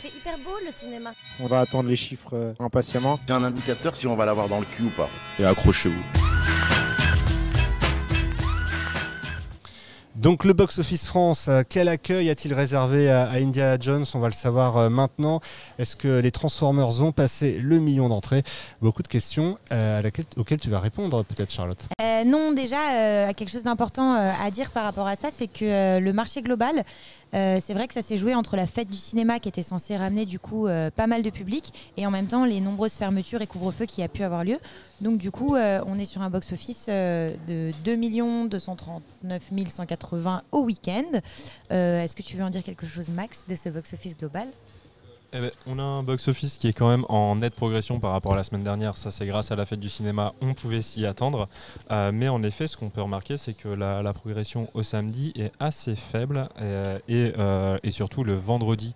C'est 0.00 0.14
hyper 0.16 0.38
beau 0.38 0.54
le 0.64 0.70
cinéma. 0.72 1.10
On 1.40 1.46
va 1.48 1.58
attendre 1.58 1.88
les 1.88 1.96
chiffres 1.96 2.34
euh, 2.34 2.52
impatiemment. 2.60 3.18
C'est 3.26 3.34
un 3.34 3.42
indicateur 3.42 3.96
si 3.96 4.06
on 4.06 4.14
va 4.14 4.26
l'avoir 4.26 4.48
dans 4.48 4.60
le 4.60 4.66
cul 4.66 4.84
ou 4.84 4.90
pas. 4.90 5.08
Et 5.40 5.44
accrochez-vous. 5.44 6.04
Donc 10.18 10.44
le 10.44 10.52
box-office 10.52 11.06
France, 11.06 11.46
euh, 11.48 11.62
quel 11.68 11.86
accueil 11.86 12.28
a-t-il 12.28 12.52
réservé 12.52 13.08
à, 13.08 13.30
Indiana 13.30 13.76
Jones? 13.78 14.04
On 14.14 14.18
va 14.18 14.26
le 14.26 14.32
savoir 14.32 14.76
euh, 14.76 14.88
maintenant. 14.88 15.40
Est-ce 15.78 15.94
que 15.94 16.18
les 16.18 16.32
Transformers 16.32 17.02
ont 17.02 17.12
passé 17.12 17.56
le 17.62 17.78
million 17.78 18.08
d'entrées? 18.08 18.42
Beaucoup 18.82 19.04
de 19.04 19.08
questions 19.08 19.58
euh, 19.70 20.02
auxquelles 20.36 20.58
tu 20.58 20.70
vas 20.70 20.80
répondre 20.80 21.22
peut-être 21.22 21.52
Charlotte. 21.52 21.86
Non, 22.26 22.52
déjà, 22.52 23.32
quelque 23.34 23.50
chose 23.50 23.62
d'important 23.62 24.14
à 24.14 24.50
dire 24.50 24.72
par 24.72 24.84
rapport 24.84 25.06
à 25.06 25.14
ça, 25.14 25.28
c'est 25.32 25.46
que 25.46 26.00
le 26.00 26.12
marché 26.12 26.42
global, 26.42 26.82
euh, 27.34 27.58
c'est 27.62 27.74
vrai 27.74 27.88
que 27.88 27.94
ça 27.94 28.02
s'est 28.02 28.16
joué 28.16 28.34
entre 28.34 28.56
la 28.56 28.66
fête 28.66 28.88
du 28.88 28.96
cinéma 28.96 29.38
qui 29.38 29.48
était 29.48 29.62
censée 29.62 29.96
ramener 29.96 30.26
du 30.26 30.38
coup 30.38 30.66
euh, 30.66 30.90
pas 30.90 31.06
mal 31.06 31.22
de 31.22 31.30
public 31.30 31.72
et 31.96 32.06
en 32.06 32.10
même 32.10 32.26
temps 32.26 32.44
les 32.44 32.60
nombreuses 32.60 32.94
fermetures 32.94 33.42
et 33.42 33.46
couvre-feu 33.46 33.86
qui 33.86 34.02
a 34.02 34.08
pu 34.08 34.22
avoir 34.22 34.44
lieu. 34.44 34.58
Donc 35.00 35.18
du 35.18 35.30
coup, 35.30 35.54
euh, 35.54 35.80
on 35.86 35.98
est 35.98 36.04
sur 36.04 36.22
un 36.22 36.30
box-office 36.30 36.86
de 36.86 37.72
2 37.84 38.48
239 38.48 39.42
180 39.68 40.42
au 40.52 40.62
week-end. 40.62 41.20
Est-ce 41.70 42.16
que 42.16 42.22
tu 42.22 42.36
veux 42.36 42.44
en 42.44 42.50
dire 42.50 42.62
quelque 42.62 42.86
chose, 42.86 43.08
Max, 43.08 43.44
de 43.48 43.54
ce 43.54 43.68
box-office 43.68 44.16
global? 44.16 44.48
Eh 45.34 45.40
ben, 45.40 45.50
on 45.66 45.78
a 45.78 45.82
un 45.82 46.02
box-office 46.02 46.56
qui 46.56 46.68
est 46.68 46.72
quand 46.72 46.88
même 46.88 47.04
en 47.10 47.36
nette 47.36 47.54
progression 47.54 48.00
par 48.00 48.12
rapport 48.12 48.32
à 48.32 48.36
la 48.36 48.44
semaine 48.44 48.62
dernière. 48.64 48.96
Ça, 48.96 49.10
c'est 49.10 49.26
grâce 49.26 49.52
à 49.52 49.56
la 49.56 49.66
fête 49.66 49.78
du 49.78 49.90
cinéma. 49.90 50.32
On 50.40 50.54
pouvait 50.54 50.80
s'y 50.80 51.04
attendre. 51.04 51.48
Euh, 51.90 52.12
mais 52.14 52.28
en 52.28 52.42
effet, 52.42 52.66
ce 52.66 52.78
qu'on 52.78 52.88
peut 52.88 53.02
remarquer, 53.02 53.36
c'est 53.36 53.52
que 53.52 53.68
la, 53.68 54.12
progression 54.14 54.70
au 54.72 54.82
samedi 54.82 55.32
est 55.36 55.52
assez 55.60 55.96
faible. 55.96 56.48
euh, 56.62 56.98
et, 57.08 57.34
euh, 57.38 57.76
et 57.82 57.90
surtout, 57.90 58.24
le 58.24 58.34
vendredi 58.34 58.94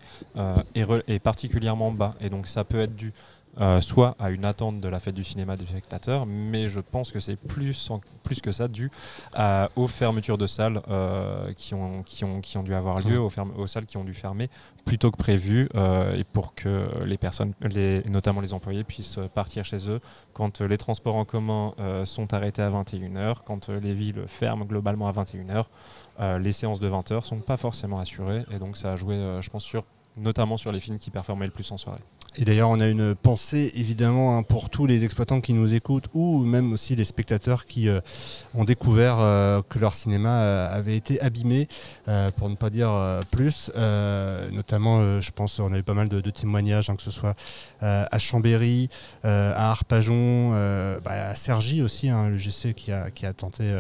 est, 0.75 0.85
re- 0.85 1.03
est 1.07 1.19
particulièrement 1.19 1.93
bas. 1.93 2.15
Et 2.23 2.31
donc, 2.31 2.47
ça 2.47 2.65
peut 2.65 2.81
être 2.81 2.97
dû 2.97 3.13
euh, 3.61 3.81
soit 3.83 4.17
à 4.19 4.31
une 4.31 4.45
attente 4.47 4.81
de 4.81 4.89
la 4.89 4.99
fête 4.99 5.15
du 5.15 5.25
cinéma 5.25 5.57
des 5.57 5.67
spectateurs, 5.67 6.25
mais 6.27 6.69
je 6.69 6.81
pense 6.81 7.13
que 7.13 7.21
c'est 7.21 7.37
plus, 7.37 7.91
en- 7.91 8.01
plus 8.23 8.41
que 8.41 8.51
ça 8.51 8.67
dû 8.67 8.91
à- 9.35 9.69
aux 9.77 9.89
fermetures 9.89 10.39
de 10.39 10.47
salles 10.47 10.81
euh, 10.89 11.53
qui, 11.55 11.75
ont, 11.75 12.03
qui, 12.03 12.25
ont, 12.25 12.41
qui 12.41 12.57
ont 12.57 12.63
dû 12.63 12.75
avoir 12.75 13.01
lieu, 13.01 13.21
aux, 13.21 13.29
ferme- 13.31 13.53
aux 13.59 13.67
salles 13.67 13.85
qui 13.87 13.97
ont 13.99 14.05
dû 14.05 14.15
fermer 14.15 14.49
plus 14.87 14.99
tôt 14.99 15.11
que 15.11 15.17
prévu, 15.19 15.69
euh, 15.75 16.17
et 16.17 16.25
pour 16.25 16.55
que 16.55 16.89
les 17.05 17.19
personnes, 17.19 17.53
les, 17.61 18.03
notamment 18.05 18.41
les 18.41 18.55
employés, 18.55 18.85
puissent 18.85 19.19
partir 19.35 19.65
chez 19.65 19.91
eux 19.91 20.01
quand 20.33 20.61
euh, 20.61 20.67
les 20.67 20.79
transports 20.79 21.17
en 21.17 21.25
commun 21.27 21.75
euh, 21.79 22.05
sont 22.07 22.33
arrêtés 22.33 22.63
à 22.63 22.71
21h, 22.71 23.37
quand 23.45 23.69
euh, 23.69 23.79
les 23.81 23.93
villes 23.93 24.25
ferment 24.27 24.65
globalement 24.65 25.09
à 25.09 25.13
21h. 25.13 25.65
euh, 26.21 26.39
les 26.39 26.53
séances 26.53 26.81
de 26.81 26.89
20h 26.89 27.25
sont 27.25 27.41
pas 27.41 27.57
forcément 27.59 27.99
assurées, 28.01 28.45
et 28.51 28.59
donc 28.59 28.77
ça 28.77 28.93
a 28.93 28.97
joué, 28.97 29.15
euh, 29.17 29.41
je 29.43 29.51
pense, 29.51 29.63
sur, 29.65 29.85
notamment 30.19 30.57
sur 30.57 30.73
les 30.73 30.81
films 30.81 30.99
qui 30.99 31.11
performaient 31.11 31.47
le 31.47 31.53
plus 31.53 31.71
en 31.71 31.77
soirée. 31.79 32.01
Et 32.39 32.47
d'ailleurs, 32.47 32.71
on 32.71 32.81
a 32.81 32.87
une 32.87 33.15
pensée 33.15 33.73
évidemment 33.75 34.39
hein, 34.39 34.43
pour 34.43 34.71
tous 34.71 34.87
les 34.87 35.05
exploitants 35.05 35.43
qui 35.43 35.53
nous 35.53 35.75
écoutent 35.75 36.07
ou 36.15 36.39
même 36.39 36.73
aussi 36.73 36.97
les 36.97 37.05
spectateurs 37.05 37.67
qui 37.67 37.91
euh, 37.91 38.01
ont 38.55 38.65
découvert 38.65 39.17
euh, 39.21 39.61
que 39.69 39.79
leur 39.79 39.93
cinéma 39.93 40.41
euh, 40.41 40.75
avait 40.75 40.97
été 40.97 41.21
abîmé, 41.21 41.69
pour 42.37 42.49
ne 42.49 42.55
pas 42.55 42.71
dire 42.71 42.91
plus. 43.31 43.71
Notamment, 43.77 45.21
je 45.21 45.31
pense, 45.31 45.59
on 45.61 45.73
a 45.73 45.79
eu 45.79 45.83
pas 45.83 45.95
mal 45.95 46.09
de, 46.09 46.21
de 46.21 46.31
témoignages, 46.31 46.89
hein, 46.89 46.97
que 46.97 47.03
ce 47.03 47.11
soit 47.11 47.35
à 47.81 48.19
Chambéry, 48.19 48.89
à 49.23 49.71
Arpajon, 49.71 50.51
bah, 51.05 51.29
à 51.29 51.35
Cergy 51.35 51.83
aussi, 51.83 52.09
hein, 52.09 52.29
le 52.31 52.37
GC 52.39 52.75
qui 52.75 52.93
a, 52.93 53.11
qui 53.11 53.27
a 53.27 53.33
tenté, 53.33 53.79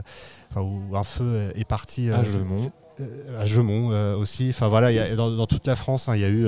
enfin, 0.50 0.60
où 0.60 0.96
un 0.96 1.04
feu 1.04 1.52
est 1.56 1.64
parti. 1.64 2.10
À 2.10 2.22
Gemont. 2.22 2.70
à 3.38 3.46
Gemont 3.46 4.16
aussi. 4.16 4.50
Enfin 4.50 4.68
voilà, 4.68 4.92
il 4.92 4.96
y 4.96 5.00
a- 5.00 5.16
dans, 5.16 5.30
dans 5.30 5.46
toute 5.46 5.66
la 5.66 5.76
France, 5.76 6.08
il 6.12 6.20
y 6.20 6.24
a 6.24 6.28
eu 6.28 6.46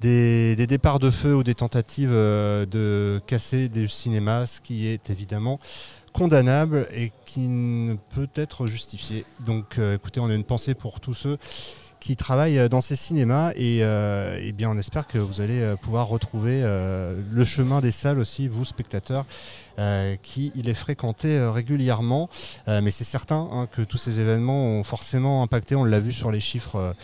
des, 0.00 0.66
départs 0.66 0.98
de 0.98 1.10
feu 1.10 1.34
ou 1.34 1.42
des 1.42 1.54
tentatives 1.54 2.12
euh, 2.12 2.66
de 2.66 3.20
casser 3.26 3.68
des 3.68 3.88
cinémas, 3.88 4.46
ce 4.46 4.60
qui 4.60 4.86
est 4.86 5.10
évidemment 5.10 5.58
condamnable 6.12 6.88
et 6.94 7.12
qui 7.26 7.48
ne 7.48 7.94
peut 8.14 8.28
être 8.34 8.66
justifié. 8.66 9.24
Donc 9.40 9.78
euh, 9.78 9.96
écoutez, 9.96 10.20
on 10.20 10.28
a 10.28 10.34
une 10.34 10.44
pensée 10.44 10.74
pour 10.74 11.00
tous 11.00 11.14
ceux 11.14 11.38
qui 12.00 12.14
travaillent 12.16 12.58
euh, 12.58 12.68
dans 12.68 12.80
ces 12.80 12.96
cinémas 12.96 13.52
et, 13.54 13.80
eh 13.80 14.52
bien 14.52 14.70
on 14.70 14.78
espère 14.78 15.06
que 15.06 15.18
vous 15.18 15.40
allez 15.40 15.74
pouvoir 15.82 16.08
retrouver 16.08 16.62
le 16.62 17.44
chemin 17.44 17.80
des 17.80 17.90
salles 17.90 18.18
aussi, 18.18 18.48
vous 18.48 18.64
spectateurs, 18.64 19.24
qui 20.22 20.52
il 20.54 20.68
est 20.68 20.74
fréquenté 20.74 21.38
régulièrement. 21.38 22.28
Mais 22.66 22.90
c'est 22.90 23.04
certain 23.04 23.48
hein, 23.52 23.66
que 23.70 23.82
tous 23.82 23.98
ces 23.98 24.20
événements 24.20 24.66
ont 24.66 24.84
forcément 24.84 25.42
impacté, 25.42 25.74
on 25.74 25.84
l'a 25.84 26.00
vu 26.00 26.12
sur 26.12 26.30
les 26.30 26.40
chiffres. 26.40 26.94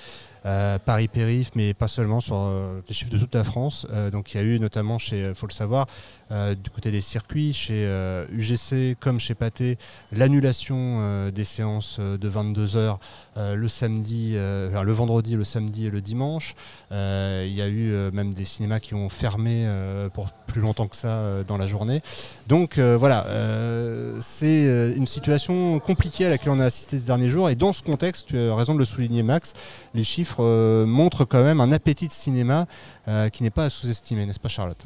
Euh, 0.47 0.63
euh, 0.63 0.79
Paris 0.79 1.09
périph, 1.09 1.51
mais 1.55 1.75
pas 1.75 1.89
seulement 1.89 2.21
sur 2.21 2.37
euh, 2.37 2.81
les 2.89 2.95
chiffres 2.95 3.11
de 3.11 3.19
toute 3.19 3.35
la 3.35 3.45
France. 3.45 3.87
Euh, 3.91 4.11
donc 4.11 4.35
il 4.35 4.37
y 4.37 4.41
a 4.41 4.45
eu 4.45 4.59
notamment 4.59 4.99
chez, 4.99 5.29
il 5.31 5.35
faut 5.35 5.47
le 5.47 5.53
savoir, 5.53 5.87
euh, 6.31 6.55
du 6.55 6.71
côté 6.71 6.91
des 6.91 7.01
circuits, 7.01 7.53
chez 7.53 7.85
euh, 7.87 8.25
UGC 8.33 8.97
comme 8.99 9.19
chez 9.19 9.35
Pathé, 9.35 9.77
l'annulation 10.13 10.77
euh, 11.01 11.31
des 11.31 11.45
séances 11.45 11.99
euh, 12.01 12.17
de 12.17 12.29
22 12.29 12.77
heures 12.77 12.99
euh, 13.37 13.55
le 13.55 13.69
samedi, 13.69 14.33
euh, 14.37 14.83
le 14.83 14.93
vendredi, 14.93 15.37
le 15.37 15.45
samedi 15.45 15.87
et 15.87 15.91
le 15.91 16.01
dimanche. 16.01 16.55
Euh, 16.91 17.45
il 17.47 17.55
y 17.55 17.63
a 17.63 17.69
eu 17.69 17.93
euh, 17.93 18.11
même 18.11 18.35
des 18.35 18.45
cinémas 18.45 18.81
qui 18.81 18.95
ont 18.95 19.09
fermé 19.09 19.65
euh, 19.67 20.09
pour 20.09 20.31
plus 20.47 20.61
longtemps 20.61 20.87
que 20.87 20.97
ça 20.97 21.19
euh, 21.19 21.45
dans 21.45 21.57
la 21.57 21.67
journée. 21.67 22.03
Donc 22.47 22.79
euh, 22.79 22.97
voilà, 22.99 23.27
euh, 23.27 24.19
c'est 24.21 24.67
euh, 24.67 24.95
une 24.95 25.07
situation 25.07 25.79
compliquée 25.81 26.27
à 26.27 26.31
laquelle 26.31 26.53
on 26.53 26.61
a 26.61 26.67
assisté 26.67 26.99
ces 26.99 27.05
derniers 27.05 27.29
jours. 27.29 27.49
Et 27.49 27.55
dans 27.55 27.73
ce 27.73 27.83
contexte, 27.83 28.29
tu 28.29 28.39
as 28.39 28.55
raison 28.55 28.75
de 28.75 28.79
le 28.79 28.85
souligner, 28.85 29.23
Max, 29.23 29.55
les 29.95 30.05
chiffres 30.05 30.32
euh, 30.41 30.87
montrent 30.87 31.25
quand 31.25 31.43
même 31.43 31.61
un 31.61 31.73
appétit 31.73 32.09
de 32.09 32.13
cinéma 32.13 32.67
euh, 33.09 33.29
qui 33.29 33.43
n'est 33.43 33.51
pas 33.51 33.65
à 33.65 33.71
sous-estimer, 33.71 34.27
n'est-ce 34.27 34.41
pas, 34.41 34.49
Charlotte? 34.49 34.85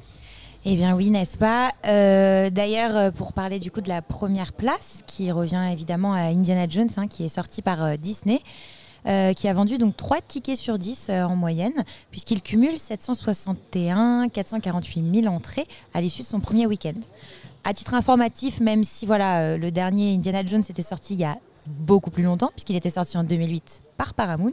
Eh 0.65 0.75
bien 0.75 0.97
oui, 0.97 1.11
n'est-ce 1.11 1.39
pas? 1.39 1.73
Euh, 1.87 2.51
D'ailleurs, 2.51 3.13
pour 3.13 3.33
parler 3.33 3.61
du 3.61 3.71
coup 3.71 3.81
de 3.81 3.89
la 3.89 4.03
première 4.03 4.53
place, 4.53 5.03
qui 5.07 5.31
revient 5.31 5.69
évidemment 5.73 6.13
à 6.13 6.23
Indiana 6.23 6.67
Jones, 6.69 6.89
hein, 6.97 7.07
qui 7.07 7.25
est 7.25 7.29
sorti 7.29 7.63
par 7.63 7.97
Disney, 7.99 8.41
qui 9.05 9.47
a 9.47 9.55
vendu 9.55 9.79
donc 9.79 9.97
3 9.97 10.19
tickets 10.27 10.57
sur 10.57 10.79
10 10.79 11.07
euh, 11.11 11.23
en 11.23 11.37
moyenne, 11.37 11.85
puisqu'il 12.11 12.43
cumule 12.43 12.77
761 12.77 14.29
448 14.29 15.23
000 15.23 15.33
entrées 15.33 15.67
à 15.95 16.01
l'issue 16.01 16.23
de 16.23 16.27
son 16.27 16.41
premier 16.41 16.67
week-end. 16.67 16.99
À 17.63 17.73
titre 17.73 17.95
informatif, 17.95 18.59
même 18.59 18.83
si 18.83 19.07
voilà, 19.07 19.57
le 19.57 19.71
dernier 19.71 20.13
Indiana 20.15 20.45
Jones 20.45 20.65
était 20.69 20.83
sorti 20.83 21.15
il 21.15 21.21
y 21.21 21.25
a 21.25 21.39
beaucoup 21.67 22.11
plus 22.11 22.23
longtemps, 22.23 22.51
puisqu'il 22.55 22.77
était 22.77 22.91
sorti 22.91 23.17
en 23.17 23.25
2008 23.25 23.83
par 23.97 24.15
Paramount, 24.15 24.53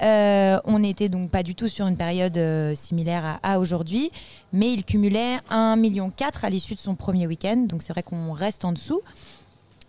euh, 0.00 0.58
on 0.64 0.78
n'était 0.78 1.08
donc 1.08 1.30
pas 1.30 1.42
du 1.42 1.54
tout 1.54 1.68
sur 1.68 1.86
une 1.86 1.96
période 1.96 2.36
euh, 2.36 2.74
similaire 2.74 3.38
à, 3.42 3.58
aujourd'hui, 3.58 4.10
mais 4.52 4.72
il 4.72 4.84
cumulait 4.84 5.36
1,4 5.50 5.78
million 5.78 6.12
à 6.42 6.50
l'issue 6.50 6.74
de 6.74 6.80
son 6.80 6.94
premier 6.94 7.26
week-end, 7.26 7.56
donc 7.68 7.82
c'est 7.82 7.92
vrai 7.92 8.02
qu'on 8.02 8.32
reste 8.32 8.64
en 8.64 8.72
dessous. 8.72 9.00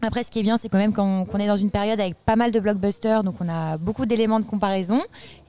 Après, 0.02 0.24
ce 0.24 0.32
qui 0.32 0.39
est 0.39 0.44
bien, 0.44 0.58
c'est 0.58 0.68
quand 0.68 0.78
même 0.78 0.94
qu'on 0.94 1.39
est 1.39 1.48
dans 1.48 1.56
une 1.56 1.72
période 1.72 2.00
avec 2.00 2.16
pas 2.16 2.36
mal 2.36 2.52
de 2.52 2.60
blockbusters, 2.60 3.24
donc 3.24 3.36
on 3.39 3.48
a 3.48 3.78
beaucoup 3.78 4.06
d'éléments 4.06 4.42
de 4.42 4.46
comparaison. 4.46 5.02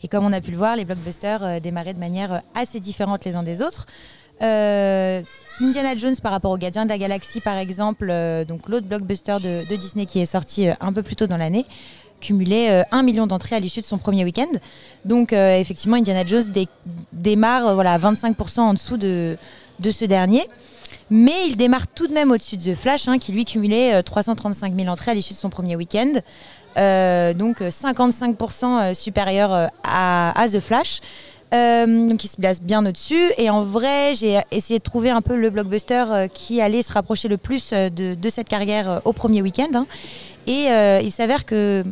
Et 0.04 0.08
comme 0.08 0.24
on 0.24 0.32
a 0.32 0.40
pu 0.40 0.52
le 0.52 0.56
voir, 0.56 0.76
les 0.76 0.84
blockbusters 0.84 1.42
euh, 1.42 1.60
démarraient 1.60 1.94
de 1.94 1.98
manière 1.98 2.40
assez 2.54 2.78
différente 2.78 3.24
les 3.24 3.34
uns 3.34 3.42
des 3.42 3.62
autres. 3.62 3.86
Indiana 5.60 5.96
Jones 5.96 6.16
par 6.22 6.32
rapport 6.32 6.50
aux 6.50 6.58
Gardiens 6.58 6.84
de 6.84 6.90
la 6.90 6.98
Galaxie, 6.98 7.40
par 7.40 7.56
exemple, 7.56 8.12
donc 8.48 8.68
l'autre 8.68 8.86
blockbuster 8.86 9.36
de, 9.40 9.76
Disney 9.76 10.04
qui 10.04 10.18
est 10.18 10.26
sorti 10.26 10.66
un 10.80 10.92
peu 10.92 11.04
plus 11.04 11.14
tôt 11.14 11.28
dans 11.28 11.36
l'année, 11.36 11.64
cumulé 12.20 12.68
euh, 12.70 12.82
1 12.90 13.02
million 13.02 13.26
d'entrées 13.26 13.56
à 13.56 13.60
l'issue 13.60 13.80
de 13.80 13.86
son 13.86 13.98
premier 13.98 14.24
week-end. 14.24 14.48
Donc 15.04 15.32
euh, 15.32 15.58
effectivement, 15.58 15.96
Indiana 15.96 16.24
Jones 16.24 16.44
dé- 16.48 16.68
démarre 17.12 17.68
euh, 17.68 17.74
voilà, 17.74 17.98
25% 17.98 18.60
en 18.60 18.74
dessous 18.74 18.96
de, 18.96 19.36
de 19.80 19.90
ce 19.90 20.04
dernier. 20.04 20.42
Mais 21.10 21.46
il 21.48 21.56
démarre 21.56 21.86
tout 21.86 22.06
de 22.06 22.14
même 22.14 22.30
au-dessus 22.30 22.56
de 22.56 22.72
The 22.72 22.74
Flash, 22.76 23.08
hein, 23.08 23.18
qui 23.18 23.32
lui 23.32 23.44
cumulait 23.44 23.94
euh, 23.96 24.02
335 24.02 24.74
000 24.74 24.88
entrées 24.88 25.10
à 25.10 25.14
l'issue 25.14 25.34
de 25.34 25.38
son 25.38 25.50
premier 25.50 25.76
week-end. 25.76 26.12
Euh, 26.76 27.34
donc 27.34 27.60
euh, 27.60 27.68
55% 27.70 28.64
euh, 28.90 28.94
supérieur 28.94 29.52
euh, 29.52 29.66
à, 29.84 30.32
The 30.50 30.60
Flash. 30.60 31.00
Euh, 31.52 32.08
donc 32.08 32.24
il 32.24 32.28
se 32.28 32.36
place 32.36 32.60
bien 32.60 32.84
au-dessus. 32.84 33.30
Et 33.38 33.48
en 33.50 33.62
vrai, 33.62 34.14
j'ai 34.14 34.40
essayé 34.50 34.78
de 34.78 34.84
trouver 34.84 35.10
un 35.10 35.20
peu 35.20 35.36
le 35.36 35.50
blockbuster 35.50 36.04
euh, 36.10 36.26
qui 36.26 36.60
allait 36.60 36.82
se 36.82 36.92
rapprocher 36.92 37.28
le 37.28 37.36
plus 37.36 37.70
euh, 37.72 37.90
de, 37.90 38.14
de 38.14 38.30
cette 38.30 38.48
carrière 38.48 38.90
euh, 38.90 38.98
au 39.04 39.12
premier 39.12 39.42
week-end. 39.42 39.68
hein. 39.74 39.86
Et 40.46 40.68
euh, 40.70 41.00
il 41.02 41.10
s'avère 41.10 41.44
que 41.44 41.84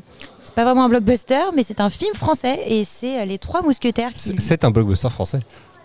c'est 0.42 0.54
pas 0.54 0.64
vraiment 0.64 0.84
un 0.84 0.88
blockbuster, 0.88 1.42
mais 1.54 1.62
c'est 1.62 1.80
un 1.80 1.90
film 1.90 2.14
français 2.14 2.60
et 2.66 2.84
c'est 2.84 3.22
euh, 3.22 3.24
Les 3.24 3.38
Trois 3.38 3.62
Mousquetaires. 3.62 4.12
Qui... 4.12 4.34
C'est- 4.38 4.64
un 4.64 4.70
blockbuster 4.70 5.10
français. 5.10 5.40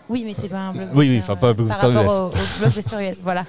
Oui, 0.08 0.22
mais 0.26 0.34
c'est 0.38 0.48
pas 0.48 0.58
un 0.58 0.72
blockbuster. 0.72 0.98
Oui, 0.98 1.08
oui, 1.10 1.18
enfin, 1.22 1.36
pas 1.36 1.48
un 1.48 1.50
euh, 1.50 1.54
blockbuster 1.54 1.80
par 1.80 1.92
rapport 1.92 2.28
US. 2.28 2.38
Au, 2.38 2.38
au 2.38 2.60
blockbuster 2.60 2.96
US, 3.10 3.16
voilà. 3.22 3.44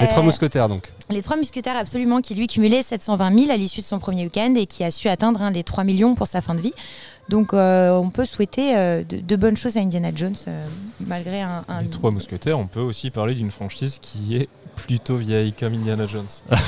Les 0.00 0.06
Trois 0.06 0.22
Mousquetaires, 0.22 0.68
donc. 0.68 0.92
les 1.10 1.22
trois 1.22 1.36
mousquetaires, 1.36 1.76
absolument, 1.76 2.20
qui 2.20 2.36
lui 2.36 2.46
cumulait 2.46 2.82
720 2.82 3.36
000 3.36 3.50
à 3.50 3.56
l'issue 3.56 3.80
de 3.80 3.84
son 3.84 3.98
premier 3.98 4.22
week-end 4.22 4.54
et 4.54 4.66
qui 4.66 4.84
a 4.84 4.92
su 4.92 5.08
atteindre 5.08 5.42
hein, 5.42 5.50
les 5.50 5.64
3 5.64 5.82
millions 5.82 6.14
pour 6.14 6.28
sa 6.28 6.40
fin 6.40 6.54
de 6.54 6.60
vie. 6.60 6.72
Donc 7.28 7.52
on 7.52 8.10
peut 8.14 8.24
souhaiter 8.24 8.74
de, 9.04 9.36
bonnes 9.36 9.56
choses 9.56 9.76
à 9.76 9.80
Indiana 9.80 10.10
Jones 10.14 10.36
malgré 11.04 11.42
un, 11.42 11.64
un... 11.66 11.82
Les 11.82 11.88
Trois 11.88 12.12
Mousquetaires, 12.12 12.56
on 12.60 12.68
peut 12.68 12.80
aussi 12.80 13.10
parler 13.10 13.34
d'une 13.34 13.50
franchise 13.50 13.98
qui 14.00 14.36
est 14.36 14.48
plutôt 14.78 15.16
vieille 15.16 15.52
comme 15.52 15.74
Indiana 15.74 16.06
Jones. 16.06 16.26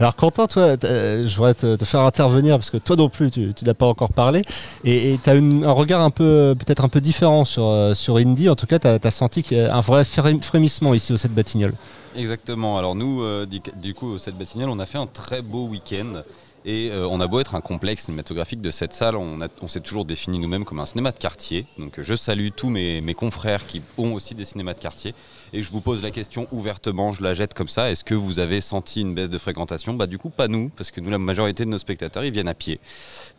Alors 0.00 0.16
Quentin, 0.16 0.46
toi, 0.46 0.76
je 0.82 1.34
voudrais 1.36 1.54
te, 1.54 1.84
faire 1.84 2.00
intervenir 2.00 2.56
parce 2.56 2.70
que 2.70 2.78
toi 2.78 2.96
non 2.96 3.08
plus, 3.08 3.30
tu, 3.30 3.52
n'as 3.62 3.74
pas 3.74 3.86
encore 3.86 4.12
parlé 4.12 4.42
et 4.84 5.18
tu 5.22 5.30
as 5.30 5.34
un 5.34 5.72
regard 5.72 6.00
un 6.00 6.10
peu, 6.10 6.54
peut-être 6.58 6.84
un 6.84 6.88
peu 6.88 7.00
différent 7.00 7.44
sur, 7.44 7.92
sur 7.94 8.16
Indy. 8.16 8.48
En 8.48 8.56
tout 8.56 8.66
cas, 8.66 8.78
tu 8.78 8.86
as, 8.88 9.10
senti 9.10 9.42
qu'il 9.42 9.58
y 9.58 9.60
a 9.60 9.74
un 9.74 9.80
vrai 9.80 10.04
frémissement 10.04 10.94
ici 10.94 11.12
au 11.12 11.16
7 11.16 11.32
Batignolles. 11.34 11.74
Exactement. 12.16 12.78
Alors 12.78 12.94
nous, 12.94 13.22
euh, 13.22 13.46
du, 13.46 13.94
coup, 13.94 14.14
au 14.14 14.18
7 14.18 14.36
Batignolles, 14.36 14.70
on 14.70 14.78
a 14.78 14.86
fait 14.86 14.98
un 14.98 15.06
très 15.06 15.42
beau 15.42 15.66
week-end. 15.66 16.22
Et 16.64 16.90
euh, 16.90 17.06
on 17.08 17.20
a 17.20 17.26
beau 17.26 17.40
être 17.40 17.54
un 17.54 17.62
complexe 17.62 18.04
cinématographique 18.04 18.60
de 18.60 18.70
cette 18.70 18.92
salle, 18.92 19.16
on, 19.16 19.38
s'est 19.66 19.80
toujours 19.80 20.04
défini 20.04 20.38
nous-mêmes 20.38 20.64
comme 20.64 20.80
un 20.80 20.86
cinéma 20.86 21.10
de 21.10 21.18
quartier. 21.18 21.64
Donc 21.78 21.98
je 21.98 22.14
salue 22.14 22.48
tous 22.54 22.68
mes, 22.68 23.14
confrères 23.14 23.66
qui 23.66 23.80
ont 23.96 24.12
aussi 24.12 24.34
des 24.34 24.44
cinémas 24.44 24.74
de 24.74 24.78
quartier. 24.78 25.14
Et 25.52 25.62
je 25.62 25.70
vous 25.70 25.80
pose 25.80 26.02
la 26.02 26.10
question 26.10 26.46
ouvertement, 26.52 27.12
je 27.12 27.22
la 27.22 27.34
jette 27.34 27.54
comme 27.54 27.68
ça. 27.68 27.90
Est-ce 27.90 28.04
que 28.04 28.14
vous 28.14 28.38
avez 28.38 28.60
senti 28.60 29.00
une 29.00 29.14
baisse 29.14 29.30
de 29.30 29.38
fréquentation? 29.38 29.94
Bah 29.94 30.06
du 30.06 30.18
coup 30.18 30.28
pas 30.28 30.48
nous, 30.48 30.70
parce 30.76 30.90
que 30.90 31.00
nous 31.00 31.10
la 31.10 31.18
majorité 31.18 31.64
de 31.64 31.70
nos 31.70 31.78
spectateurs 31.78 32.24
ils 32.24 32.32
viennent 32.32 32.48
à 32.48 32.54
pied. 32.54 32.78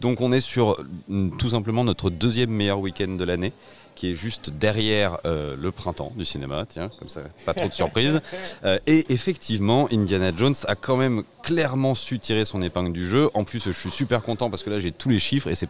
Donc 0.01 0.19
on 0.19 0.31
est 0.31 0.41
sur 0.41 0.83
mm, 1.07 1.37
tout 1.37 1.49
simplement 1.49 1.83
notre 1.83 2.09
deuxième 2.09 2.49
meilleur 2.49 2.79
week-end 2.79 3.09
de 3.09 3.23
l'année 3.23 3.53
qui 3.95 4.11
est 4.11 4.15
juste 4.15 4.49
derrière 4.49 5.17
euh, 5.25 5.55
le 5.59 5.71
printemps 5.71 6.11
du 6.15 6.25
cinéma, 6.25 6.65
tiens, 6.67 6.89
comme 6.99 7.09
ça, 7.09 7.21
pas 7.45 7.53
trop 7.53 7.67
de 7.67 7.73
surprises. 7.73 8.21
Euh, 8.63 8.77
et 8.85 9.11
effectivement, 9.11 9.87
Indiana 9.91 10.31
Jones 10.35 10.55
a 10.67 10.75
quand 10.75 10.95
même 10.95 11.23
clairement 11.41 11.95
su 11.95 12.19
tirer 12.19 12.45
son 12.45 12.61
épingle 12.61 12.91
du 12.91 13.07
jeu. 13.07 13.29
En 13.33 13.43
plus, 13.43 13.63
je 13.65 13.71
suis 13.71 13.89
super 13.89 14.21
content 14.21 14.49
parce 14.49 14.61
que 14.61 14.69
là, 14.69 14.79
j'ai 14.79 14.91
tous 14.91 15.09
les 15.09 15.19
chiffres 15.19 15.47
et 15.47 15.55
c'est 15.55 15.69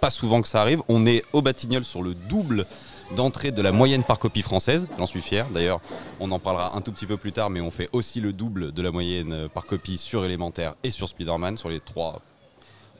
pas 0.00 0.10
souvent 0.10 0.40
que 0.40 0.48
ça 0.48 0.60
arrive. 0.60 0.80
On 0.88 1.06
est 1.06 1.22
au 1.32 1.42
Batignolles 1.42 1.84
sur 1.84 2.02
le 2.02 2.14
double 2.14 2.66
d'entrée 3.14 3.50
de 3.50 3.62
la 3.62 3.72
moyenne 3.72 4.04
par 4.04 4.18
copie 4.18 4.42
française. 4.42 4.86
J'en 4.98 5.06
suis 5.06 5.20
fier. 5.20 5.46
D'ailleurs, 5.50 5.80
on 6.20 6.30
en 6.30 6.38
parlera 6.38 6.76
un 6.76 6.80
tout 6.80 6.92
petit 6.92 7.06
peu 7.06 7.16
plus 7.16 7.32
tard, 7.32 7.50
mais 7.50 7.60
on 7.60 7.70
fait 7.70 7.90
aussi 7.92 8.20
le 8.20 8.32
double 8.32 8.72
de 8.72 8.82
la 8.82 8.90
moyenne 8.90 9.48
par 9.52 9.66
copie 9.66 9.98
sur 9.98 10.24
Élémentaire 10.24 10.74
et 10.82 10.90
sur 10.90 11.08
Spider-Man, 11.08 11.58
sur 11.58 11.68
les 11.68 11.80
trois. 11.80 12.22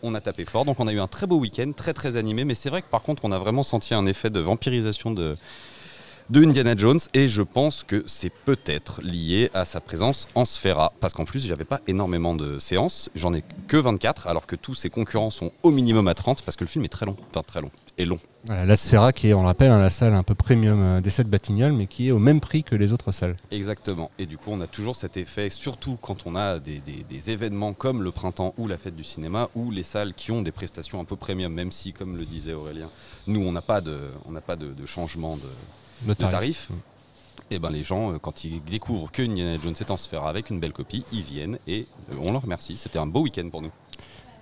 On 0.06 0.14
a 0.14 0.20
tapé 0.20 0.44
fort, 0.44 0.66
donc 0.66 0.80
on 0.80 0.86
a 0.86 0.92
eu 0.92 1.00
un 1.00 1.06
très 1.06 1.26
beau 1.26 1.38
week-end, 1.38 1.72
très 1.74 1.94
très 1.94 2.16
animé, 2.16 2.44
mais 2.44 2.54
c'est 2.54 2.68
vrai 2.68 2.82
que 2.82 2.88
par 2.88 3.00
contre 3.00 3.24
on 3.24 3.32
a 3.32 3.38
vraiment 3.38 3.62
senti 3.62 3.94
un 3.94 4.04
effet 4.04 4.28
de 4.28 4.38
vampirisation 4.38 5.10
de, 5.10 5.34
de 6.28 6.44
Indiana 6.44 6.74
Jones. 6.76 7.00
Et 7.14 7.26
je 7.26 7.40
pense 7.40 7.84
que 7.84 8.04
c'est 8.06 8.28
peut-être 8.28 9.00
lié 9.00 9.50
à 9.54 9.64
sa 9.64 9.80
présence 9.80 10.28
en 10.34 10.44
Sphera. 10.44 10.92
Parce 11.00 11.14
qu'en 11.14 11.24
plus 11.24 11.46
j'avais 11.46 11.64
pas 11.64 11.80
énormément 11.86 12.34
de 12.34 12.58
séances, 12.58 13.08
j'en 13.14 13.32
ai 13.32 13.42
que 13.66 13.78
24 13.78 14.26
alors 14.26 14.44
que 14.44 14.56
tous 14.56 14.74
ses 14.74 14.90
concurrents 14.90 15.30
sont 15.30 15.52
au 15.62 15.70
minimum 15.70 16.06
à 16.06 16.12
30 16.12 16.42
parce 16.42 16.56
que 16.56 16.64
le 16.64 16.68
film 16.68 16.84
est 16.84 16.88
très 16.88 17.06
long, 17.06 17.16
enfin 17.30 17.42
très 17.42 17.62
long 17.62 17.70
et 17.98 18.04
long. 18.04 18.18
la 18.48 18.76
Sphera 18.76 19.12
qui 19.12 19.28
est, 19.28 19.34
on 19.34 19.40
le 19.40 19.46
rappelle, 19.46 19.70
hein, 19.70 19.78
la 19.78 19.90
salle 19.90 20.14
un 20.14 20.22
peu 20.22 20.34
premium 20.34 20.80
euh, 20.80 21.00
des 21.00 21.10
7 21.10 21.28
Batignolles 21.28 21.72
mais 21.72 21.86
qui 21.86 22.08
est 22.08 22.10
au 22.10 22.18
même 22.18 22.40
prix 22.40 22.64
que 22.64 22.74
les 22.74 22.92
autres 22.92 23.12
salles. 23.12 23.36
Exactement 23.50 24.10
et 24.18 24.26
du 24.26 24.36
coup 24.36 24.50
on 24.52 24.60
a 24.60 24.66
toujours 24.66 24.96
cet 24.96 25.16
effet 25.16 25.50
surtout 25.50 25.96
quand 26.00 26.26
on 26.26 26.36
a 26.36 26.58
des, 26.58 26.80
des 26.80 27.30
événements 27.30 27.72
comme 27.72 28.02
le 28.02 28.10
printemps 28.10 28.54
ou 28.58 28.68
la 28.68 28.78
fête 28.78 28.96
du 28.96 29.04
cinéma 29.04 29.48
ou 29.54 29.70
les 29.70 29.82
salles 29.82 30.14
qui 30.14 30.32
ont 30.32 30.42
des 30.42 30.52
prestations 30.52 31.00
un 31.00 31.04
peu 31.04 31.16
premium 31.16 31.52
même 31.52 31.72
si 31.72 31.92
comme 31.92 32.16
le 32.16 32.24
disait 32.24 32.52
Aurélien, 32.52 32.90
nous 33.26 33.40
on 33.40 33.52
n'a 33.52 33.62
pas 33.62 33.80
de, 33.80 33.98
on 34.26 34.34
pas 34.40 34.56
de 34.56 34.86
changement 34.86 35.38
de 36.06 36.14
tarif. 36.14 36.70
Et 37.50 37.56
eh 37.56 37.58
ben 37.58 37.70
les 37.70 37.84
gens, 37.84 38.12
euh, 38.12 38.18
quand 38.18 38.44
ils 38.44 38.62
découvrent 38.64 39.12
que 39.12 39.20
Indiana 39.20 39.58
Jones 39.62 39.74
est 39.78 39.90
en 39.90 39.98
sphère 39.98 40.24
avec 40.24 40.48
une 40.48 40.60
belle 40.60 40.72
copie, 40.72 41.04
ils 41.12 41.22
viennent 41.22 41.58
et 41.66 41.86
euh, 42.10 42.16
on 42.26 42.32
leur 42.32 42.42
remercie. 42.42 42.76
C'était 42.76 42.98
un 42.98 43.06
beau 43.06 43.20
week-end 43.20 43.48
pour 43.50 43.60
nous. 43.60 43.70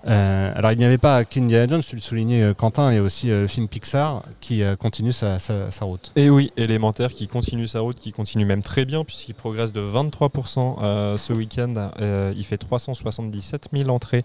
Euh, 0.07 0.53
alors 0.55 0.73
il 0.73 0.79
n'y 0.79 0.85
avait 0.85 0.99
pas 0.99 1.25
qu'Indiana 1.25 1.67
Jones, 1.69 1.83
tu 1.83 1.95
le 1.95 2.01
soulignais 2.01 2.43
euh, 2.43 2.55
Quentin, 2.55 2.91
et 2.91 3.01
aussi 3.01 3.29
le 3.29 3.47
film 3.47 3.69
Pixar 3.69 4.23
qui 4.41 4.63
continue 4.79 5.13
sa, 5.13 5.39
route. 5.81 6.13
Et 6.17 6.31
oui, 6.31 6.53
élémentaire 6.57 7.11
qui 7.11 7.29
continue 7.29 7.69
sa 7.69 7.81
route, 7.81 7.97
qui 7.99 8.13
continue 8.13 8.45
même 8.45 8.63
très 8.63 8.85
bien 8.85 9.05
puisqu'il 9.05 9.35
progresse 9.35 9.73
de 9.73 9.81
23% 9.81 11.17
ce 11.17 11.33
week-end. 11.33 11.91
il 12.37 12.45
fait 12.45 12.59
377 12.59 13.69
000 13.73 13.89
entrées 13.91 14.25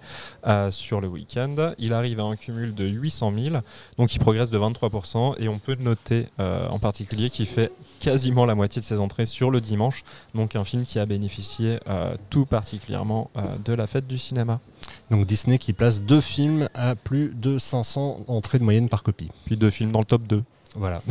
sur 0.72 1.02
le 1.02 1.08
week-end. 1.08 1.74
Il 1.78 1.94
arrive 1.94 2.20
à 2.20 2.24
un 2.24 2.36
cumul 2.36 2.74
de 2.74 2.88
800 2.88 3.34
000, 3.36 3.56
donc 3.98 4.14
il 4.16 4.20
progresse 4.20 4.50
de 4.50 4.60
23%. 4.60 5.36
Et 5.40 5.48
on 5.48 5.60
peut 5.60 5.78
noter 5.80 6.28
en 6.40 6.80
particulier 6.80 7.30
qu'il 7.30 7.48
fait 7.48 7.72
quasiment 8.00 8.46
la 8.46 8.56
moitié 8.56 8.82
de 8.82 8.86
ses 8.86 9.00
entrées 9.00 9.26
sur 9.26 9.52
le 9.52 9.62
dimanche, 9.62 10.04
donc 10.36 10.56
un 10.56 10.64
film 10.64 10.86
qui 10.86 11.00
a 11.00 11.06
bénéficié 11.06 11.80
tout 12.30 12.46
particulièrement 12.46 13.30
de 13.64 13.74
la 13.74 13.88
fête 13.88 14.08
du 14.08 14.18
cinéma. 14.18 14.60
Donc 15.10 15.26
Disney 15.26 15.58
qui 15.58 15.74
place 15.74 16.02
deux 16.02 16.22
films 16.22 16.68
à 16.74 16.96
plus 16.96 17.34
de 17.34 17.58
500 17.58 18.26
entrées 18.28 18.60
de 18.60 18.64
moyenne 18.64 18.90
par 18.90 19.04
copie. 19.04 19.30
Puis 19.46 19.58
deux 19.58 19.70
films 19.70 19.92
dans 19.92 20.00
le 20.00 20.06
top 20.06 20.24
2. 20.24 20.44
Voilà. 20.76 21.02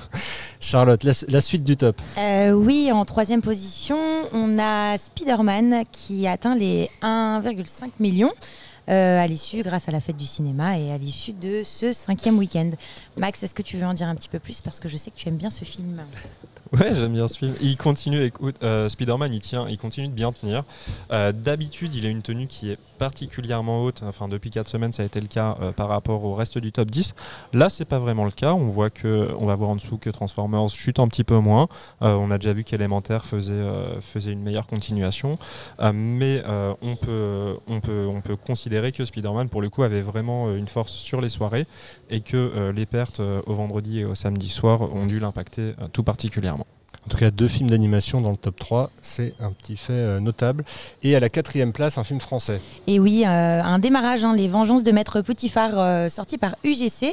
Charlotte, 0.60 1.02
la, 1.04 1.40
suite 1.40 1.64
du 1.64 1.76
top. 1.76 2.00
Euh, 2.18 2.52
oui, 2.52 2.90
en 2.92 3.04
troisième 3.04 3.40
position, 3.40 3.96
on 4.32 4.58
a 4.58 4.98
Spider-Man 4.98 5.84
qui 5.90 6.26
atteint 6.26 6.54
les 6.54 6.90
1,5 7.02 7.90
millions. 8.00 8.32
Euh, 8.88 9.18
à 9.18 9.26
l'issue, 9.26 9.62
grâce 9.62 9.88
à 9.88 9.92
la 9.92 10.00
fête 10.00 10.16
du 10.16 10.26
cinéma 10.26 10.78
et 10.78 10.92
à 10.92 10.98
l'issue 10.98 11.32
de 11.32 11.62
ce 11.64 11.92
cinquième 11.92 12.38
week-end. 12.38 12.70
Max, 13.18 13.42
est-ce 13.42 13.54
que 13.54 13.62
tu 13.62 13.76
veux 13.76 13.86
en 13.86 13.94
dire 13.94 14.06
un 14.08 14.14
petit 14.14 14.28
peu 14.28 14.38
plus 14.38 14.60
Parce 14.60 14.78
que 14.78 14.88
je 14.88 14.96
sais 14.96 15.10
que 15.10 15.16
tu 15.16 15.28
aimes 15.28 15.36
bien 15.36 15.50
ce 15.50 15.64
film. 15.64 15.96
Ouais, 16.72 16.94
j'aime 16.94 17.12
bien 17.12 17.28
ce 17.28 17.38
film. 17.38 17.54
Il 17.60 17.76
continue, 17.76 18.22
écoute, 18.24 18.56
euh, 18.62 18.88
Spider-Man, 18.88 19.32
il 19.32 19.40
tient, 19.40 19.68
il 19.68 19.78
continue 19.78 20.08
de 20.08 20.12
bien 20.12 20.32
tenir. 20.32 20.64
Euh, 21.12 21.30
d'habitude, 21.30 21.94
il 21.94 22.04
a 22.06 22.08
une 22.08 22.22
tenue 22.22 22.48
qui 22.48 22.70
est 22.70 22.78
particulièrement 22.98 23.84
haute. 23.84 24.02
Enfin, 24.04 24.26
depuis 24.26 24.50
4 24.50 24.66
semaines, 24.68 24.92
ça 24.92 25.04
a 25.04 25.06
été 25.06 25.20
le 25.20 25.28
cas 25.28 25.56
par 25.76 25.88
rapport 25.88 26.24
au 26.24 26.34
reste 26.34 26.58
du 26.58 26.72
top 26.72 26.90
10. 26.90 27.14
Là, 27.52 27.68
c'est 27.68 27.84
pas 27.84 28.00
vraiment 28.00 28.24
le 28.24 28.32
cas. 28.32 28.52
On 28.52 28.66
voit 28.66 28.90
que, 28.90 29.32
on 29.38 29.46
va 29.46 29.54
voir 29.54 29.70
en 29.70 29.76
dessous 29.76 29.96
que 29.96 30.10
Transformers 30.10 30.68
chute 30.68 30.98
un 30.98 31.06
petit 31.06 31.24
peu 31.24 31.38
moins. 31.38 31.68
on 32.00 32.30
a 32.30 32.38
déjà 32.38 32.52
vu 32.52 32.64
qu'Elementaire 32.64 33.26
faisait, 33.26 33.62
faisait 34.00 34.32
une 34.32 34.42
meilleure 34.42 34.66
continuation. 34.66 35.38
mais 35.94 36.42
on, 36.82 36.96
peut, 36.96 37.56
on, 37.68 37.80
peut, 37.80 38.06
on 38.10 38.20
peut 38.20 38.36
considérer 38.36 38.75
que 38.92 39.04
Spider-Man, 39.04 39.48
pour 39.48 39.62
le 39.62 39.68
coup, 39.68 39.82
avait 39.82 40.02
vraiment 40.02 40.54
une 40.54 40.68
force 40.68 40.92
sur 40.92 41.20
les 41.20 41.28
soirées 41.28 41.66
et 42.10 42.20
que 42.20 42.70
les 42.70 42.86
pertes 42.86 43.20
au 43.20 43.54
vendredi 43.54 44.00
et 44.00 44.04
au 44.04 44.14
samedi 44.14 44.48
soir 44.48 44.82
ont 44.82 45.06
dû 45.06 45.18
l'impacter 45.18 45.74
tout 45.92 46.02
particulièrement. 46.02 46.66
En 47.06 47.08
tout 47.08 47.18
cas, 47.18 47.30
deux 47.30 47.46
films 47.46 47.70
d'animation 47.70 48.20
dans 48.20 48.32
le 48.32 48.36
top 48.36 48.58
3, 48.58 48.90
c'est 49.00 49.34
un 49.38 49.52
petit 49.52 49.76
fait 49.76 49.92
euh, 49.92 50.18
notable. 50.18 50.64
Et 51.04 51.14
à 51.14 51.20
la 51.20 51.28
quatrième 51.28 51.72
place, 51.72 51.98
un 51.98 52.04
film 52.04 52.20
français. 52.20 52.60
Et 52.88 52.98
oui, 52.98 53.22
euh, 53.24 53.62
un 53.62 53.78
démarrage, 53.78 54.24
hein, 54.24 54.34
Les 54.34 54.48
Vengeances 54.48 54.82
de 54.82 54.90
Maître 54.90 55.20
Potifar, 55.20 55.78
euh, 55.78 56.08
sorti 56.08 56.36
par 56.36 56.56
UGC. 56.64 57.12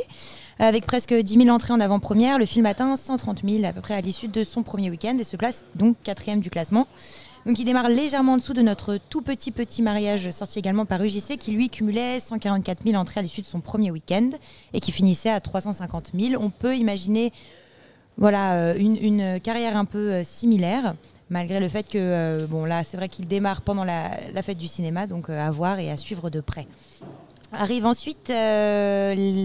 Avec 0.60 0.86
presque 0.86 1.14
10 1.14 1.34
000 1.46 1.50
entrées 1.50 1.74
en 1.74 1.80
avant-première, 1.80 2.38
le 2.38 2.46
film 2.46 2.66
atteint 2.66 2.96
130 2.96 3.42
000 3.48 3.66
à 3.66 3.74
peu 3.74 3.82
près 3.82 3.96
à 3.96 4.02
l'issue 4.02 4.28
de 4.28 4.44
son 4.44 4.62
premier 4.62 4.90
week-end 4.92 5.18
et 5.20 5.24
se 5.24 5.36
place 5.36 5.64
donc 5.76 5.96
quatrième 6.04 6.42
du 6.42 6.52
classement. 6.52 6.88
Donc 7.46 7.60
il 7.60 7.66
démarre 7.66 7.90
légèrement 7.90 8.34
en 8.34 8.38
dessous 8.38 8.54
de 8.54 8.62
notre 8.62 8.98
tout 9.10 9.22
petit 9.22 9.52
petit 9.52 9.82
mariage 9.82 10.32
sorti 10.32 10.60
également 10.60 10.86
par 10.86 11.04
UGC 11.04 11.38
qui 11.38 11.52
lui 11.52 11.70
cumulait 11.70 12.20
144 12.20 12.84
000 12.84 12.96
entrées 12.96 13.20
à 13.20 13.24
l'issue 13.24 13.42
de 13.42 13.46
son 13.46 13.60
premier 13.60 13.92
week-end 13.92 14.30
et 14.72 14.80
qui 14.80 14.92
finissait 14.92 15.30
à 15.30 15.42
350 15.42 16.12
000. 16.18 16.42
On 16.42 16.50
peut 16.50 16.78
imaginer 16.78 17.34
voilà, 18.18 18.54
euh, 18.56 18.76
une, 18.78 19.40
carrière 19.40 19.76
un 19.76 19.86
peu 19.86 20.12
euh, 20.12 20.24
similaire, 20.24 20.96
malgré 21.30 21.60
le 21.60 21.70
fait 21.70 21.84
que, 21.84 21.98
euh, 21.98 22.48
bon 22.48 22.66
là, 22.66 22.84
c'est 22.84 22.98
vrai 22.98 23.10
qu'il 23.10 23.28
démarre 23.28 23.62
pendant 23.62 23.84
la, 23.84 24.10
fête 24.44 24.58
du 24.58 24.68
cinéma, 24.68 25.08
donc 25.08 25.30
à 25.30 25.50
voir 25.52 25.80
et 25.80 25.90
à 25.90 25.98
suivre 25.98 26.30
de 26.30 26.42
près. 26.42 26.68
Arrive 27.52 27.86
ensuite 27.86 28.32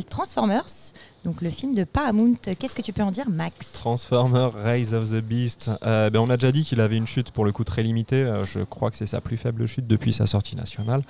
Transformers, 0.09 0.93
donc 1.25 1.43
le 1.43 1.51
film 1.51 1.75
de 1.75 1.85
Paramount. 1.85 2.35
Qu'est-ce 2.59 2.75
que 2.75 2.83
tu 2.83 2.93
peux 2.93 3.03
en 3.03 3.11
dire, 3.11 3.29
Max? 3.29 3.73
Transformers 3.73 4.53
Rise 4.55 4.95
of 4.95 5.11
the 5.11 5.21
Beast. 5.21 5.71
ben 5.83 6.17
on 6.17 6.31
a 6.31 6.37
déjà 6.37 6.53
dit 6.53 6.65
qu'il 6.65 6.81
avait 6.81 6.97
une 6.97 7.07
chute 7.07 7.31
pour 7.31 7.45
le 7.45 7.53
coup 7.53 7.65
très 7.65 7.83
limitée. 7.83 8.43
je 8.45 8.61
crois 8.61 8.91
que 8.91 8.97
c'est 8.97 9.07
sa 9.07 9.21
plus 9.21 9.37
faible 9.37 9.67
chute 9.67 9.87
depuis 9.87 10.13
sa 10.13 10.27
sortie 10.27 10.57
nationale. 10.57 11.03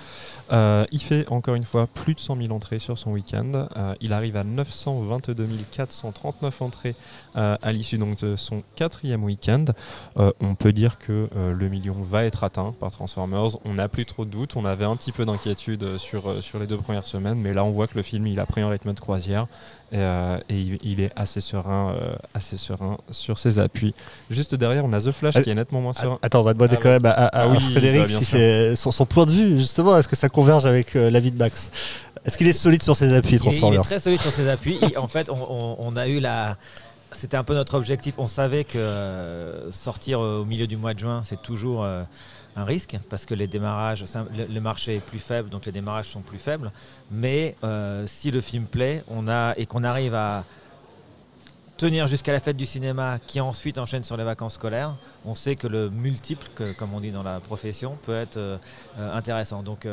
il 0.51 1.01
fait 1.01 1.27
encore 1.29 1.55
une 1.55 1.63
fois 1.63 1.87
plus 1.87 2.13
de 2.13 2.19
100 2.19 2.37
000 2.37 2.51
entrées 2.51 2.79
sur 2.79 2.97
son 2.97 3.11
week-end. 3.11 3.67
il 4.01 4.13
arrive 4.13 4.35
à 4.35 4.43
922 4.43 5.47
439 5.71 6.61
entrées 6.61 6.95
euh, 7.35 7.55
à 7.61 7.71
l'issue 7.71 7.97
de 7.97 8.35
son 8.35 8.63
quatrième 8.75 9.23
week-end. 9.23 9.65
Euh, 10.17 10.31
on 10.39 10.55
peut 10.55 10.73
dire 10.73 10.97
que 10.99 11.29
euh, 11.35 11.53
le 11.53 11.69
million 11.69 11.95
va 12.01 12.25
être 12.25 12.43
atteint 12.43 12.73
par 12.79 12.91
Transformers. 12.91 13.57
On 13.65 13.75
n'a 13.75 13.87
plus 13.87 14.05
trop 14.05 14.25
de 14.25 14.29
doutes. 14.29 14.55
On 14.55 14.65
avait 14.65 14.85
un 14.85 14.95
petit 14.95 15.11
peu 15.11 15.25
d'inquiétude 15.25 15.97
sur, 15.97 16.41
sur 16.41 16.59
les 16.59 16.67
deux 16.67 16.77
premières 16.77 17.07
semaines, 17.07 17.39
mais 17.39 17.53
là 17.53 17.63
on 17.63 17.71
voit 17.71 17.87
que 17.87 17.95
le 17.95 18.03
film 18.03 18.27
il 18.27 18.39
a 18.39 18.45
pris 18.45 18.61
un 18.61 18.69
rythme 18.69 18.93
de 18.93 18.99
croisière 18.99 19.47
il, 20.49 20.99
est 20.99 21.11
assez 21.15 21.41
serein, 21.41 21.95
assez 22.33 22.57
serein 22.57 22.97
sur 23.11 23.37
ses 23.37 23.59
appuis. 23.59 23.93
Juste 24.29 24.55
derrière, 24.55 24.85
on 24.85 24.93
a 24.93 24.99
The 24.99 25.11
Flash 25.11 25.41
qui 25.41 25.49
est 25.49 25.55
nettement 25.55 25.81
moins 25.81 25.93
serein. 25.93 26.19
Attends, 26.21 26.41
on 26.41 26.43
va 26.43 26.53
demander 26.53 26.75
ah 26.77 26.81
quand 26.81 26.89
même 26.89 27.05
à, 27.05 27.11
à, 27.11 27.29
ah 27.43 27.59
Frédéric 27.59 28.01
bah, 28.03 28.19
si 28.19 28.25
c'est 28.25 28.75
son, 28.75 28.91
son, 28.91 29.05
point 29.05 29.25
de 29.25 29.31
vue 29.31 29.59
justement. 29.59 29.97
Est-ce 29.97 30.07
que 30.07 30.15
ça 30.15 30.29
converge 30.29 30.65
avec 30.65 30.93
l'avis 30.93 31.31
de 31.31 31.37
Max? 31.37 31.71
Est-ce 32.25 32.37
qu'il 32.37 32.47
est 32.47 32.53
solide 32.53 32.83
sur 32.83 32.95
ses 32.95 33.13
appuis, 33.13 33.39
Transformers 33.39 33.81
il 33.81 33.85
est, 33.85 33.89
très 33.89 33.99
solide 33.99 34.21
sur 34.21 34.31
ses 34.31 34.49
appuis. 34.49 34.79
en 34.97 35.07
fait, 35.07 35.29
on, 35.29 35.77
on 35.79 35.95
a 35.95 36.07
eu 36.07 36.19
la 36.19 36.57
c'était 37.11 37.37
un 37.37 37.43
peu 37.43 37.53
notre 37.53 37.75
objectif. 37.75 38.15
On 38.17 38.27
savait 38.27 38.63
que 38.63 38.77
euh, 38.77 39.71
sortir 39.71 40.19
au 40.19 40.45
milieu 40.45 40.67
du 40.67 40.77
mois 40.77 40.93
de 40.93 40.99
juin, 40.99 41.21
c'est 41.25 41.41
toujours 41.41 41.83
euh, 41.83 42.03
un 42.59 42.65
risque 42.65 42.97
parce 43.09 43.25
que 43.25 43.33
les 43.33 43.47
démarrages, 43.47 44.05
le, 44.35 44.59
marché 44.59 44.97
est 44.97 44.99
plus 44.99 45.19
faible, 45.19 45.49
donc 45.49 45.65
les 45.65 45.71
démarrages 45.71 46.09
sont 46.09 46.21
plus 46.21 46.37
faibles. 46.37 46.71
Mais 47.11 47.55
euh, 47.63 48.05
si 48.07 48.31
le 48.31 48.41
film 48.41 48.65
plaît, 48.65 49.03
on 49.07 49.27
a 49.27 49.53
et 49.57 49.65
qu'on 49.65 49.83
arrive 49.83 50.13
à 50.13 50.43
tenir 51.77 52.07
jusqu'à 52.07 52.33
la 52.33 52.39
fête 52.39 52.57
du 52.57 52.65
cinéma, 52.65 53.19
qui 53.25 53.39
ensuite 53.39 53.77
enchaîne 53.77 54.03
sur 54.03 54.17
les 54.17 54.25
vacances 54.25 54.55
scolaires, 54.55 54.97
on 55.25 55.33
sait 55.33 55.55
que 55.55 55.67
le 55.67 55.89
multiple, 55.89 56.47
que, 56.53 56.73
comme 56.73 56.93
on 56.93 56.99
dit 56.99 57.11
dans 57.11 57.23
la 57.23 57.39
profession, 57.39 57.97
peut 58.05 58.17
être 58.17 58.37
euh, 58.37 58.57
euh, 58.97 59.13
intéressant. 59.13 59.63
Donc 59.63 59.87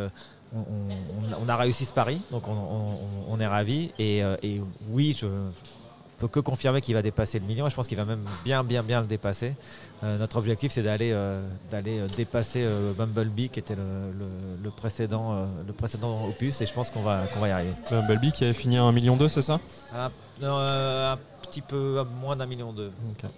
on, 0.54 1.48
a 1.48 1.56
réussi 1.56 1.84
ce 1.84 1.92
pari, 1.92 2.20
donc 2.30 2.44
on, 2.48 3.40
est 3.40 3.46
ravis. 3.46 3.92
Et, 3.98 4.20
et 4.42 4.60
oui, 4.88 5.16
je 5.18 5.26
peut 6.18 6.28
que 6.28 6.40
confirmer 6.40 6.80
qu'il 6.80 6.94
va 6.94 7.02
dépasser 7.02 7.38
le 7.38 7.46
million 7.46 7.66
et 7.66 7.70
je 7.70 7.76
pense 7.76 7.86
qu'il 7.86 7.96
va 7.96 8.04
même 8.04 8.24
bien 8.44 8.64
bien 8.64 8.82
bien 8.82 9.00
le 9.00 9.06
dépasser. 9.06 9.54
Euh, 10.02 10.18
notre 10.18 10.36
objectif 10.36 10.72
c'est 10.72 10.82
d'aller 10.82 11.12
euh, 11.12 11.46
d'aller 11.70 11.98
euh, 12.00 12.08
dépasser 12.08 12.62
euh, 12.64 12.92
Bumblebee 12.92 13.48
qui 13.48 13.58
était 13.58 13.76
le, 13.76 13.82
le, 14.18 14.26
le 14.62 14.70
précédent 14.70 15.46
le 15.66 15.72
précédent 15.72 16.26
opus 16.26 16.60
et 16.60 16.66
je 16.66 16.72
pense 16.72 16.90
qu'on 16.90 17.02
va 17.02 17.26
qu'on 17.32 17.40
va 17.40 17.48
y 17.48 17.52
arriver. 17.52 17.72
Bumblebee 17.90 18.32
qui 18.32 18.44
avait 18.44 18.52
fini 18.52 18.78
à 18.78 18.82
1 18.82 18.92
million 18.92 19.16
2 19.16 19.28
c'est 19.28 19.42
ça? 19.42 19.60
Un, 19.94 20.10
non, 20.40 20.56
un, 20.58 21.18
petit 21.42 21.60
peu 21.62 22.02
moins 22.20 22.36
d'un 22.36 22.46
million 22.46 22.72
2. 22.72 22.90
Okay. 23.12 23.28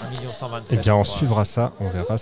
1 0.00 0.10
million 0.10 0.32
127. 0.32 0.78
Eh 0.78 0.82
bien, 0.82 0.94
on 0.94 1.04
suivra 1.04 1.44
ça, 1.44 1.72
on 1.80 1.88
verra 1.88 2.16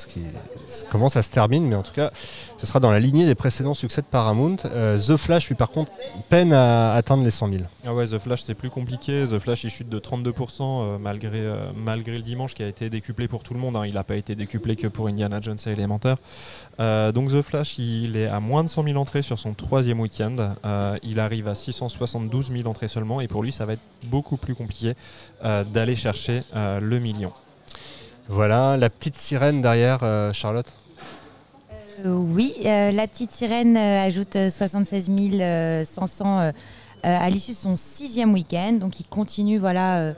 comment 0.91 1.09
ça 1.09 1.23
se 1.23 1.31
termine, 1.31 1.67
mais 1.67 1.77
en 1.77 1.83
tout 1.83 1.93
cas, 1.95 2.11
ce 2.59 2.67
sera 2.67 2.81
dans 2.81 2.91
la 2.91 3.01
lignée 3.01 3.27
des 3.27 3.35
précédents 3.35 3.75
succès 3.75 4.01
de 4.01 4.07
Paramount. 4.07 4.57
Euh, 4.65 4.99
The 4.99 5.17
Flash, 5.17 5.49
lui, 5.49 5.55
par 5.55 5.71
contre, 5.71 5.91
peine 6.29 6.53
à 6.53 6.95
atteindre 6.95 7.23
les 7.23 7.31
100 7.31 7.51
000. 7.51 7.63
Ah 7.87 7.95
ouais, 7.95 8.07
The 8.07 8.19
Flash, 8.19 8.43
c'est 8.43 8.55
plus 8.55 8.71
compliqué. 8.71 9.25
The 9.31 9.39
Flash, 9.39 9.65
il 9.65 9.71
chute 9.71 9.89
de 9.89 9.99
32% 9.99 10.61
euh, 10.61 10.99
malgré, 10.99 11.39
euh, 11.39 11.71
malgré 11.77 12.17
le 12.17 12.23
dimanche 12.23 12.55
qui 12.55 12.63
a 12.63 12.69
été 12.69 12.91
décuplé 12.91 13.29
pour 13.29 13.43
tout 13.43 13.55
le 13.55 13.61
monde. 13.61 13.77
Hein. 13.77 13.87
Il 13.87 13.95
n'a 13.95 14.05
pas 14.05 14.17
été 14.17 14.35
décuplé 14.35 14.75
que 14.75 14.87
pour 14.87 15.09
Indiana 15.09 15.41
Jones 15.41 15.59
et 15.67 15.71
Élémentaire. 15.71 16.17
Euh, 16.81 17.13
donc 17.13 17.31
The 17.31 17.43
Flash, 17.43 17.79
il 17.79 18.17
est 18.17 18.27
à 18.27 18.41
moins 18.41 18.65
de 18.65 18.69
100 18.69 18.85
000 18.85 18.97
entrées 18.97 19.23
sur 19.23 19.39
son 19.39 19.55
troisième 19.55 20.01
week-end. 20.01 20.55
Il 21.03 21.21
arrive 21.21 21.49
à 21.49 21.55
672 21.55 22.51
000 22.51 22.69
entrées 22.69 22.89
seulement, 22.89 23.21
et 23.21 23.29
pour 23.29 23.43
lui, 23.43 23.53
ça 23.53 23.65
va 23.65 23.75
être 23.75 23.81
beaucoup 24.05 24.37
plus 24.37 24.55
compliqué 24.55 24.95
d'aller 25.43 25.95
chercher 25.95 26.43
le 26.55 26.99
million. 26.99 27.33
Voilà, 28.29 28.77
la 28.77 28.91
petite 28.91 29.17
sirène 29.17 29.63
derrière, 29.63 30.01
Charlotte 30.33 30.73
euh, 32.05 32.15
oui, 32.15 32.55
euh, 32.65 32.91
la 32.93 33.07
petite 33.07 33.33
sirène 33.33 33.77
euh, 33.77 34.07
ajoute 34.07 34.37
76 34.51 35.09
500 35.89 36.53
à 37.03 37.31
l'issue 37.31 37.53
de 37.53 37.57
son 37.57 37.77
sixième 37.77 38.35
week-end. 38.35 38.75
Donc 38.75 38.99
il 39.01 39.07
continue 39.07 39.59
voilà, 39.59 40.15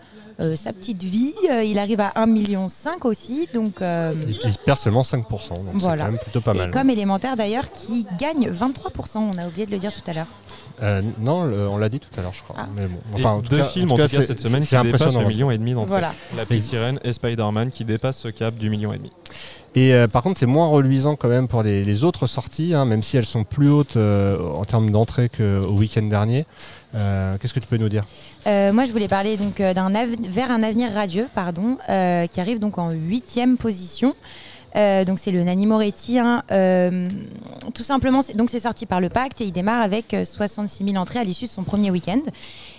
sa 0.56 0.72
petite 0.72 1.02
vie. 1.02 1.34
il 1.64 1.78
arrive 1.78 2.00
à 2.00 2.12
1,5 2.16 2.26
million 2.30 2.66
aussi. 3.04 3.46
Donc, 3.52 3.74
il, 3.80 4.38
il, 4.44 4.58
perd 4.64 4.78
seulement 4.78 5.02
5%. 5.02 5.22
Donc 5.28 5.64
voilà. 5.74 6.04
c'est 6.04 6.06
quand 6.06 6.12
même 6.12 6.20
plutôt 6.20 6.40
pas 6.40 6.54
mal. 6.54 6.68
Et 6.68 6.70
comme 6.70 6.88
élémentaire 6.88 7.36
d'ailleurs, 7.36 7.70
qui 7.70 8.06
gagne 8.18 8.48
23%. 8.48 9.18
On 9.18 9.38
a 9.38 9.46
oublié 9.46 9.66
de 9.66 9.70
le 9.72 9.78
dire 9.78 9.92
tout 9.92 10.08
à 10.10 10.14
l'heure. 10.14 10.26
Euh, 10.82 11.02
non, 11.18 11.44
le, 11.44 11.68
on 11.68 11.76
l'a 11.76 11.88
dit 11.88 12.00
tout 12.00 12.08
à 12.18 12.22
l'heure, 12.22 12.32
je 12.34 12.42
crois. 12.42 12.56
Ah. 12.58 12.68
Mais 12.76 12.86
bon, 12.86 12.98
enfin, 13.14 13.42
deux 13.48 13.58
cas, 13.58 13.64
films 13.64 13.92
en 13.92 13.96
tout 13.96 14.08
cas, 14.08 14.22
cette 14.22 14.40
semaine 14.40 14.64
qui 14.64 14.76
dépassent 14.76 15.14
le 15.14 15.26
million 15.26 15.50
et 15.50 15.58
demi 15.58 15.72
d'entrées. 15.72 15.88
Voilà. 15.88 16.14
La 16.36 16.46
petite 16.46 16.62
sirène 16.62 17.00
et 17.04 17.12
Spider-Man 17.12 17.70
qui 17.70 17.84
dépassent 17.84 18.18
ce 18.18 18.28
cap 18.28 18.54
du 18.54 18.70
million 18.70 18.92
et 18.92 18.98
demi. 18.98 19.10
Et 19.74 19.92
euh, 19.92 20.08
par 20.08 20.22
contre, 20.22 20.38
c'est 20.38 20.46
moins 20.46 20.66
reluisant 20.66 21.14
quand 21.16 21.28
même 21.28 21.46
pour 21.46 21.62
les, 21.62 21.84
les 21.84 22.04
autres 22.04 22.26
sorties, 22.26 22.74
hein, 22.74 22.84
même 22.84 23.02
si 23.02 23.16
elles 23.16 23.26
sont 23.26 23.44
plus 23.44 23.68
hautes 23.70 23.96
euh, 23.96 24.38
en 24.40 24.64
termes 24.64 24.90
d'entrée 24.90 25.28
qu'au 25.28 25.72
week-end 25.72 26.02
dernier. 26.02 26.46
Euh, 26.94 27.36
Qu'est-ce 27.38 27.52
que 27.52 27.60
tu 27.60 27.66
peux 27.66 27.76
nous 27.76 27.90
dire? 27.90 28.04
Moi, 28.46 28.86
je 28.86 28.92
voulais 28.92 29.08
parler 29.08 29.36
donc 29.36 29.58
d'un 29.58 29.90
vers 30.30 30.50
un 30.50 30.62
avenir 30.62 30.90
radieux, 30.92 31.28
pardon, 31.34 31.76
qui 31.86 32.40
arrive 32.40 32.60
donc 32.60 32.78
en 32.78 32.90
huitième 32.90 33.58
position. 33.58 34.14
Euh, 34.76 35.04
donc 35.04 35.18
c'est 35.18 35.30
le 35.30 35.42
Nanni 35.44 35.66
Moretti. 35.66 36.18
Hein. 36.18 36.42
Euh, 36.50 37.08
tout 37.74 37.82
simplement, 37.82 38.20
donc 38.34 38.50
c'est 38.50 38.60
sorti 38.60 38.86
par 38.86 39.00
le 39.00 39.08
Pacte 39.08 39.40
et 39.40 39.44
il 39.44 39.52
démarre 39.52 39.82
avec 39.82 40.16
66 40.24 40.84
000 40.84 40.96
entrées 40.96 41.18
à 41.18 41.24
l'issue 41.24 41.46
de 41.46 41.50
son 41.50 41.62
premier 41.62 41.90
week-end. 41.90 42.20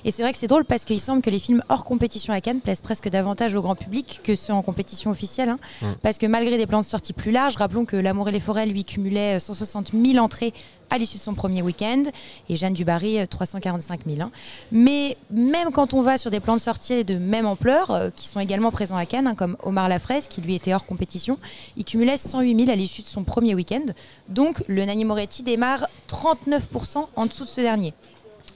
Et 0.05 0.11
c'est 0.11 0.21
vrai 0.21 0.31
que 0.31 0.37
c'est 0.37 0.47
drôle 0.47 0.65
parce 0.65 0.85
qu'il 0.85 0.99
semble 0.99 1.21
que 1.21 1.29
les 1.29 1.39
films 1.39 1.61
hors 1.69 1.85
compétition 1.85 2.33
à 2.33 2.41
Cannes 2.41 2.61
plaisent 2.61 2.81
presque 2.81 3.09
davantage 3.09 3.55
au 3.55 3.61
grand 3.61 3.75
public 3.75 4.21
que 4.23 4.35
ceux 4.35 4.53
en 4.53 4.61
compétition 4.61 5.11
officielle. 5.11 5.49
Hein. 5.49 5.59
Mmh. 5.81 5.85
Parce 6.01 6.17
que 6.17 6.25
malgré 6.25 6.57
des 6.57 6.67
plans 6.67 6.81
de 6.81 6.85
sortie 6.85 7.13
plus 7.13 7.31
larges, 7.31 7.55
rappelons 7.55 7.85
que 7.85 7.95
L'amour 7.95 8.29
et 8.29 8.31
les 8.31 8.39
forêts 8.39 8.65
lui 8.65 8.85
cumulait 8.85 9.39
160 9.39 9.91
000 9.93 10.23
entrées 10.23 10.53
à 10.89 10.97
l'issue 10.97 11.17
de 11.17 11.21
son 11.21 11.33
premier 11.33 11.61
week-end 11.61 12.03
et 12.49 12.55
Jeanne 12.55 12.73
Dubarry 12.73 13.27
345 13.27 14.01
000. 14.07 14.21
Hein. 14.21 14.31
Mais 14.71 15.17
même 15.31 15.71
quand 15.71 15.93
on 15.93 16.01
va 16.01 16.17
sur 16.17 16.31
des 16.31 16.39
plans 16.39 16.55
de 16.55 16.61
sortie 16.61 17.03
de 17.03 17.15
même 17.15 17.45
ampleur, 17.45 17.91
euh, 17.91 18.09
qui 18.15 18.27
sont 18.27 18.39
également 18.39 18.71
présents 18.71 18.97
à 18.97 19.05
Cannes, 19.05 19.27
hein, 19.27 19.35
comme 19.35 19.57
Omar 19.63 19.89
Lafraise, 19.89 20.27
qui 20.27 20.41
lui 20.41 20.55
était 20.55 20.73
hors 20.73 20.85
compétition, 20.85 21.37
il 21.77 21.85
cumulait 21.85 22.17
108 22.17 22.65
000 22.65 22.71
à 22.71 22.75
l'issue 22.75 23.01
de 23.01 23.07
son 23.07 23.23
premier 23.23 23.55
week-end. 23.55 23.85
Donc 24.27 24.63
le 24.67 24.83
Nani 24.85 25.05
Moretti 25.05 25.43
démarre 25.43 25.87
39% 26.09 27.07
en 27.15 27.25
dessous 27.25 27.43
de 27.43 27.49
ce 27.49 27.61
dernier. 27.61 27.93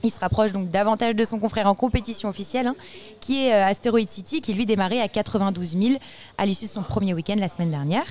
Il 0.04 0.10
se 0.10 0.20
rapproche 0.20 0.52
donc 0.52 0.68
davantage 0.68 1.16
de 1.16 1.24
son 1.24 1.38
confrère 1.38 1.66
en 1.66 1.74
compétition 1.74 2.28
officielle, 2.28 2.66
hein, 2.66 2.76
qui 3.20 3.46
est 3.46 3.54
euh, 3.54 3.66
Asteroid 3.66 4.06
City, 4.06 4.42
qui 4.42 4.52
lui 4.52 4.66
démarrait 4.66 5.00
à 5.00 5.08
92 5.08 5.76
000 5.80 5.94
à 6.36 6.44
l'issue 6.44 6.66
de 6.66 6.70
son 6.70 6.82
premier 6.82 7.14
week-end 7.14 7.36
la 7.38 7.48
semaine 7.48 7.70
dernière. 7.70 8.04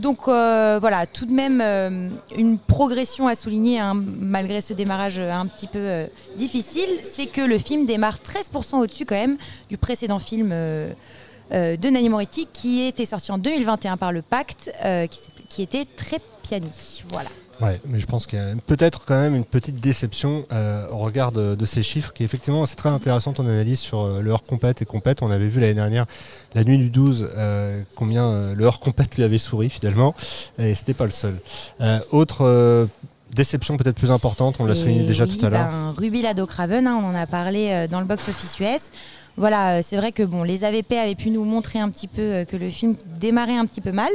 Donc 0.00 0.26
euh, 0.26 0.78
voilà, 0.80 1.06
tout 1.06 1.26
de 1.26 1.32
même 1.32 1.60
euh, 1.62 2.08
une 2.36 2.58
progression 2.58 3.28
à 3.28 3.36
souligner, 3.36 3.78
hein, 3.78 3.94
malgré 3.94 4.60
ce 4.60 4.72
démarrage 4.72 5.20
un 5.20 5.46
petit 5.46 5.68
peu 5.68 6.08
difficile, 6.36 6.88
c'est 7.02 7.26
que 7.26 7.42
le 7.42 7.58
film 7.58 7.86
démarre 7.86 8.18
13% 8.18 8.78
au-dessus 8.78 9.04
quand 9.04 9.14
même 9.14 9.36
du 9.68 9.78
précédent 9.78 10.18
film 10.18 10.48
de 10.50 11.90
Nanny 11.90 12.08
Moretti, 12.08 12.48
qui 12.52 12.82
était 12.82 13.06
sorti 13.06 13.30
en 13.30 13.38
2021 13.38 13.96
par 13.96 14.10
le 14.10 14.22
Pacte, 14.22 14.72
qui, 15.10 15.20
qui 15.48 15.62
était 15.62 15.84
très 15.84 16.18
piani. 16.42 16.70
Voilà. 17.10 17.30
Ouais, 17.60 17.80
mais 17.86 17.98
je 18.00 18.06
pense 18.06 18.26
qu'il 18.26 18.38
y 18.38 18.42
a 18.42 18.54
peut-être 18.66 19.04
quand 19.04 19.20
même 19.20 19.34
une 19.34 19.44
petite 19.44 19.80
déception 19.80 20.46
euh, 20.50 20.88
au 20.90 20.98
regard 20.98 21.30
de, 21.30 21.54
de, 21.54 21.64
ces 21.66 21.82
chiffres, 21.82 22.12
qui 22.12 22.24
effectivement 22.24 22.64
c'est 22.64 22.76
très 22.76 22.88
intéressant 22.88 23.32
ton 23.32 23.46
analyse 23.46 23.78
sur 23.78 24.00
euh, 24.00 24.20
le 24.20 24.30
hors 24.30 24.42
compète 24.42 24.80
et 24.80 24.86
compète. 24.86 25.22
On 25.22 25.30
avait 25.30 25.48
vu 25.48 25.60
l'année 25.60 25.74
dernière, 25.74 26.06
la 26.54 26.64
nuit 26.64 26.78
du 26.78 26.88
12, 26.88 27.28
euh, 27.36 27.82
combien 27.96 28.24
euh, 28.24 28.54
le 28.54 28.64
hors 28.64 28.80
compète 28.80 29.16
lui 29.16 29.24
avait 29.24 29.38
souri 29.38 29.68
finalement, 29.68 30.14
et 30.58 30.74
c'était 30.74 30.94
pas 30.94 31.04
le 31.04 31.10
seul. 31.10 31.36
Euh, 31.80 32.00
autre 32.12 32.88
déception 33.34 33.76
peut-être 33.76 33.96
plus 33.96 34.10
importante, 34.10 34.56
on 34.58 34.64
l'a 34.64 34.74
souligné 34.74 35.04
déjà 35.04 35.24
oui, 35.24 35.36
tout 35.36 35.44
à 35.44 35.50
l'heure. 35.50 35.68
Ben, 35.68 35.94
Ruby 35.96 36.22
Lado 36.22 36.46
Craven, 36.46 36.86
hein, 36.86 36.98
on 37.00 37.06
en 37.06 37.14
a 37.14 37.26
parlé 37.26 37.86
dans 37.90 38.00
le 38.00 38.06
box-office 38.06 38.58
US 38.58 38.90
voilà, 39.36 39.82
c'est 39.82 39.96
vrai 39.96 40.12
que 40.12 40.22
bon, 40.22 40.42
les 40.42 40.64
AVP 40.64 40.98
avaient 40.98 41.14
pu 41.14 41.30
nous 41.30 41.44
montrer 41.44 41.78
un 41.78 41.88
petit 41.88 42.08
peu 42.08 42.44
que 42.48 42.56
le 42.56 42.68
film 42.70 42.96
démarrait 43.18 43.56
un 43.56 43.66
petit 43.66 43.80
peu 43.80 43.92
mal 43.92 44.10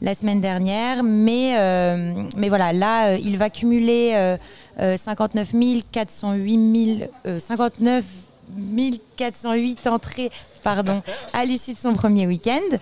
la 0.00 0.14
semaine 0.14 0.40
dernière, 0.40 1.02
mais, 1.02 1.54
euh, 1.58 2.22
mais 2.36 2.48
voilà, 2.48 2.72
là, 2.72 3.08
euh, 3.08 3.18
il 3.22 3.38
va 3.38 3.50
cumuler 3.50 4.12
euh, 4.80 4.96
59 4.96 5.52
408 5.90 7.06
000, 7.24 7.38
59 7.38 8.04
408 9.16 9.86
entrées 9.86 10.30
pardon, 10.62 11.02
à 11.32 11.44
l'issue 11.44 11.74
de 11.74 11.78
son 11.78 11.94
premier 11.94 12.26
week-end. 12.26 12.76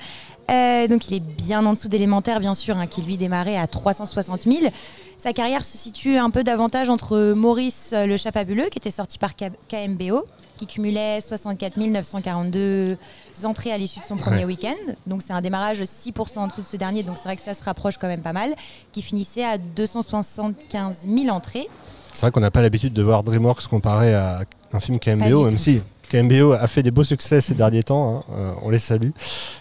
Euh, 0.48 0.86
donc 0.86 1.10
il 1.10 1.16
est 1.16 1.20
bien 1.20 1.64
en 1.66 1.72
dessous 1.72 1.88
d'élémentaire, 1.88 2.38
bien 2.38 2.54
sûr, 2.54 2.76
hein, 2.76 2.86
qui 2.86 3.02
lui 3.02 3.16
démarrait 3.16 3.56
à 3.56 3.66
360 3.66 4.42
000. 4.42 4.72
Sa 5.18 5.32
carrière 5.32 5.64
se 5.64 5.76
situe 5.76 6.18
un 6.18 6.30
peu 6.30 6.44
davantage 6.44 6.88
entre 6.88 7.32
Maurice 7.32 7.92
le 7.96 8.16
chat 8.16 8.30
fabuleux, 8.30 8.68
qui 8.70 8.78
était 8.78 8.92
sorti 8.92 9.18
par 9.18 9.32
KMBO, 9.34 10.24
qui 10.56 10.66
cumulait 10.66 11.20
64 11.20 11.76
942 11.76 12.96
entrées 13.44 13.72
à 13.72 13.78
l'issue 13.78 14.00
de 14.00 14.04
son 14.04 14.16
premier 14.16 14.38
ouais. 14.38 14.44
week-end. 14.44 14.92
Donc 15.06 15.22
c'est 15.22 15.32
un 15.32 15.40
démarrage 15.40 15.80
6% 15.82 16.38
en 16.38 16.46
dessous 16.48 16.62
de 16.62 16.66
ce 16.66 16.76
dernier, 16.76 17.02
donc 17.02 17.18
c'est 17.18 17.24
vrai 17.24 17.36
que 17.36 17.42
ça 17.42 17.54
se 17.54 17.62
rapproche 17.62 17.98
quand 17.98 18.08
même 18.08 18.22
pas 18.22 18.32
mal, 18.32 18.54
qui 18.92 19.02
finissait 19.02 19.44
à 19.44 19.58
275 19.58 20.94
000 21.06 21.28
entrées. 21.28 21.68
C'est 22.12 22.22
vrai 22.22 22.30
qu'on 22.30 22.40
n'a 22.40 22.50
pas 22.50 22.62
l'habitude 22.62 22.92
de 22.92 23.02
voir 23.02 23.22
DreamWorks 23.22 23.66
comparé 23.66 24.14
à 24.14 24.42
un 24.72 24.80
film 24.80 24.98
KMBO, 24.98 25.44
même 25.44 25.52
tout. 25.52 25.58
si 25.58 25.82
KMBO 26.08 26.52
a 26.52 26.66
fait 26.66 26.82
des 26.82 26.90
beaux 26.90 27.04
succès 27.04 27.40
ces 27.40 27.54
derniers 27.54 27.82
temps, 27.82 28.16
hein, 28.16 28.24
euh, 28.32 28.52
on 28.62 28.70
les 28.70 28.78
salue, 28.78 29.10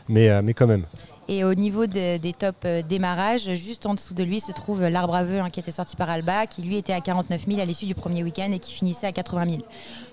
mais, 0.07 0.29
euh, 0.29 0.41
mais 0.43 0.53
quand 0.53 0.67
même. 0.67 0.85
Et 1.27 1.43
au 1.43 1.55
niveau 1.55 1.87
de, 1.87 2.17
des 2.17 2.33
top 2.33 2.55
euh, 2.65 2.81
démarrages, 2.83 3.53
juste 3.55 3.85
en 3.87 3.95
dessous 3.95 4.13
de 4.13 4.23
lui 4.23 4.39
se 4.39 4.51
trouve 4.51 4.87
l'arbre 4.87 5.15
à 5.15 5.23
vœux 5.23 5.39
hein, 5.39 5.49
qui 5.49 5.59
était 5.59 5.71
sorti 5.71 5.95
par 5.95 6.09
Alba, 6.09 6.45
qui 6.45 6.61
lui 6.61 6.77
était 6.77 6.93
à 6.93 7.01
49 7.01 7.45
000 7.47 7.59
à 7.59 7.65
l'issue 7.65 7.87
du 7.87 7.95
premier 7.95 8.23
week-end 8.23 8.51
et 8.51 8.59
qui 8.59 8.71
finissait 8.71 9.07
à 9.07 9.11
80 9.11 9.45
000. 9.49 9.61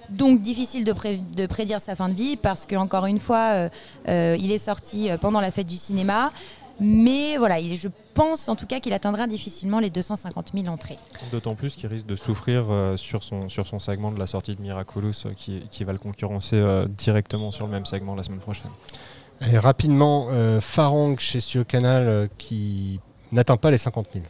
Donc 0.09 0.41
difficile 0.41 0.85
de, 0.85 0.93
pré 0.93 1.17
de, 1.17 1.47
prédire 1.47 1.81
sa 1.81 1.95
fin 1.95 2.09
de 2.09 2.15
vie 2.15 2.37
parce 2.37 2.65
qu'encore 2.65 3.07
une 3.07 3.21
fois, 3.21 3.53
euh, 3.53 3.69
euh, 4.09 4.37
il 4.41 4.51
est 4.53 4.59
sorti 4.59 5.11
pendant 5.21 5.41
la 5.41 5.51
fête 5.51 5.67
du 5.67 5.77
cinéma. 5.77 6.33
Mais 6.81 7.37
voilà, 7.37 7.61
il, 7.61 7.77
je 7.77 7.89
pense 8.15 8.49
en 8.49 8.57
tout 8.57 8.67
cas 8.67 8.81
qu'il 8.81 8.95
atteindra 8.95 9.27
difficilement 9.27 9.79
les 9.79 9.91
250 9.91 10.53
000 10.55 10.67
entrées. 10.69 10.99
D'autant 11.31 11.55
plus 11.55 11.77
qu'il 11.77 11.89
risque 11.89 12.07
de 12.07 12.17
souffrir 12.17 12.65
sur, 12.97 13.23
son, 13.23 13.79
segment 13.79 14.11
de 14.11 14.19
la 14.19 14.27
sortie 14.27 14.57
de 14.57 14.63
Miraculous 14.63 15.13
qui, 15.37 15.85
va 15.85 15.93
le 15.93 15.99
concurrencer 15.99 16.61
directement 16.89 17.51
sur 17.51 17.67
le 17.67 17.73
même 17.73 17.85
segment 17.85 18.15
la 18.15 18.23
semaine 18.23 18.41
prochaine. 18.41 18.71
Et 19.51 19.59
rapidement, 19.59 20.29
euh, 20.31 20.61
Farang 20.61 21.17
chez 21.19 21.41
Studio 21.41 21.65
Canal 21.65 22.29
qui 22.39 23.01
n'atteint 23.33 23.57
pas 23.57 23.71
les 23.71 23.79
50 23.79 24.07
000. 24.13 24.25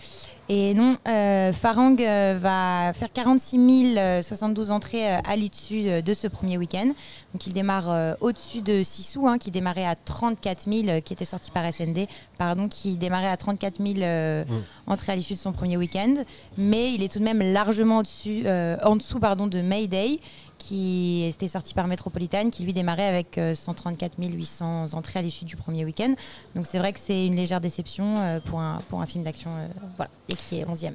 Et 0.49 0.75
non, 0.75 0.97
euh, 1.09 1.53
Farang 1.53 1.97
euh, 2.01 2.37
va 2.39 2.93
faire 2.93 3.13
46 3.13 3.97
072 4.23 4.71
entrées 4.71 5.09
euh, 5.11 5.19
à 5.27 5.37
l'issue 5.37 5.89
euh, 5.89 6.03
de 6.03 6.15
ce 6.15 6.27
premier 6.27 6.59
week-end. 6.59 6.87
Donc 7.33 7.47
il 7.47 7.53
démarre 7.53 7.91
euh, 7.91 8.15
au-dessus 8.21 8.61
de 8.61 8.83
Sissou, 8.83 9.27
hein, 9.29 9.39
qui 9.39 9.51
démarrait 9.51 9.87
à 9.87 9.95
34 9.95 10.65
000, 10.71 10.89
euh, 10.89 11.01
qui 11.01 11.13
était 11.13 11.25
sorti 11.25 11.51
par 11.51 11.65
SND, 11.73 12.07
pardon, 12.39 12.69
qui 12.69 12.97
démarrait 12.97 13.29
à 13.29 13.37
34 13.37 13.77
000 13.83 14.01
euh, 14.01 14.45
entrées 14.87 15.13
à 15.13 15.17
l'issue 15.17 15.35
de 15.35 15.39
son 15.39 15.53
premier 15.53 15.77
week-end. 15.77 16.15
Mais 16.59 16.93
il 16.93 17.03
est 17.03 17.09
tout 17.11 17.21
de 17.21 17.25
même 17.25 17.41
largement 17.41 17.99
au-dessus, 17.99 18.43
euh, 18.45 18.77
en 18.85 18.97
dessous 18.97 19.21
pardon, 19.21 19.47
de 19.47 19.61
Mayday, 19.63 20.21
qui 20.63 21.25
était 21.25 21.49
sorti 21.49 21.75
par 21.75 21.89
Metropolitan, 21.89 22.51
qui 22.51 22.63
lui 22.63 22.73
démarrait 22.73 23.09
avec 23.09 23.37
euh, 23.37 23.57
134 23.57 24.13
800 24.17 24.95
entrées 24.95 25.19
à 25.19 25.23
l'issue 25.23 25.45
du 25.45 25.57
premier 25.57 25.85
week-end. 25.85 26.15
Donc 26.55 26.69
c'est 26.69 26.79
vrai 26.79 26.93
que 26.93 27.01
c'est 27.01 27.27
une 27.27 27.35
légère 27.35 27.61
déception 27.61 28.15
euh, 28.17 28.39
pour, 28.39 28.61
un, 28.61 28.79
pour 28.89 29.01
un 29.01 29.07
film 29.07 29.25
d'action 29.25 29.51
euh, 29.51 29.67
voilà, 29.97 30.11
et 30.29 30.35
qui 30.35 30.61
est 30.61 30.65
11e. 30.65 30.93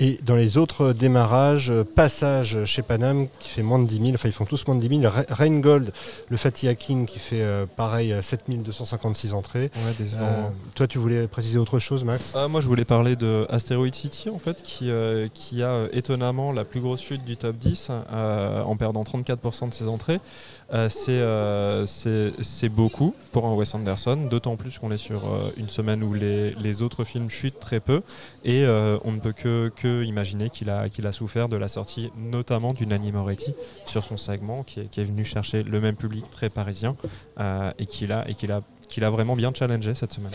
Et 0.00 0.18
dans 0.24 0.34
les 0.34 0.58
autres 0.58 0.92
démarrages, 0.92 1.70
euh, 1.70 1.84
passage 1.84 2.64
chez 2.64 2.82
Panam 2.82 3.28
qui 3.38 3.48
fait 3.48 3.62
moins 3.62 3.78
de 3.78 3.86
10 3.86 3.96
000, 3.98 4.10
enfin 4.14 4.28
ils 4.28 4.32
font 4.32 4.44
tous 4.44 4.66
moins 4.66 4.74
de 4.74 4.80
10 4.86 5.00
000. 5.00 5.12
Ra- 5.12 5.22
Rheingold, 5.28 5.92
le 6.28 6.36
Fatih 6.36 6.74
King 6.74 7.06
qui 7.06 7.20
fait 7.20 7.42
euh, 7.42 7.64
pareil 7.76 8.12
euh, 8.12 8.20
7 8.20 8.42
256 8.48 9.34
entrées. 9.34 9.70
Ouais. 9.76 10.06
Euh, 10.16 10.42
toi 10.74 10.86
tu 10.88 10.98
voulais 10.98 11.28
préciser 11.28 11.58
autre 11.58 11.78
chose 11.78 12.02
Max? 12.04 12.32
Ah, 12.34 12.48
moi, 12.48 12.60
je 12.60 12.66
voulais 12.66 12.84
parler 12.84 13.14
de 13.14 13.46
Asteroid 13.50 13.92
City, 13.92 14.30
en 14.30 14.38
fait, 14.40 14.62
qui, 14.62 14.90
euh, 14.90 15.28
qui 15.32 15.62
a 15.62 15.68
euh, 15.68 15.88
étonnamment 15.92 16.50
la 16.50 16.64
plus 16.64 16.80
grosse 16.80 17.00
chute 17.02 17.24
du 17.24 17.36
top 17.36 17.56
10 17.56 17.88
euh, 18.12 18.62
en 18.62 18.76
perdant 18.76 19.04
34% 19.04 19.68
de 19.68 19.74
ses 19.74 19.86
entrées. 19.86 20.18
Euh, 20.72 20.88
c'est 20.88 21.12
euh, 21.12 21.84
c'est 21.86 22.68
beaucoup 22.68 23.14
pour 23.32 23.46
un 23.46 23.54
Wes 23.54 23.74
Anderson, 23.74 24.16
d'autant 24.30 24.56
plus 24.56 24.78
qu'on 24.78 24.90
est 24.90 24.98
sur 24.98 25.26
euh, 25.26 25.50
une 25.56 25.68
semaine 25.68 26.02
où 26.02 26.14
les, 26.14 26.82
autres 26.82 27.04
films 27.04 27.30
chutent 27.30 27.60
très 27.60 27.80
peu. 27.80 28.02
Et 28.44 28.66
on 28.66 29.12
ne 29.12 29.20
peut 29.20 29.32
que, 29.32 30.02
imaginer 30.04 30.50
qu'il 30.50 30.70
a, 30.70 31.12
souffert 31.12 31.48
de 31.48 31.56
la 31.56 31.68
sortie, 31.68 32.10
notamment 32.16 32.72
du 32.72 32.86
Nanny 32.86 33.12
Moretti 33.12 33.54
sur 33.86 34.04
son 34.04 34.16
segment, 34.16 34.62
qui 34.64 34.80
est, 34.80 35.04
venu 35.04 35.24
chercher 35.24 35.62
le 35.62 35.80
même 35.80 35.96
public 35.96 36.28
très 36.30 36.50
parisien 36.50 36.96
et 37.78 37.86
qu'il 37.86 38.12
a, 38.12 38.28
et 38.28 38.34
qu'il 38.34 38.50
a, 38.50 38.62
qu'il 38.88 39.04
a 39.04 39.10
vraiment 39.10 39.36
bien 39.36 39.52
challengé 39.54 39.94
cette 39.94 40.12
semaine. 40.12 40.32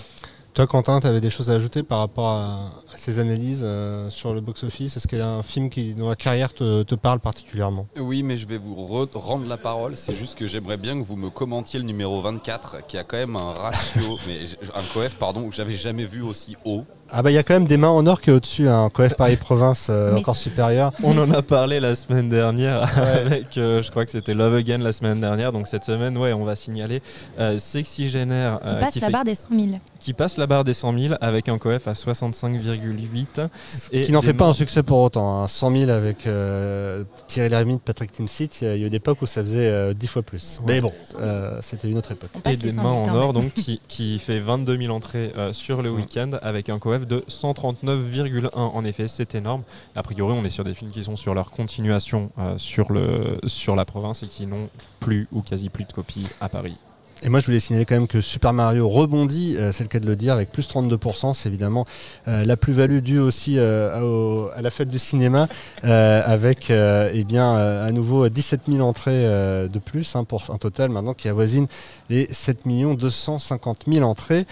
Toi 0.55 0.67
Quentin, 0.67 0.99
tu 0.99 1.07
avais 1.07 1.21
des 1.21 1.29
choses 1.29 1.49
à 1.51 1.53
ajouter 1.53 1.83
par 1.83 1.99
rapport 1.99 2.27
à, 2.27 2.71
à 2.93 2.97
ces 2.97 3.19
analyses 3.19 3.61
euh, 3.63 4.09
sur 4.09 4.33
le 4.33 4.41
box-office? 4.41 4.97
Est-ce 4.97 5.07
qu'il 5.07 5.19
y 5.19 5.21
a 5.21 5.27
un 5.27 5.43
film 5.43 5.69
qui 5.69 5.93
dans 5.93 6.09
la 6.09 6.17
carrière 6.17 6.53
te, 6.53 6.83
te 6.83 6.95
parle 6.95 7.19
particulièrement? 7.21 7.87
Oui, 7.97 8.23
mais 8.23 8.35
je 8.35 8.45
vais 8.45 8.57
vous 8.57 8.75
re- 8.75 9.07
rendre 9.13 9.47
la 9.47 9.55
parole. 9.57 9.95
C'est 9.95 10.15
juste 10.17 10.37
que 10.37 10.47
j'aimerais 10.47 10.75
bien 10.75 10.99
que 10.99 11.05
vous 11.05 11.15
me 11.15 11.29
commentiez 11.29 11.79
le 11.79 11.85
numéro 11.85 12.19
24, 12.21 12.87
qui 12.87 12.97
a 12.97 13.05
quand 13.05 13.15
même 13.17 13.37
un 13.37 13.53
ratio, 13.53 14.17
mais 14.27 14.39
un 14.75 14.83
coef, 14.93 15.15
pardon, 15.15 15.47
que 15.47 15.55
j'avais 15.55 15.75
jamais 15.75 16.03
vu 16.03 16.21
aussi 16.23 16.57
haut. 16.65 16.83
Ah 17.11 17.23
bah 17.23 17.31
il 17.31 17.35
y 17.35 17.37
a 17.39 17.43
quand 17.43 17.53
même 17.55 17.65
des 17.65 17.77
mains 17.77 17.87
en 17.89 18.05
or 18.05 18.19
qui 18.21 18.29
est 18.29 18.33
au-dessus, 18.33 18.67
un 18.69 18.89
coef 18.89 19.15
Paris 19.15 19.37
Province 19.37 19.87
euh, 19.89 20.15
encore 20.15 20.35
supérieur. 20.35 20.91
On 21.03 21.17
en 21.17 21.31
a 21.31 21.41
parlé 21.41 21.79
la 21.79 21.95
semaine 21.95 22.27
dernière 22.29 22.83
avec, 22.99 23.57
euh, 23.57 23.81
je 23.81 23.89
crois 23.89 24.03
que 24.05 24.11
c'était 24.11 24.33
Love 24.35 24.55
Again 24.55 24.79
la 24.79 24.93
semaine 24.93 25.19
dernière. 25.21 25.51
Donc 25.53 25.67
cette 25.67 25.85
semaine, 25.85 26.17
ouais, 26.17 26.33
on 26.33 26.43
va 26.43 26.55
signaler 26.55 27.01
euh, 27.39 27.57
Sexygénaire 27.57 28.59
Qui 28.63 28.73
euh, 28.73 28.79
passe 28.79 28.95
la 28.95 29.07
fait- 29.07 29.13
barre 29.13 29.23
des 29.23 29.33
100 29.35 29.47
000. 29.51 29.67
Qui 29.99 30.13
passe 30.13 30.37
la 30.37 30.47
barre 30.47 30.63
des 30.63 30.73
100 30.73 30.97
000 30.97 31.13
avec 31.21 31.49
un 31.49 31.57
coef 31.57 31.87
à 31.87 31.93
65,8. 31.93 33.47
Et 33.91 34.01
qui 34.01 34.11
n'en 34.11 34.21
fait 34.21 34.33
pas 34.33 34.45
un 34.47 34.53
succès 34.53 34.83
pour 34.83 34.99
autant. 34.99 35.43
hein. 35.43 35.47
100 35.47 35.71
000 35.77 35.91
avec 35.91 36.25
euh, 36.27 37.03
Thierry 37.27 37.49
Lhermitte, 37.49 37.81
Patrick 37.83 38.11
Timsit, 38.11 38.49
il 38.61 38.67
y 38.67 38.71
a 38.83 38.87
eu 38.87 38.89
des 38.89 38.97
époques 38.97 39.21
où 39.21 39.25
ça 39.25 39.41
faisait 39.41 39.69
euh, 39.69 39.93
10 39.93 40.07
fois 40.07 40.21
plus. 40.21 40.59
Ouais. 40.65 40.75
Mais 40.75 40.81
bon, 40.81 40.93
euh, 41.19 41.59
c'était 41.61 41.89
une 41.89 41.97
autre 41.97 42.11
époque. 42.11 42.29
Et 42.45 42.57
des 42.57 42.71
100 42.71 42.81
mains 42.83 43.05
000 43.05 43.09
en 43.09 43.15
or, 43.15 43.33
donc 43.33 43.53
qui, 43.53 43.81
qui 43.87 44.19
fait 44.19 44.39
22 44.39 44.77
000 44.77 44.93
entrées 44.95 45.31
euh, 45.37 45.53
sur 45.53 45.81
le 45.81 45.89
week-end 45.91 46.31
avec 46.41 46.69
un 46.69 46.79
coef 46.79 47.05
de 47.07 47.23
139,1. 47.29 48.49
En 48.53 48.83
effet, 48.85 49.07
c'est 49.07 49.35
énorme. 49.35 49.63
A 49.95 50.03
priori, 50.03 50.35
on 50.37 50.43
est 50.45 50.49
sur 50.49 50.63
des 50.63 50.73
films 50.73 50.91
qui 50.91 51.03
sont 51.03 51.15
sur 51.15 51.33
leur 51.33 51.51
continuation 51.51 52.31
euh, 52.39 52.57
sur, 52.57 52.91
le, 52.91 53.39
sur 53.47 53.75
la 53.75 53.85
province 53.85 54.23
et 54.23 54.27
qui 54.27 54.45
n'ont 54.45 54.69
plus 54.99 55.27
ou 55.31 55.41
quasi 55.41 55.69
plus 55.69 55.85
de 55.85 55.93
copies 55.93 56.27
à 56.41 56.49
Paris. 56.49 56.77
Et 57.21 57.27
moi, 57.27 57.41
je 57.41 57.47
voulais 57.47 57.59
signaler 57.59 57.83
quand 57.83 57.95
même 57.95 58.07
que 58.07 58.21
Super 58.21 58.53
Mario 58.53 58.87
rebondit, 58.87 59.57
euh, 59.57 59.73
c'est 59.73 59.83
le 59.83 59.89
cas 59.89 59.99
de 59.99 60.05
le 60.05 60.15
dire, 60.15 60.33
avec 60.33 60.53
plus 60.53 60.69
32%. 60.69 61.33
C'est 61.33 61.49
évidemment 61.49 61.85
euh, 62.29 62.45
la 62.45 62.55
plus-value 62.55 62.99
due 62.99 63.19
aussi 63.19 63.55
euh, 63.57 63.99
au- 64.01 64.49
à 64.55 64.61
la 64.61 64.71
fête 64.71 64.87
du 64.87 64.99
cinéma, 64.99 65.49
avec 65.83 66.69
eh 66.69 67.23
bien, 67.25 67.55
à 67.55 67.91
nouveau 67.91 68.29
17 68.29 68.61
000 68.69 68.79
entrées 68.87 69.23
de 69.23 69.79
plus, 69.83 70.15
hein, 70.15 70.23
pour 70.23 70.43
un 70.49 70.57
total 70.57 70.89
maintenant 70.89 71.13
qui 71.13 71.27
avoisine 71.27 71.67
les 72.09 72.27
7 72.31 72.59
250 72.97 73.79
000 73.87 74.05
entrées. 74.07 74.45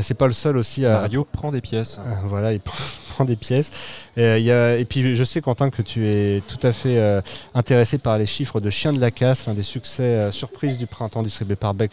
C'est 0.00 0.14
pas 0.14 0.26
le 0.26 0.32
seul 0.32 0.56
aussi 0.56 0.86
à, 0.86 0.92
Mario 1.00 1.26
prend 1.30 1.52
des 1.52 1.60
pièces. 1.60 1.98
Euh, 1.98 2.10
voilà, 2.26 2.52
il 2.52 2.60
prend 3.14 3.24
des 3.24 3.36
pièces. 3.36 3.70
Euh, 4.18 4.38
il 4.38 4.44
y 4.44 4.50
a- 4.52 4.76
et 4.76 4.84
puis 4.84 5.16
je 5.16 5.24
sais 5.24 5.40
Quentin 5.40 5.70
que 5.70 5.82
tu 5.82 6.06
es 6.08 6.42
tout 6.48 6.64
à 6.66 6.72
fait 6.72 6.98
euh, 6.98 7.20
intéressé 7.54 7.98
par 7.98 8.16
les 8.18 8.26
chiffres 8.26 8.60
de 8.60 8.70
Chien 8.70 8.92
de 8.92 9.00
la 9.00 9.10
Casse, 9.10 9.46
l'un 9.46 9.54
des 9.54 9.62
succès 9.62 10.02
euh, 10.02 10.30
surprises 10.32 10.78
du 10.78 10.86
printemps 10.86 11.22
distribué 11.22 11.56
par 11.56 11.74
Beck 11.74 11.92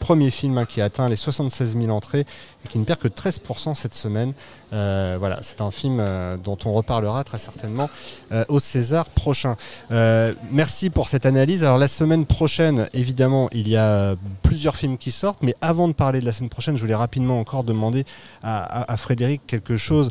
Premier 0.00 0.30
film 0.30 0.58
hein, 0.58 0.64
qui 0.64 0.80
a 0.80 0.86
atteint 0.86 1.08
les 1.08 1.16
76 1.16 1.76
000 1.76 1.90
entrées 1.90 2.26
et 2.64 2.68
qui 2.68 2.78
ne 2.78 2.84
perd 2.84 2.98
que 2.98 3.08
13% 3.08 3.74
cette 3.74 3.94
semaine. 3.94 4.32
Euh, 4.72 5.16
voilà, 5.18 5.38
c'est 5.42 5.60
un 5.60 5.70
film 5.70 5.98
euh, 6.00 6.36
dont 6.36 6.56
on 6.64 6.72
reparlera 6.72 7.22
très 7.24 7.38
certainement 7.38 7.90
euh, 8.32 8.44
au 8.48 8.60
César 8.60 9.06
prochain. 9.10 9.56
Merci 10.50 10.90
pour 10.90 11.08
cette 11.08 11.26
analyse. 11.26 11.64
Alors 11.64 11.78
la 11.78 11.88
semaine 11.88 12.26
prochaine, 12.26 12.88
évidemment, 12.94 13.48
il 13.52 13.68
y 13.68 13.76
a 13.76 14.16
plusieurs 14.42 14.76
films 14.76 14.96
qui 14.98 15.10
sortent, 15.10 15.42
mais 15.42 15.54
avant 15.60 15.86
de 15.88 15.92
parler 15.92 16.20
de 16.20 16.24
la 16.24 16.32
semaine 16.32 16.50
prochaine, 16.50 16.76
je 16.76 16.80
voulais 16.80 16.94
rapidement 16.94 17.38
encore 17.38 17.64
demander 17.64 18.04
à, 18.42 18.96
Frédéric 18.96 19.42
quelque 19.46 19.76
chose. 19.76 20.10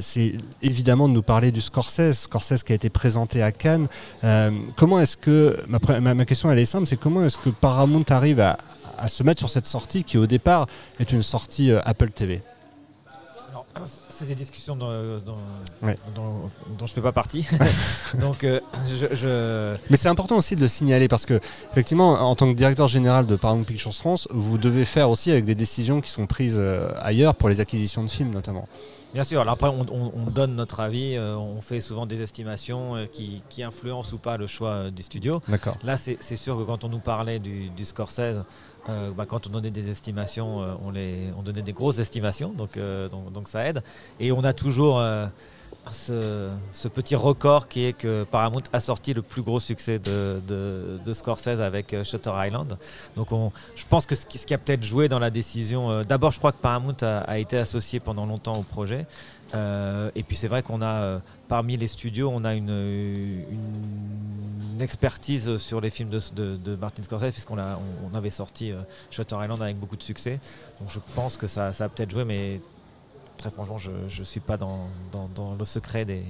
C'est 0.00 0.34
évidemment 0.62 1.08
de 1.08 1.14
nous 1.14 1.22
parler 1.22 1.50
du 1.50 1.60
Scorsese, 1.60 2.20
Scorsese 2.20 2.62
qui 2.62 2.72
a 2.72 2.76
été 2.76 2.90
présenté 2.90 3.42
à 3.42 3.52
Cannes. 3.52 3.88
Comment 4.76 5.00
est-ce 5.00 5.16
que 5.16 5.58
ma- 5.68 6.14
ma 6.14 6.24
question 6.24 6.50
elle 6.50 6.58
est 6.58 6.64
simple, 6.64 6.86
c'est 6.86 6.96
comment 6.98 7.24
est-ce 7.24 7.38
que 7.38 7.50
Paramount 7.50 8.04
arrive 8.08 8.40
à, 8.40 8.56
à 8.98 9.08
se 9.08 9.22
mettre 9.22 9.38
sur 9.40 9.50
cette 9.50 9.66
sortie 9.66 10.04
qui 10.04 10.18
au 10.18 10.26
départ 10.26 10.66
est 11.00 11.12
une 11.12 11.22
sortie 11.22 11.70
euh, 11.70 11.80
Apple 11.84 12.10
TV 12.10 12.42
C'est 14.16 14.26
des 14.26 14.36
discussions 14.36 14.78
Ouais. 15.82 15.98
dans- 16.14 16.48
dont 16.78 16.86
je 16.86 16.92
fais 16.92 17.00
pas 17.00 17.10
partie. 17.10 17.44
Donc, 18.20 18.44
euh, 18.44 18.60
je, 18.88 19.12
je- 19.14 19.76
Mais 19.90 19.96
c'est 19.96 20.08
important 20.08 20.36
aussi 20.36 20.54
de 20.54 20.60
le 20.60 20.68
signaler 20.68 21.08
parce 21.08 21.26
que, 21.26 21.40
effectivement, 21.72 22.12
en 22.12 22.36
tant 22.36 22.50
que 22.52 22.56
directeur 22.56 22.86
général 22.86 23.26
de 23.26 23.34
Paramount 23.34 23.64
Pictures 23.64 23.92
France, 23.92 24.28
vous 24.30 24.56
devez 24.56 24.84
faire 24.84 25.10
aussi 25.10 25.32
avec 25.32 25.44
des 25.44 25.56
décisions 25.56 26.00
qui 26.00 26.10
sont 26.10 26.26
prises 26.26 26.58
euh, 26.60 26.88
ailleurs 27.02 27.34
pour 27.34 27.48
les 27.48 27.58
acquisitions 27.60 28.04
de 28.04 28.08
films 28.08 28.30
notamment. 28.30 28.68
Bien 29.14 29.24
sûr, 29.24 29.40
alors 29.40 29.54
après 29.54 29.68
on, 29.68 29.86
on- 29.92 30.12
on 30.14 30.30
donne 30.30 30.56
notre 30.56 30.80
avis, 30.80 31.14
euh, 31.16 31.36
on 31.36 31.60
fait 31.60 31.80
souvent 31.80 32.04
des 32.04 32.20
estimations 32.20 32.96
euh, 32.96 33.06
qui, 33.06 33.42
qui 33.48 33.62
influencent 33.62 34.12
ou 34.12 34.18
pas 34.18 34.36
le 34.36 34.46
choix 34.48 34.70
euh, 34.70 34.90
du 34.90 35.02
studio. 35.02 35.40
D'accord. 35.48 35.76
Là 35.84 35.96
c'est 35.96 36.36
sûr 36.36 36.56
que 36.58 36.64
quand 36.64 36.82
on 36.84 36.88
nous 36.88 36.98
parlait 36.98 37.38
du, 37.38 37.70
du 37.70 37.84
Scorsese, 37.84 38.42
bah, 39.16 39.24
quand 39.26 39.46
on 39.46 39.50
donnait 39.50 39.70
des 39.70 39.88
estimations, 39.88 40.58
on, 40.84 40.90
les, 40.90 41.32
on 41.38 41.42
donnait 41.42 41.62
des 41.62 41.72
grosses 41.72 41.98
estimations, 42.00 42.52
donc, 42.52 42.78
donc, 43.10 43.32
donc 43.32 43.48
ça 43.48 43.66
aide. 43.66 43.82
Et 44.20 44.30
on 44.30 44.44
a 44.44 44.52
toujours 44.52 45.02
ce, 45.92 46.88
petit 46.88 47.14
record 47.14 47.68
qui 47.68 47.84
est 47.84 47.92
que 47.92 48.24
Paramount 48.24 48.62
a 48.72 48.80
sorti 48.80 49.14
le 49.14 49.22
plus 49.22 49.42
gros 49.42 49.60
succès 49.60 49.98
de, 49.98 50.40
de, 50.46 51.12
Scorsese 51.12 51.60
avec 51.60 51.92
euh, 51.92 52.04
Shutter 52.04 52.32
Island. 52.34 52.76
Donc 53.16 53.32
on, 53.32 53.52
je 53.76 53.84
pense 53.86 54.06
que 54.06 54.14
ce 54.14 54.26
qui, 54.26 54.54
a 54.54 54.58
peut-être 54.58 54.82
joué 54.82 55.08
dans 55.08 55.18
la 55.18 55.30
décision, 55.30 55.90
euh, 55.90 56.02
d'abord 56.02 56.30
je 56.32 56.38
crois 56.38 56.52
que 56.52 56.58
Paramount 56.58 56.96
a, 57.02 57.38
été 57.38 57.56
associé 57.56 58.00
pendant 58.00 58.26
longtemps 58.26 58.58
au 58.58 58.62
projet. 58.62 59.06
Euh, 59.54 60.10
et 60.16 60.22
puis 60.22 60.36
c'est 60.36 60.48
vrai 60.48 60.62
qu'on 60.62 60.82
a 60.82 61.20
parmi 61.46 61.76
les 61.76 61.86
studios, 61.86 62.30
on 62.32 62.44
a 62.44 62.54
une, 62.54 63.44
expertise 64.80 65.56
sur 65.58 65.80
les 65.80 65.88
films 65.88 66.10
de, 66.10 66.20
de- 66.56 66.76
Martin 66.76 67.02
Scorsese 67.04 67.30
puisqu'on 67.30 67.58
on, 67.58 68.10
on 68.12 68.14
avait 68.16 68.30
sorti 68.30 68.72
Shutter 69.10 69.36
Island 69.40 69.62
avec 69.62 69.78
beaucoup 69.78 69.96
de 69.96 70.02
succès. 70.02 70.40
Donc 70.80 70.90
je 70.90 70.98
pense 71.14 71.36
que 71.36 71.46
ça, 71.46 71.72
ça 71.72 71.84
a 71.84 71.88
peut-être 71.88 72.10
joué, 72.10 72.24
mais 72.24 72.60
très 73.44 73.50
franchement, 73.54 73.76
je 73.76 73.90
ne 73.90 74.24
suis 74.24 74.40
pas 74.40 74.56
dans, 74.56 74.88
dans- 75.12 75.28
dans 75.34 75.54
le 75.54 75.64
secret 75.66 76.06
des, 76.06 76.22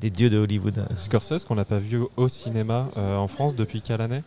des 0.00 0.08
dieux 0.08 0.30
de 0.30 0.38
Hollywood. 0.38 0.86
Scorsese 0.96 1.44
qu'on 1.44 1.54
n'a 1.54 1.66
pas 1.66 1.78
vu 1.78 2.00
au 2.16 2.28
cinéma 2.28 2.88
euh, 2.96 3.16
en 3.18 3.28
France 3.28 3.54
depuis 3.54 3.82
quelle 3.82 4.00
année 4.00 4.22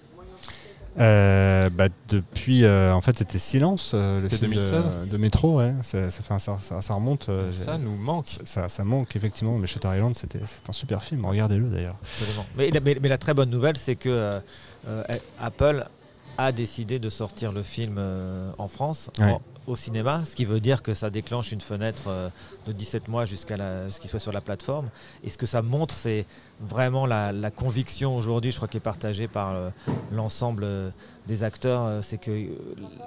Euh, 1.00 1.70
bah, 1.72 1.88
depuis, 2.08 2.64
euh, 2.64 2.93
en 2.93 3.02
fait, 3.02 3.18
c'était 3.18 3.39
Silence, 3.39 3.91
euh, 3.96 4.16
le 4.18 4.22
C'était 4.30 4.38
film 4.38 4.52
de- 4.54 4.62
2016? 4.62 4.86
de, 5.10 5.18
Métro, 5.18 5.58
ouais. 5.58 5.74
Ça, 5.82 6.10
ça, 6.12 6.22
fait 6.24 6.34
un- 6.36 6.39
ça- 6.39 6.58
ça- 6.62 6.82
ça 6.84 6.93
remonte. 6.93 7.28
euh, 7.30 7.52
Ça 7.52 7.78
nous 7.80 7.96
manque. 7.98 8.28
Ça, 8.46 8.84
manque 8.86 9.14
effectivement, 9.16 9.58
mais 9.58 9.66
Shutter 9.68 9.89
Island, 9.93 10.16
c'était 10.16 10.39
c'est 10.46 10.70
un 10.70 10.72
super 10.72 11.04
film. 11.04 11.26
Regardez-le 11.26 11.68
d'ailleurs. 11.68 11.98
Mais, 12.56 12.70
la- 12.70 12.80
mais- 12.80 12.98
mais 13.02 13.10
la 13.10 13.18
très 13.18 13.34
bonne 13.34 13.50
nouvelle, 13.50 13.76
c'est 13.76 13.96
que 13.98 14.08
euh, 14.10 14.39
euh, 14.88 15.04
Apple 15.41 15.86
a 16.38 16.52
décidé 16.52 17.00
de 17.00 17.10
sortir 17.10 17.52
le 17.52 17.64
film 17.64 17.96
euh, 17.98 18.52
en 18.60 18.68
France 18.70 19.10
Ouais. 19.20 19.32
en- 19.34 19.41
au 19.68 19.76
cinéma, 19.76 20.24
ce 20.26 20.36
qui 20.36 20.45
veut 20.45 20.59
dire 20.59 20.82
que 20.84 20.93
ça 20.93 21.09
déclenche 21.09 21.51
une 21.51 21.61
fenêtre 21.61 22.03
euh, 22.07 22.30
de 22.68 22.72
17 22.72 23.07
mois 23.07 23.26
jusqu'à 23.26 23.57
ce 23.89 23.99
qu'il 23.99 24.09
soit 24.09 24.20
sur 24.20 24.32
la 24.32 24.41
plateforme. 24.41 24.89
Et 25.24 25.30
ce 25.30 25.38
que 25.38 25.45
ça 25.45 25.61
montre, 25.61 25.95
c'est 25.95 26.26
vraiment 26.59 27.05
la, 27.05 27.32
la 27.32 27.51
conviction 27.51 28.16
aujourd'hui, 28.16 28.51
je 28.51 28.57
crois 28.57 28.68
qu'elle 28.68 28.80
est 28.80 28.82
partagée 28.82 29.28
par 29.28 29.53
euh, 29.53 29.70
l'ensemble 30.11 30.63
euh, 30.63 30.89
des 31.28 31.43
acteurs, 31.43 32.03
c'est 32.03 32.20
que 32.20 32.49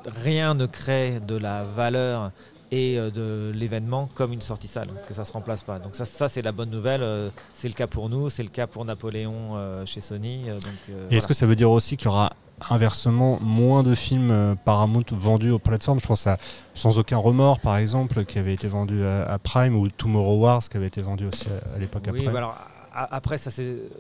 rien 0.06 0.54
ne 0.54 0.66
crée 0.66 1.20
de 1.20 1.36
la 1.36 1.62
valeur 1.62 2.32
et 2.72 2.96
de 2.96 3.52
l'événement 3.54 4.11
comme 4.14 4.32
une 4.32 4.40
sortie 4.40 4.66
salle, 4.66 4.88
que 5.06 5.14
ça 5.14 5.22
ne 5.22 5.26
se 5.26 5.32
remplace 5.32 5.62
pas. 5.62 5.78
Donc 5.78 5.94
ça, 5.94 6.04
ça 6.04 6.28
c'est 6.28 6.42
la 6.42 6.50
bonne 6.50 6.68
nouvelle. 6.68 7.30
c'est 7.54 7.68
le 7.68 7.74
cas 7.74 7.86
pour 7.86 8.09
nous, 8.09 8.28
c'est 8.28 8.42
le 8.42 8.48
cas 8.48 8.66
pour 8.66 8.84
Napoléon 8.84 9.84
chez 9.86 10.00
Sony. 10.00 10.46
donc, 10.46 10.96
est-ce 11.11 11.28
que 11.28 11.32
ça 11.32 11.46
veut 11.46 11.54
dire 11.54 11.70
aussi 11.70 11.96
qu'il 11.96 12.06
y 12.06 12.09
aura 12.09 12.30
inversement 12.70 13.38
moins 13.40 13.82
de 13.82 13.94
films 13.94 14.30
euh, 14.30 14.54
Paramount 14.64 15.04
vendus 15.11 15.50
aux 15.50 15.59
plateformes 15.59 16.00
Je 16.00 16.06
pense 16.06 16.26
à 16.26 16.38
Sans 16.74 16.98
aucun 16.98 17.16
remords 17.18 17.61
par 17.61 17.76
exemple, 17.76 18.24
qui 18.24 18.38
avait 18.38 18.54
été 18.54 18.68
vendu 18.68 19.04
à, 19.04 19.24
à 19.30 19.38
Prime, 19.38 19.76
ou 19.76 19.88
Tomorrow 19.88 20.38
Wars, 20.40 20.62
qui 20.68 20.76
avait 20.76 20.86
été 20.86 21.02
vendu 21.02 21.26
aussi 21.26 21.46
à, 21.48 21.76
à 21.76 21.78
l'époque 21.78 22.06
à 22.09 22.12
Oui, 22.12 22.18
Prime. 22.20 22.32
bah 22.32 22.38
alors, 22.38 22.56
a- 22.92 23.14
après, 23.14 23.38
ça, 23.38 23.50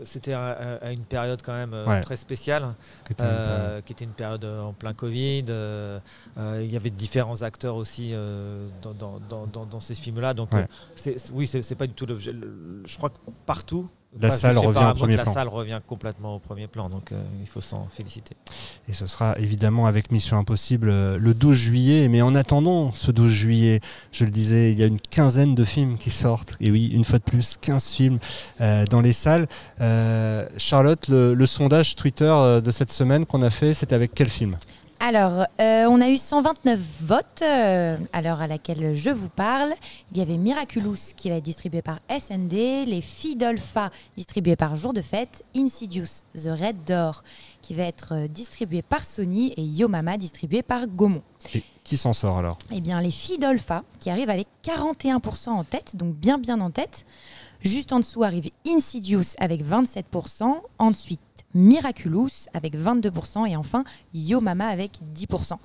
c'était 0.04 0.32
à, 0.32 0.90
une 0.90 1.04
période 1.04 1.40
quand 1.44 1.52
même 1.52 1.72
euh, 1.74 1.86
Ouais. 1.86 2.00
très 2.00 2.16
spéciale, 2.16 2.74
Qui 3.06 3.12
était 3.12 3.22
une 3.22 3.28
euh, 3.30 3.66
période. 3.66 3.84
qui 3.84 3.92
était 3.92 4.04
une 4.04 4.10
période 4.12 4.44
en 4.44 4.72
plein 4.72 4.92
Covid. 4.94 5.44
euh, 5.50 6.00
il 6.60 6.72
y 6.72 6.76
avait 6.76 6.90
différents 6.90 7.42
acteurs 7.42 7.76
aussi 7.76 8.10
euh, 8.12 8.66
dans, 8.82 8.92
dans- 8.94 9.20
dans- 9.28 9.46
dans- 9.46 9.66
dans 9.66 9.80
ces 9.80 9.94
films-là. 9.94 10.34
Donc, 10.34 10.52
Ouais. 10.52 10.66
oui, 11.32 11.46
c'est 11.46 11.74
pas 11.76 11.86
du 11.86 11.92
tout 11.92 12.06
l'objet. 12.06 12.32
Je 12.86 12.96
crois 12.96 13.10
que 13.10 13.16
partout, 13.46 13.88
La 14.20 14.30
salle 14.30 14.56
revient 14.58 14.90
au 14.90 14.94
premier 14.94 15.16
la 15.16 15.22
plan. 15.24 15.32
salle 15.32 15.48
revient 15.48 15.80
complètement 15.86 16.36
au 16.36 16.38
premier 16.38 16.66
plan. 16.66 16.88
Donc, 16.88 17.12
euh, 17.12 17.22
il 17.40 17.46
faut 17.46 17.60
s'en 17.60 17.86
féliciter. 17.88 18.34
Et 18.88 18.94
ce 18.94 19.06
sera 19.06 19.38
évidemment 19.38 19.86
avec 19.86 20.10
Mission 20.10 20.38
Impossible 20.38 20.88
euh, 20.88 21.18
le 21.18 21.34
12 21.34 21.54
juillet. 21.54 22.08
Mais 22.08 22.22
en 22.22 22.34
attendant 22.34 22.90
ce 22.92 23.10
12 23.10 23.30
juillet, 23.30 23.80
je 24.12 24.24
le 24.24 24.30
disais, 24.30 24.72
il 24.72 24.78
y 24.78 24.82
a 24.82 24.86
une 24.86 25.00
quinzaine 25.00 25.54
de 25.54 25.64
films 25.64 25.98
qui 25.98 26.10
sortent. 26.10 26.56
Et 26.60 26.70
oui, 26.70 26.88
une 26.88 27.04
fois 27.04 27.18
de 27.18 27.24
plus, 27.24 27.56
15 27.60 27.90
films 27.90 28.18
euh, 28.60 28.86
dans 28.86 29.02
les 29.02 29.12
salles. 29.12 29.46
Charlotte, 30.56 31.08
le, 31.08 31.34
le 31.34 31.46
sondage 31.46 31.94
Twitter 31.94 32.60
de 32.64 32.70
cette 32.70 32.90
semaine 32.90 33.26
qu'on 33.26 33.42
a 33.42 33.50
fait, 33.50 33.74
c'était 33.74 33.94
avec 33.94 34.12
quel 34.14 34.30
film? 34.30 34.56
Alors, 35.00 35.46
euh, 35.60 35.86
on 35.88 36.00
a 36.00 36.08
eu 36.08 36.16
129 36.16 36.78
votes 37.02 37.42
euh, 37.42 37.96
à 38.12 38.20
l'heure 38.20 38.40
à 38.40 38.48
laquelle 38.48 38.96
je 38.96 39.10
vous 39.10 39.28
parle. 39.28 39.72
Il 40.10 40.18
y 40.18 40.20
avait 40.20 40.36
Miraculous 40.36 41.14
qui 41.16 41.30
va 41.30 41.36
être 41.36 41.44
distribué 41.44 41.82
par 41.82 42.00
SND, 42.10 42.84
Les 42.86 43.00
Filles 43.00 43.36
d'Olpha 43.36 43.90
distribué 44.16 44.56
par 44.56 44.74
Jour 44.74 44.92
de 44.92 45.00
Fête, 45.00 45.44
Insidious 45.56 46.22
The 46.34 46.48
Red 46.48 46.84
Door 46.84 47.22
qui 47.62 47.74
va 47.74 47.84
être 47.84 48.14
euh, 48.14 48.28
distribué 48.28 48.82
par 48.82 49.04
Sony 49.04 49.52
et 49.56 49.62
Yo 49.62 49.88
Mama 49.88 50.16
distribué 50.16 50.62
par 50.62 50.86
Gaumont. 50.86 51.22
Et 51.54 51.62
qui 51.84 51.96
s'en 51.96 52.12
sort 52.12 52.38
alors? 52.38 52.58
Eh 52.72 52.80
bien, 52.80 53.00
les 53.00 53.10
filles 53.10 53.38
d'Olpha, 53.38 53.84
qui 54.00 54.10
arrivent 54.10 54.30
avec 54.30 54.48
41% 54.64 55.50
en 55.50 55.64
tête, 55.64 55.94
donc 55.94 56.14
bien 56.14 56.38
bien 56.38 56.60
en 56.60 56.70
tête. 56.70 57.06
Juste 57.60 57.92
en 57.92 58.00
dessous 58.00 58.24
arrive 58.24 58.50
Insidious 58.66 59.34
avec 59.38 59.64
27%. 59.64 60.60
Ensuite, 60.78 61.20
Miraculous 61.54 62.48
avec 62.52 62.76
22%. 62.76 63.48
Et 63.48 63.56
enfin, 63.56 63.84
Yo 64.14 64.40
Mama 64.40 64.68
avec 64.68 65.00
10%. 65.14 65.58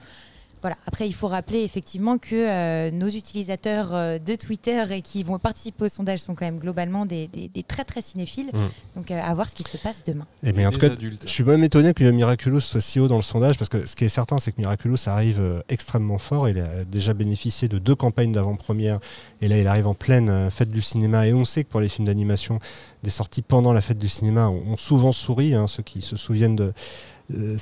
Voilà. 0.64 0.78
Après, 0.88 1.06
il 1.08 1.14
faut 1.14 1.28
rappeler 1.28 1.60
effectivement 1.64 2.18
que 2.18 2.30
euh, 2.34 2.90
nos 2.90 3.10
utilisateurs 3.10 3.94
euh, 3.94 4.18
de 4.18 4.34
Twitter 4.36 4.82
et 4.92 5.02
qui 5.02 5.22
vont 5.22 5.38
participer 5.38 5.84
au 5.86 5.90
sondage 5.90 6.20
sont 6.20 6.34
quand 6.36 6.46
même 6.46 6.58
globalement 6.58 7.06
des, 7.06 7.28
des- 7.28 7.50
des 7.50 7.64
très 7.64 7.84
très 7.84 8.02
cinéphiles. 8.02 8.48
Mm. 8.54 8.60
Donc, 8.96 9.12
euh, 9.12 9.20
à 9.22 9.34
voir 9.36 9.50
ce 9.50 9.56
qui 9.56 9.64
se 9.64 9.76
passe 9.78 10.02
demain. 10.06 10.26
Eh 10.42 10.54
bien, 10.54 10.70
en 10.70 10.72
tout 10.72 10.80
cas, 10.80 10.88
adultes. 10.88 11.24
je 11.28 11.30
suis 11.32 11.44
même 11.44 11.64
étonné 11.64 11.94
que 11.94 12.04
Miraculous 12.10 12.62
soit 12.62 12.80
si 12.82 13.00
haut 13.00 13.08
dans 13.10 13.18
le 13.18 13.22
sondage, 13.22 13.58
parce 13.58 13.70
que 13.70 13.86
ce 13.86 13.96
qui 13.96 14.06
est 14.06 14.10
certain, 14.10 14.40
c'est 14.40 14.54
que 14.54 14.62
Miraculous 14.62 14.96
arrive 15.08 15.42
euh, 15.42 15.60
extrêmement 15.68 16.18
fort. 16.18 16.48
Il 16.48 16.58
a 16.60 16.86
déjà 16.86 17.14
bénéficié 17.14 17.68
de 17.68 17.78
deux 17.78 17.96
campagnes 17.96 18.32
d'avant-première, 18.32 19.00
et 19.42 19.50
là, 19.50 19.58
il 19.60 19.68
arrive 19.68 19.88
en 19.88 19.94
pleine 19.96 20.30
euh, 20.30 20.50
fête 20.50 20.72
du 20.72 20.82
cinéma. 20.82 21.28
Et 21.28 21.34
on 21.34 21.44
sait 21.46 21.66
que 21.66 21.70
pour 21.70 21.82
les 21.82 21.90
films 21.90 22.08
d'animation, 22.08 22.60
des 23.04 23.10
sorties 23.10 23.42
pendant 23.42 23.74
la 23.74 23.82
fête 23.82 24.00
du 24.00 24.08
cinéma 24.08 24.48
ont, 24.48 24.64
ont 24.66 24.78
souvent 24.78 25.12
souri. 25.12 25.54
hein, 25.56 25.68
ceux 25.68 25.84
qui 25.84 26.02
se 26.02 26.16
souviennent 26.16 26.56
de 26.56 26.72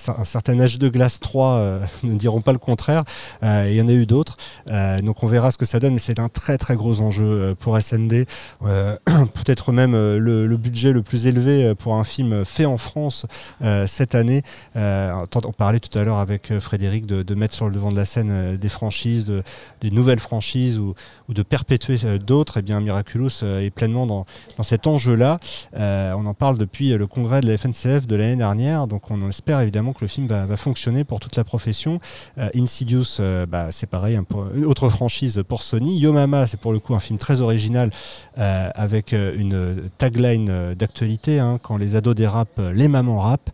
un 0.07 0.26
certain 0.26 0.59
âge 0.59 0.78
de 0.80 0.89
glace 0.89 1.19
3 1.19 1.53
euh, 1.53 1.80
ne 2.03 2.17
diront 2.17 2.41
pas 2.41 2.51
le 2.51 2.57
contraire. 2.57 3.03
Euh, 3.43 3.67
Il 3.69 3.76
y 3.76 3.82
en 3.82 3.88
a 3.88 3.93
eu 3.93 4.05
d'autres. 4.05 4.38
Euh, 4.67 5.01
donc 5.01 5.24
on 5.24 5.28
verra 5.28 5.51
ce 5.51 5.57
que 5.57 5.65
ça 5.65 5.80
donne, 5.80 5.93
mais 5.93 5.99
c'est 5.99 6.19
un 6.19 6.30
très 6.30 6.57
très 6.57 6.76
gros 6.76 7.01
enjeu 7.01 7.26
euh, 7.26 7.55
pour 7.55 7.80
SND. 7.80 8.26
Euh, 8.63 8.97
Peut-être 9.05 9.72
même 9.72 9.93
euh, 9.93 10.19
le, 10.19 10.57
budget 10.57 10.91
le 10.91 11.01
plus 11.01 11.28
élevé 11.28 11.65
euh, 11.65 11.76
pour 11.76 11.95
un 11.95 12.03
film 12.03 12.45
fait 12.45 12.65
en 12.65 12.78
France 12.78 13.26
euh, 13.61 13.88
cette 13.88 14.15
année. 14.15 14.43
Euh, 14.76 15.26
on 15.43 15.51
parlait 15.51 15.80
tout 15.80 15.97
à 15.97 16.03
l'heure 16.03 16.17
avec 16.17 16.51
euh, 16.51 16.59
Frédéric 16.59 17.05
de, 17.05 17.36
mettre 17.36 17.53
sur 17.53 17.65
le 17.67 17.74
devant 17.74 17.91
de 17.91 17.97
la 17.97 18.05
scène 18.05 18.30
euh, 18.32 18.57
des 18.57 18.69
franchises, 18.69 19.26
de, 19.26 19.43
des 19.82 19.91
nouvelles 19.91 20.19
franchises 20.19 20.78
ou, 20.78 20.93
de 21.30 21.43
perpétuer 21.43 21.97
euh, 22.03 22.17
d'autres. 22.17 22.57
Et 22.57 22.61
bien 22.61 22.80
Miraculous 22.80 23.30
euh, 23.43 23.61
est 23.61 23.69
pleinement 23.69 24.05
dans, 24.05 24.26
dans 24.57 24.63
cet 24.63 24.88
enjeu-là. 24.88 25.39
Euh, 25.78 26.13
on 26.17 26.26
en 26.26 26.34
parle 26.34 26.57
depuis 26.57 26.89
le 26.89 27.07
congrès 27.07 27.41
de 27.41 27.47
la 27.47 27.57
FNCF 27.57 28.05
de 28.07 28.15
l'année 28.15 28.36
dernière, 28.36 28.88
donc 28.88 29.09
on 29.09 29.28
espère 29.30 29.61
évidemment 29.64 29.93
que 29.93 30.01
le 30.01 30.07
film 30.07 30.28
va, 30.28 30.57
fonctionner 30.57 31.03
pour 31.03 31.20
toute 31.20 31.36
la 31.36 31.43
profession. 31.43 31.99
Euh, 32.38 32.49
Insidious, 32.55 33.18
euh, 33.20 33.45
bah, 33.45 33.68
c'est 33.72 33.89
pareil, 33.89 34.18
une 34.55 34.66
autre 34.66 34.89
franchise 34.89 35.43
pour 35.47 35.64
Sony. 35.64 35.99
Yo 35.99 36.14
Mama, 36.14 36.47
c'est 36.47 36.59
pour 36.59 36.72
le 36.72 36.80
coup 36.80 36.95
un 36.95 36.99
film 36.99 37.18
très 37.18 37.41
original 37.41 37.89
euh, 38.38 38.70
avec 38.76 39.12
une 39.14 39.89
tagline 39.97 40.74
d'actualité 40.74 41.39
hein, 41.39 41.59
quand 41.62 41.78
les 41.78 41.95
ados 41.95 42.16
dérapent, 42.16 42.62
les 42.74 42.88
mamans 42.88 43.20
rappent. 43.20 43.49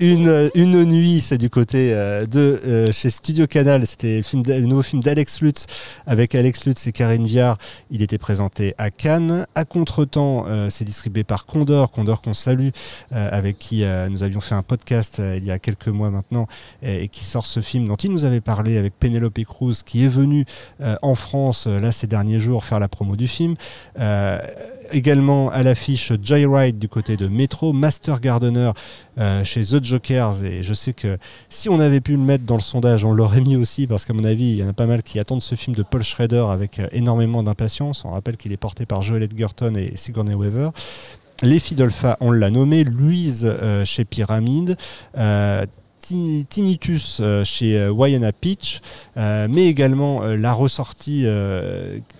Une, 0.00 0.50
une 0.54 0.84
nuit, 0.84 1.20
c'est 1.20 1.38
du 1.38 1.50
côté 1.50 1.92
de 1.92 2.90
chez 2.92 3.10
Studio 3.10 3.46
Canal. 3.46 3.86
C'était 3.86 4.20
le, 4.32 4.66
nouveau 4.66 4.82
film 4.82 5.02
d'Alex 5.02 5.40
Lutz 5.40 5.66
avec 6.06 6.34
Alex 6.34 6.66
Lutz 6.66 6.86
et 6.86 6.92
Karine 6.92 7.26
Viard. 7.26 7.58
Il 7.90 8.02
était 8.02 8.18
présenté 8.18 8.74
à 8.78 8.90
Cannes. 8.90 9.46
À 9.54 9.64
Contretemps, 9.64 10.46
c'est 10.70 10.84
distribué 10.84 11.24
par 11.24 11.46
Condor, 11.46 11.90
Condor 11.90 12.22
qu'on 12.22 12.34
salue, 12.34 12.70
avec 13.10 13.58
qui 13.58 13.84
nous 14.10 14.22
avions 14.22 14.40
fait 14.40 14.54
un 14.54 14.62
podcast 14.62 14.81
euh, 15.18 15.36
il 15.36 15.44
y 15.44 15.50
a 15.50 15.58
quelques 15.58 15.88
mois 15.88 16.10
maintenant, 16.10 16.46
et, 16.82 17.08
qui 17.08 17.24
sort 17.24 17.46
ce 17.46 17.60
film 17.60 17.88
dont 17.88 17.96
il 17.96 18.10
nous 18.10 18.24
avait 18.24 18.40
parlé 18.40 18.78
avec 18.78 18.98
Penelope 18.98 19.44
Cruz, 19.44 19.82
qui 19.84 20.04
est 20.04 20.08
venue 20.08 20.44
euh, 20.80 20.96
en 21.02 21.14
France 21.14 21.66
euh, 21.66 21.80
là 21.80 21.92
ces 21.92 22.06
derniers 22.06 22.40
jours 22.40 22.64
faire 22.64 22.80
la 22.80 22.88
promo 22.88 23.16
du 23.16 23.28
film. 23.28 23.54
Également 24.94 25.48
à 25.50 25.62
l'affiche 25.62 26.12
Joyride 26.22 26.78
du 26.78 26.86
côté 26.86 27.16
de 27.16 27.26
Metro, 27.26 27.72
Master 27.72 28.20
Gardener 28.20 28.72
chez 29.42 29.64
The 29.64 29.82
Jokers. 29.82 30.44
Et 30.44 30.62
je 30.62 30.74
sais 30.74 30.92
que 30.92 31.16
si 31.48 31.70
on 31.70 31.80
avait 31.80 32.02
pu 32.02 32.12
le 32.12 32.18
mettre 32.18 32.44
dans 32.44 32.56
le 32.56 32.60
sondage, 32.60 33.02
on 33.02 33.12
l'aurait 33.12 33.40
mis 33.40 33.56
aussi, 33.56 33.86
parce 33.86 34.04
qu'à 34.04 34.12
mon 34.12 34.24
avis, 34.24 34.50
il 34.50 34.56
y 34.56 34.62
en 34.62 34.68
a 34.68 34.74
pas 34.74 34.84
mal 34.84 35.02
qui 35.02 35.18
attendent 35.18 35.40
ce 35.40 35.54
film 35.54 35.74
de 35.74 35.82
Paul 35.82 36.02
Schrader 36.02 36.44
avec 36.50 36.78
énormément 36.92 37.42
d'impatience. 37.42 38.04
On 38.04 38.10
rappelle 38.10 38.36
qu'il 38.36 38.52
est 38.52 38.58
porté 38.58 38.84
par 38.84 39.00
Joel 39.00 39.22
Edgerton 39.22 39.74
et 39.76 39.96
Sigourney 39.96 40.34
Weaver. 40.34 40.70
Les 41.42 41.58
filles 41.58 41.76
d'Olpha, 41.76 42.16
on 42.20 42.30
l'a 42.30 42.50
nommé, 42.50 42.84
Louise 42.84 43.44
euh, 43.44 43.84
chez 43.84 44.04
Pyramide, 44.04 44.76
euh, 45.18 45.66
Tinnitus 46.02 47.18
euh, 47.20 47.44
chez 47.44 47.78
euh, 47.78 47.90
Wayana 47.90 48.32
Peach, 48.32 48.80
mais 49.16 49.66
également 49.66 50.22
euh, 50.22 50.36
la 50.36 50.52
ressortie, 50.52 51.26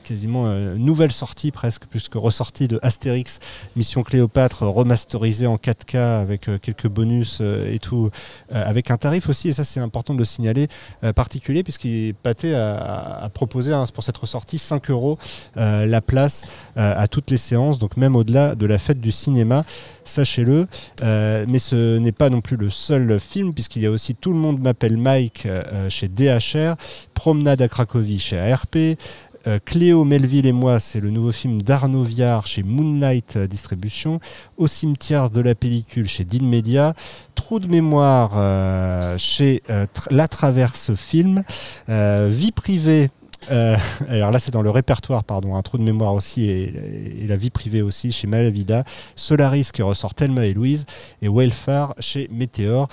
quasiment 0.05 0.47
nouvelle 0.77 1.13
sortie 1.13 1.51
presque, 1.51 1.87
plus 1.87 2.09
que 2.09 2.19
ressortie 2.19 2.69
de 2.69 2.79
Astérix, 2.83 3.41
Mission 3.77 4.03
Cléopâtre, 4.03 4.63
remasterisée 4.63 5.47
en 5.47 5.57
4K 5.57 6.21
avec 6.21 6.49
quelques 6.61 6.89
bonus 6.89 7.41
et 7.41 7.79
tout, 7.79 8.11
avec 8.51 8.91
un 8.91 8.97
tarif 8.97 9.29
aussi, 9.29 9.49
et 9.49 9.53
ça 9.53 9.65
c'est 9.65 9.81
important 9.81 10.15
de 10.15 10.19
le 10.19 10.25
signaler, 10.25 10.69
particulier, 11.15 11.63
puisqu'il 11.63 12.15
à 12.25 13.31
proposer 13.33 13.73
hein, 13.73 13.85
pour 13.93 14.05
cette 14.05 14.17
ressortie 14.17 14.59
5 14.59 14.91
euros 14.91 15.19
la 15.57 16.01
place 16.01 16.47
à 16.77 17.09
toutes 17.09 17.31
les 17.31 17.39
séances, 17.39 17.79
donc 17.79 17.97
même 17.97 18.17
au-delà 18.17 18.55
de 18.55 18.67
la 18.67 18.79
fête 18.79 19.01
du 19.01 19.13
cinéma, 19.13 19.65
sachez-le. 20.05 20.67
Euh, 21.03 21.45
mais 21.49 21.59
ce 21.59 21.99
n'est 21.99 22.13
pas 22.13 22.31
non 22.31 22.41
plus 22.41 22.57
le 22.57 22.71
seul 22.71 23.19
film, 23.21 23.55
puisqu'il 23.55 23.83
y 23.83 23.87
a 23.87 23.91
aussi 23.91 24.15
Tout 24.15 24.33
le 24.33 24.39
monde 24.39 24.61
m'appelle 24.61 24.97
Mike 24.97 25.47
euh, 25.47 25.89
chez 25.89 26.09
DHR, 26.09 26.77
Promenade 27.15 27.63
à 27.63 27.69
Cracovie 27.69 28.19
chez 28.19 28.39
ARP. 28.39 28.77
euh, 28.77 29.59
Cléo, 29.65 30.05
Melville 30.05 30.47
et 30.47 30.53
moi, 30.53 30.79
c'est 30.79 31.01
le 31.01 31.11
nouveau 31.11 31.33
film 31.33 31.63
d'Arnaud 31.63 32.05
Viard 32.05 32.47
chez 32.47 32.63
Moonlight 32.63 33.39
Distribution. 33.39 34.21
Au 34.57 34.67
cimetière 34.67 35.31
de 35.31 35.41
la 35.41 35.55
pellicule 35.55 36.09
chez 36.09 36.25
Dean 36.25 36.45
Media. 36.45 36.95
Trou 37.35 37.59
de 37.59 37.67
mémoire 37.67 39.19
chez 39.19 39.63
La 40.11 40.29
Traverse 40.29 40.95
Film. 40.95 41.43
Vie 41.89 42.53
privée 42.53 43.11
euh, 43.51 43.77
alors 44.09 44.31
là, 44.31 44.39
c'est 44.39 44.51
dans 44.51 44.63
le 44.63 44.71
répertoire, 44.71 45.25
pardon, 45.25 45.57
un 45.57 45.63
trou 45.63 45.79
de 45.79 45.83
mémoire 45.83 46.15
aussi 46.15 46.45
et, 46.45 47.23
et 47.23 47.27
la 47.27 47.37
vie 47.37 47.51
privée 47.51 47.83
aussi 47.83 48.13
chez 48.13 48.27
Malavida. 48.27 48.85
Solaris 49.17 49.71
qui 49.73 49.83
ressort 49.83 50.15
Thelma 50.15 50.47
et 50.47 50.55
Louise 50.55 50.87
et 51.21 51.29
Welfare 51.29 51.95
chez 51.99 52.29
Météor. 52.31 52.89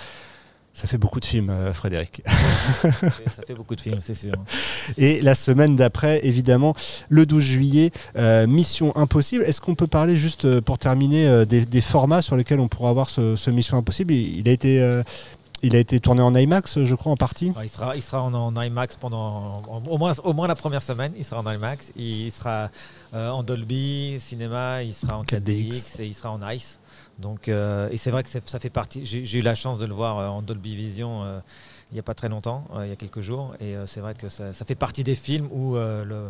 Ça 0.80 0.88
fait 0.88 0.98
beaucoup 0.98 1.20
de 1.20 1.26
films, 1.26 1.50
euh, 1.50 1.74
Frédéric. 1.74 2.22
ça 2.82 3.42
fait 3.46 3.54
beaucoup 3.54 3.76
de 3.76 3.82
films, 3.82 4.00
c'est 4.00 4.16
sûr. 4.16 4.32
Et 4.98 5.20
la 5.20 5.36
semaine 5.36 5.76
d'après, 5.76 6.22
évidemment, 6.24 6.74
le 7.10 7.26
12 7.26 7.44
juillet, 7.44 7.92
euh, 8.18 8.48
Mission 8.48 8.96
Impossible. 8.96 9.44
Est-ce 9.44 9.60
qu'on 9.60 9.76
peut 9.76 9.88
parler 9.88 10.16
juste 10.16 10.62
pour 10.62 10.78
terminer 10.78 11.28
euh, 11.28 11.44
des, 11.44 11.66
des 11.66 11.82
formats 11.82 12.22
sur 12.22 12.38
lesquels 12.38 12.62
on 12.62 12.70
pourra 12.70 12.92
avoir 12.92 13.10
ce, 13.10 13.36
ce 13.36 13.52
Mission 13.52 13.76
Impossible? 13.76 14.14
Il, 14.14 14.40
il 14.40 14.48
a 14.48 14.54
été, 14.54 15.02
il 15.62 15.76
a 15.76 15.80
été 15.80 16.00
tourné 16.00 16.22
en 16.22 16.36
IMAX, 16.36 16.84
je 16.84 16.96
crois, 16.96 17.12
en 17.12 17.18
partie? 17.18 17.54
Il 17.62 17.70
sera, 17.70 17.96
il 17.96 18.02
sera 18.02 18.22
en, 18.24 18.34
en 18.34 18.62
IMAX 18.62 18.96
pendant 18.96 19.62
en- 19.70 19.84
au, 19.88 19.98
moins, 19.98 20.14
au 20.24 20.34
moins 20.34 20.48
la 20.48 20.56
première 20.56 20.82
semaine. 20.84 21.14
Il 21.18 21.26
sera 21.26 21.42
en 21.42 21.52
IMAX. 21.52 21.92
Il 21.96 22.32
sera 22.32 22.70
euh, 23.14 23.30
en 23.30 23.44
Dolby 23.44 24.18
Cinéma. 24.20 24.84
Il 24.84 24.94
sera 24.94 25.18
en 25.18 25.24
4DX 25.24 26.02
et 26.02 26.08
il 26.08 26.14
sera 26.14 26.32
en 26.32 26.50
Ice. 26.50 26.80
Donc, 27.18 27.48
euh, 27.50 27.90
et 27.92 27.98
c'est 27.98 28.12
vrai 28.12 28.24
que 28.24 28.30
ça 28.30 28.60
fait 28.60 28.70
partie. 28.70 29.06
J'ai 29.06 29.40
eu 29.40 29.42
la 29.42 29.56
chance 29.56 29.80
de 29.80 29.86
le 29.86 29.94
voir 29.94 30.18
euh, 30.20 30.28
en 30.28 30.42
Dolby 30.42 30.76
Vision. 30.76 31.24
euh, 31.24 31.40
il 31.92 31.96
n'y 31.96 32.00
a 32.00 32.04
pas 32.04 32.14
très 32.14 32.30
longtemps, 32.30 32.68
il 32.84 32.88
y 32.88 32.92
a 32.92 32.96
quelques 32.96 33.22
jours. 33.22 33.56
Et 33.60 33.74
c'est 33.88 34.00
vrai 34.00 34.14
que 34.14 34.30
ça, 34.30 34.54
fait 34.54 34.76
partie 34.76 35.04
des 35.04 35.16
films 35.16 35.48
où 35.52 35.74
le, 35.74 36.30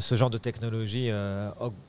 ce 0.00 0.16
genre 0.16 0.30
de 0.30 0.38
technologie 0.38 1.10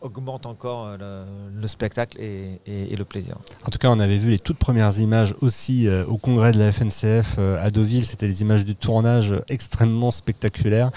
augmente 0.02 0.46
encore 0.46 0.98
le, 0.98 1.68
spectacle 1.68 2.18
et, 2.20 2.96
le 2.96 3.06
plaisir. 3.06 3.38
En 3.66 3.70
tout 3.70 3.78
cas, 3.78 3.90
on 3.90 4.00
avait 4.00 4.18
vu 4.18 4.32
les 4.32 4.40
toutes 4.40 4.58
premières 4.58 4.98
images 5.00 5.36
aussi 5.42 5.88
au 6.08 6.18
congrès 6.18 6.52
de 6.52 6.60
la 6.60 6.72
FNCF 6.72 7.38
à 7.38 7.70
Deauville. 7.70 8.06
C'était 8.06 8.28
les 8.28 8.42
images 8.42 8.66
du 8.66 8.76
tournage 8.76 9.34
extrêmement 9.50 10.12
spectaculaires. 10.12 10.92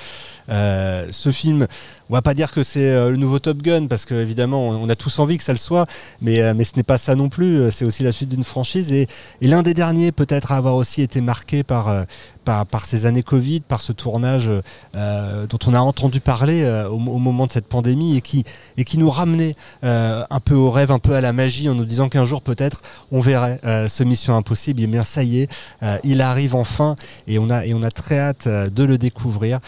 ce 0.49 1.31
film, 1.33 1.67
on 2.11 2.15
va 2.15 2.23
pas 2.23 2.35
dire 2.35 2.53
que 2.53 2.63
c'est 2.63 3.11
le 3.11 3.17
nouveau 3.17 3.39
Top 3.39 3.59
Gun 3.59 3.87
parce 3.87 4.05
qu'évidemment, 4.05 4.69
on 4.69 4.89
a 4.89 4.97
tous 4.97 5.19
envie 5.19 5.39
que 5.39 5.45
ça 5.45 5.53
le 5.53 5.59
soit, 5.59 5.87
mais, 6.21 6.55
mais 6.55 6.65
ce 6.65 6.77
n'est 6.77 6.83
pas 6.83 6.99
ça 6.99 7.15
non 7.15 7.29
plus. 7.29 7.71
C'est 7.71 7.85
aussi 7.85 8.03
la 8.03 8.13
suite 8.13 8.29
d'une 8.29 8.45
franchise 8.45 8.93
et, 8.93 9.09
l'un 9.41 9.63
des 9.63 9.75
derniers 9.75 10.13
peut-être 10.13 10.53
à 10.53 10.57
avoir 10.57 10.75
aussi 10.77 11.03
été 11.03 11.21
marqué 11.21 11.63
par, 11.63 11.89
euh, 11.89 12.05
par, 12.45 12.85
ces 12.85 13.07
années 13.07 13.23
Covid, 13.23 13.61
par 13.61 13.81
ce 13.81 13.93
tournage 13.93 14.51
euh, 14.95 15.47
dont 15.47 15.59
on 15.67 15.75
a 15.75 15.81
entendu 15.81 16.21
parler 16.21 16.63
euh, 16.85 16.89
au, 16.89 16.99
moment 16.99 17.47
de 17.47 17.53
cette 17.53 17.67
pandémie 17.67 18.17
et 18.17 18.21
qui, 18.21 18.45
et 18.77 18.85
qui 18.85 18.99
nous 18.99 19.11
ramenait 19.11 19.55
un 19.83 20.41
peu 20.41 20.55
au 20.55 20.71
rêve, 20.71 20.91
un 20.91 20.99
peu 20.99 21.15
à 21.15 21.21
la 21.21 21.33
magie 21.33 21.69
en 21.69 21.75
nous 21.75 21.85
disant 21.85 22.09
qu'un 22.09 22.25
jour 22.25 22.43
peut-être 22.43 22.83
on 23.13 23.21
verrait 23.21 23.61
ce 23.89 24.03
Mission 24.05 24.37
Impossible. 24.37 24.83
Et 24.83 24.87
bien 24.87 25.05
ça 25.05 25.23
y 25.23 25.41
est, 25.41 25.49
il 26.03 26.21
arrive 26.21 26.55
enfin 26.55 26.97
et 27.27 27.39
on 27.39 27.51
a, 27.51 27.67
et 27.67 27.75
on 27.75 27.83
a 27.83 27.91
très 27.91 28.19
hâte 28.19 28.49
de 28.49 28.85
le 28.85 28.99
découvrir. 28.99 29.61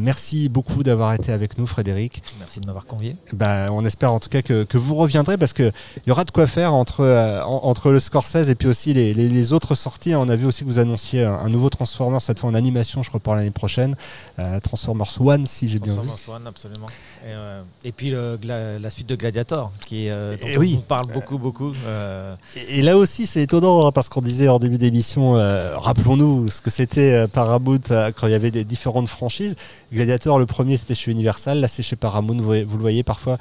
merci 0.00 0.48
beaucoup 0.48 0.82
d'avoir 0.82 1.14
été 1.14 1.32
avec 1.32 1.58
nous 1.58 1.66
Frédéric. 1.66 2.22
Merci 2.38 2.60
de 2.60 2.66
m'avoir 2.66 2.86
convié. 2.86 3.16
Bah, 3.32 3.68
on 3.70 3.84
espère 3.84 4.12
en 4.12 4.20
tout 4.20 4.28
cas 4.28 4.42
que, 4.42 4.64
que 4.64 4.78
vous 4.78 4.94
reviendrez 4.94 5.36
parce 5.36 5.52
qu'il 5.52 5.72
y 6.06 6.10
aura 6.10 6.24
de 6.24 6.30
quoi 6.30 6.46
faire 6.46 6.74
entre, 6.74 7.42
entre 7.46 7.90
le 7.90 8.00
Scorsese 8.00 8.48
et 8.48 8.54
puis 8.54 8.68
aussi 8.68 8.94
les, 8.94 9.14
les, 9.14 9.52
autres 9.52 9.74
sorties. 9.74 10.14
On 10.14 10.28
a 10.28 10.36
vu 10.36 10.46
aussi 10.46 10.60
que 10.60 10.66
vous 10.66 10.78
annonciez 10.78 11.24
un, 11.24 11.48
nouveau 11.48 11.70
Transformers, 11.70 12.22
cette 12.22 12.38
fois 12.38 12.50
en 12.50 12.54
animation, 12.54 13.02
je 13.02 13.08
crois, 13.08 13.20
pour 13.20 13.34
l'année 13.34 13.50
prochaine. 13.50 13.96
Euh, 14.38 14.60
Transformers 14.60 15.20
One, 15.20 15.46
si 15.46 15.68
j'ai 15.68 15.78
bien 15.78 15.94
vu. 15.94 16.06
Transformers 16.06 16.46
One, 16.46 16.51
absolument. 16.52 16.86
Et, 17.24 17.28
euh, 17.28 17.62
puis 17.96 18.10
la 18.10 18.90
suite 18.90 19.08
de 19.08 19.16
Gladiator, 19.16 19.72
qui, 19.86 20.08
euh, 20.08 20.36
dont 20.36 20.62
on 20.78 20.80
parle 20.80 21.06
beaucoup, 21.12 21.38
beaucoup. 21.38 21.72
Et, 22.68 22.82
là 22.82 22.96
aussi, 22.96 23.26
c'est 23.26 23.42
étonnant, 23.42 23.86
hein, 23.86 23.92
parce 23.92 24.08
qu'on 24.08 24.20
disait 24.20 24.48
en 24.48 24.58
début 24.58 24.78
d'émission, 24.78 25.32
rappelons-nous 25.32 26.50
ce 26.50 26.60
que 26.60 26.70
c'était 26.70 27.26
Paramount 27.28 27.80
quand 27.88 28.26
il 28.26 28.30
y 28.30 28.34
avait 28.34 28.50
des 28.50 28.64
différentes 28.64 29.08
franchises. 29.08 29.56
Gladiator, 29.92 30.38
le 30.38 30.46
premier, 30.46 30.76
c'était 30.76 30.94
chez 30.94 31.10
Universal, 31.10 31.60
là, 31.60 31.68
c'est 31.68 31.82
chez 31.82 31.96
Paramount. 31.96 32.36
Vous, 32.36 32.42
vous, 32.44 32.76
le 32.76 32.80
voyez 32.80 33.02
parfois, 33.02 33.38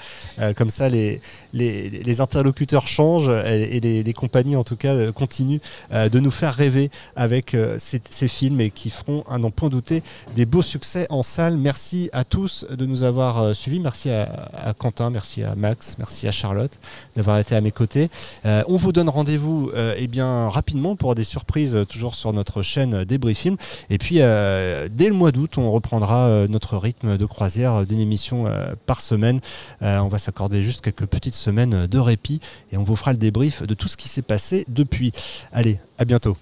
comme 0.55 0.69
ça, 0.69 0.89
les, 0.89 1.21
les, 1.53 2.21
interlocuteurs 2.21 2.87
changent 2.87 3.29
et, 3.45 3.79
les, 3.79 4.03
les 4.03 4.13
compagnies, 4.13 4.55
en 4.55 4.63
tout 4.63 4.75
cas, 4.75 5.11
continuent 5.11 5.59
de 5.91 6.19
nous 6.19 6.31
faire 6.31 6.55
rêver 6.55 6.89
avec 7.15 7.55
ces, 7.77 8.27
films 8.27 8.61
et 8.61 8.71
qui 8.71 8.89
feront, 8.89 9.23
à 9.29 9.37
n'en 9.37 9.51
point 9.51 9.69
douter, 9.69 10.03
des 10.35 10.45
beaux 10.45 10.61
succès 10.61 11.07
en 11.09 11.23
salle. 11.23 11.57
Merci 11.57 12.09
à 12.13 12.23
tous 12.23 12.65
de 12.69 12.85
nous 12.85 13.00
avoir 13.03 13.41
euh, 13.41 13.53
suivis. 13.53 13.79
Merci 13.79 14.09
à, 14.09 14.73
Quentin, 14.77 15.09
merci 15.09 15.43
à 15.43 15.55
Max, 15.55 15.95
merci 15.97 16.27
à 16.27 16.31
Charlotte 16.31 16.71
d'avoir 17.15 17.37
été 17.39 17.55
à 17.55 17.61
mes 17.61 17.71
côtés. 17.71 18.09
Euh, 18.45 18.63
on 18.67 18.77
vous 18.77 18.91
donne 18.91 19.09
rendez-vous 19.09 19.71
euh, 19.75 19.95
eh 19.97 20.07
bien, 20.07 20.47
rapidement 20.49 20.95
pour 20.95 21.15
des 21.15 21.23
surprises 21.23 21.85
toujours 21.89 22.15
sur 22.15 22.33
notre 22.33 22.61
chaîne 22.61 23.03
Débris 23.03 23.35
Film. 23.35 23.57
Et 23.89 23.97
puis, 23.97 24.15
dès 24.15 25.07
le 25.07 25.13
mois 25.13 25.31
d'août, 25.31 25.57
on 25.57 25.71
reprendra 25.71 26.47
notre 26.47 26.77
rythme 26.77 27.17
de 27.17 27.25
croisière 27.25 27.85
d'une 27.85 27.99
émission 27.99 28.45
par 28.85 29.01
semaine. 29.01 29.39
on 29.81 30.07
va 30.07 30.19
s'accorder 30.19 30.63
juste 30.63 30.81
quelques 30.81 31.05
petites 31.05 31.35
semaines 31.35 31.87
de 31.87 31.99
répit 31.99 32.39
et 32.71 32.77
on 32.77 32.83
vous 32.83 32.95
fera 32.95 33.11
le 33.11 33.17
débrief 33.17 33.63
de 33.63 33.73
tout 33.73 33.87
ce 33.87 33.97
qui 33.97 34.09
s'est 34.09 34.21
passé 34.21 34.65
depuis. 34.67 35.11
Allez, 35.51 35.79
à 35.97 36.05
bientôt. 36.05 36.37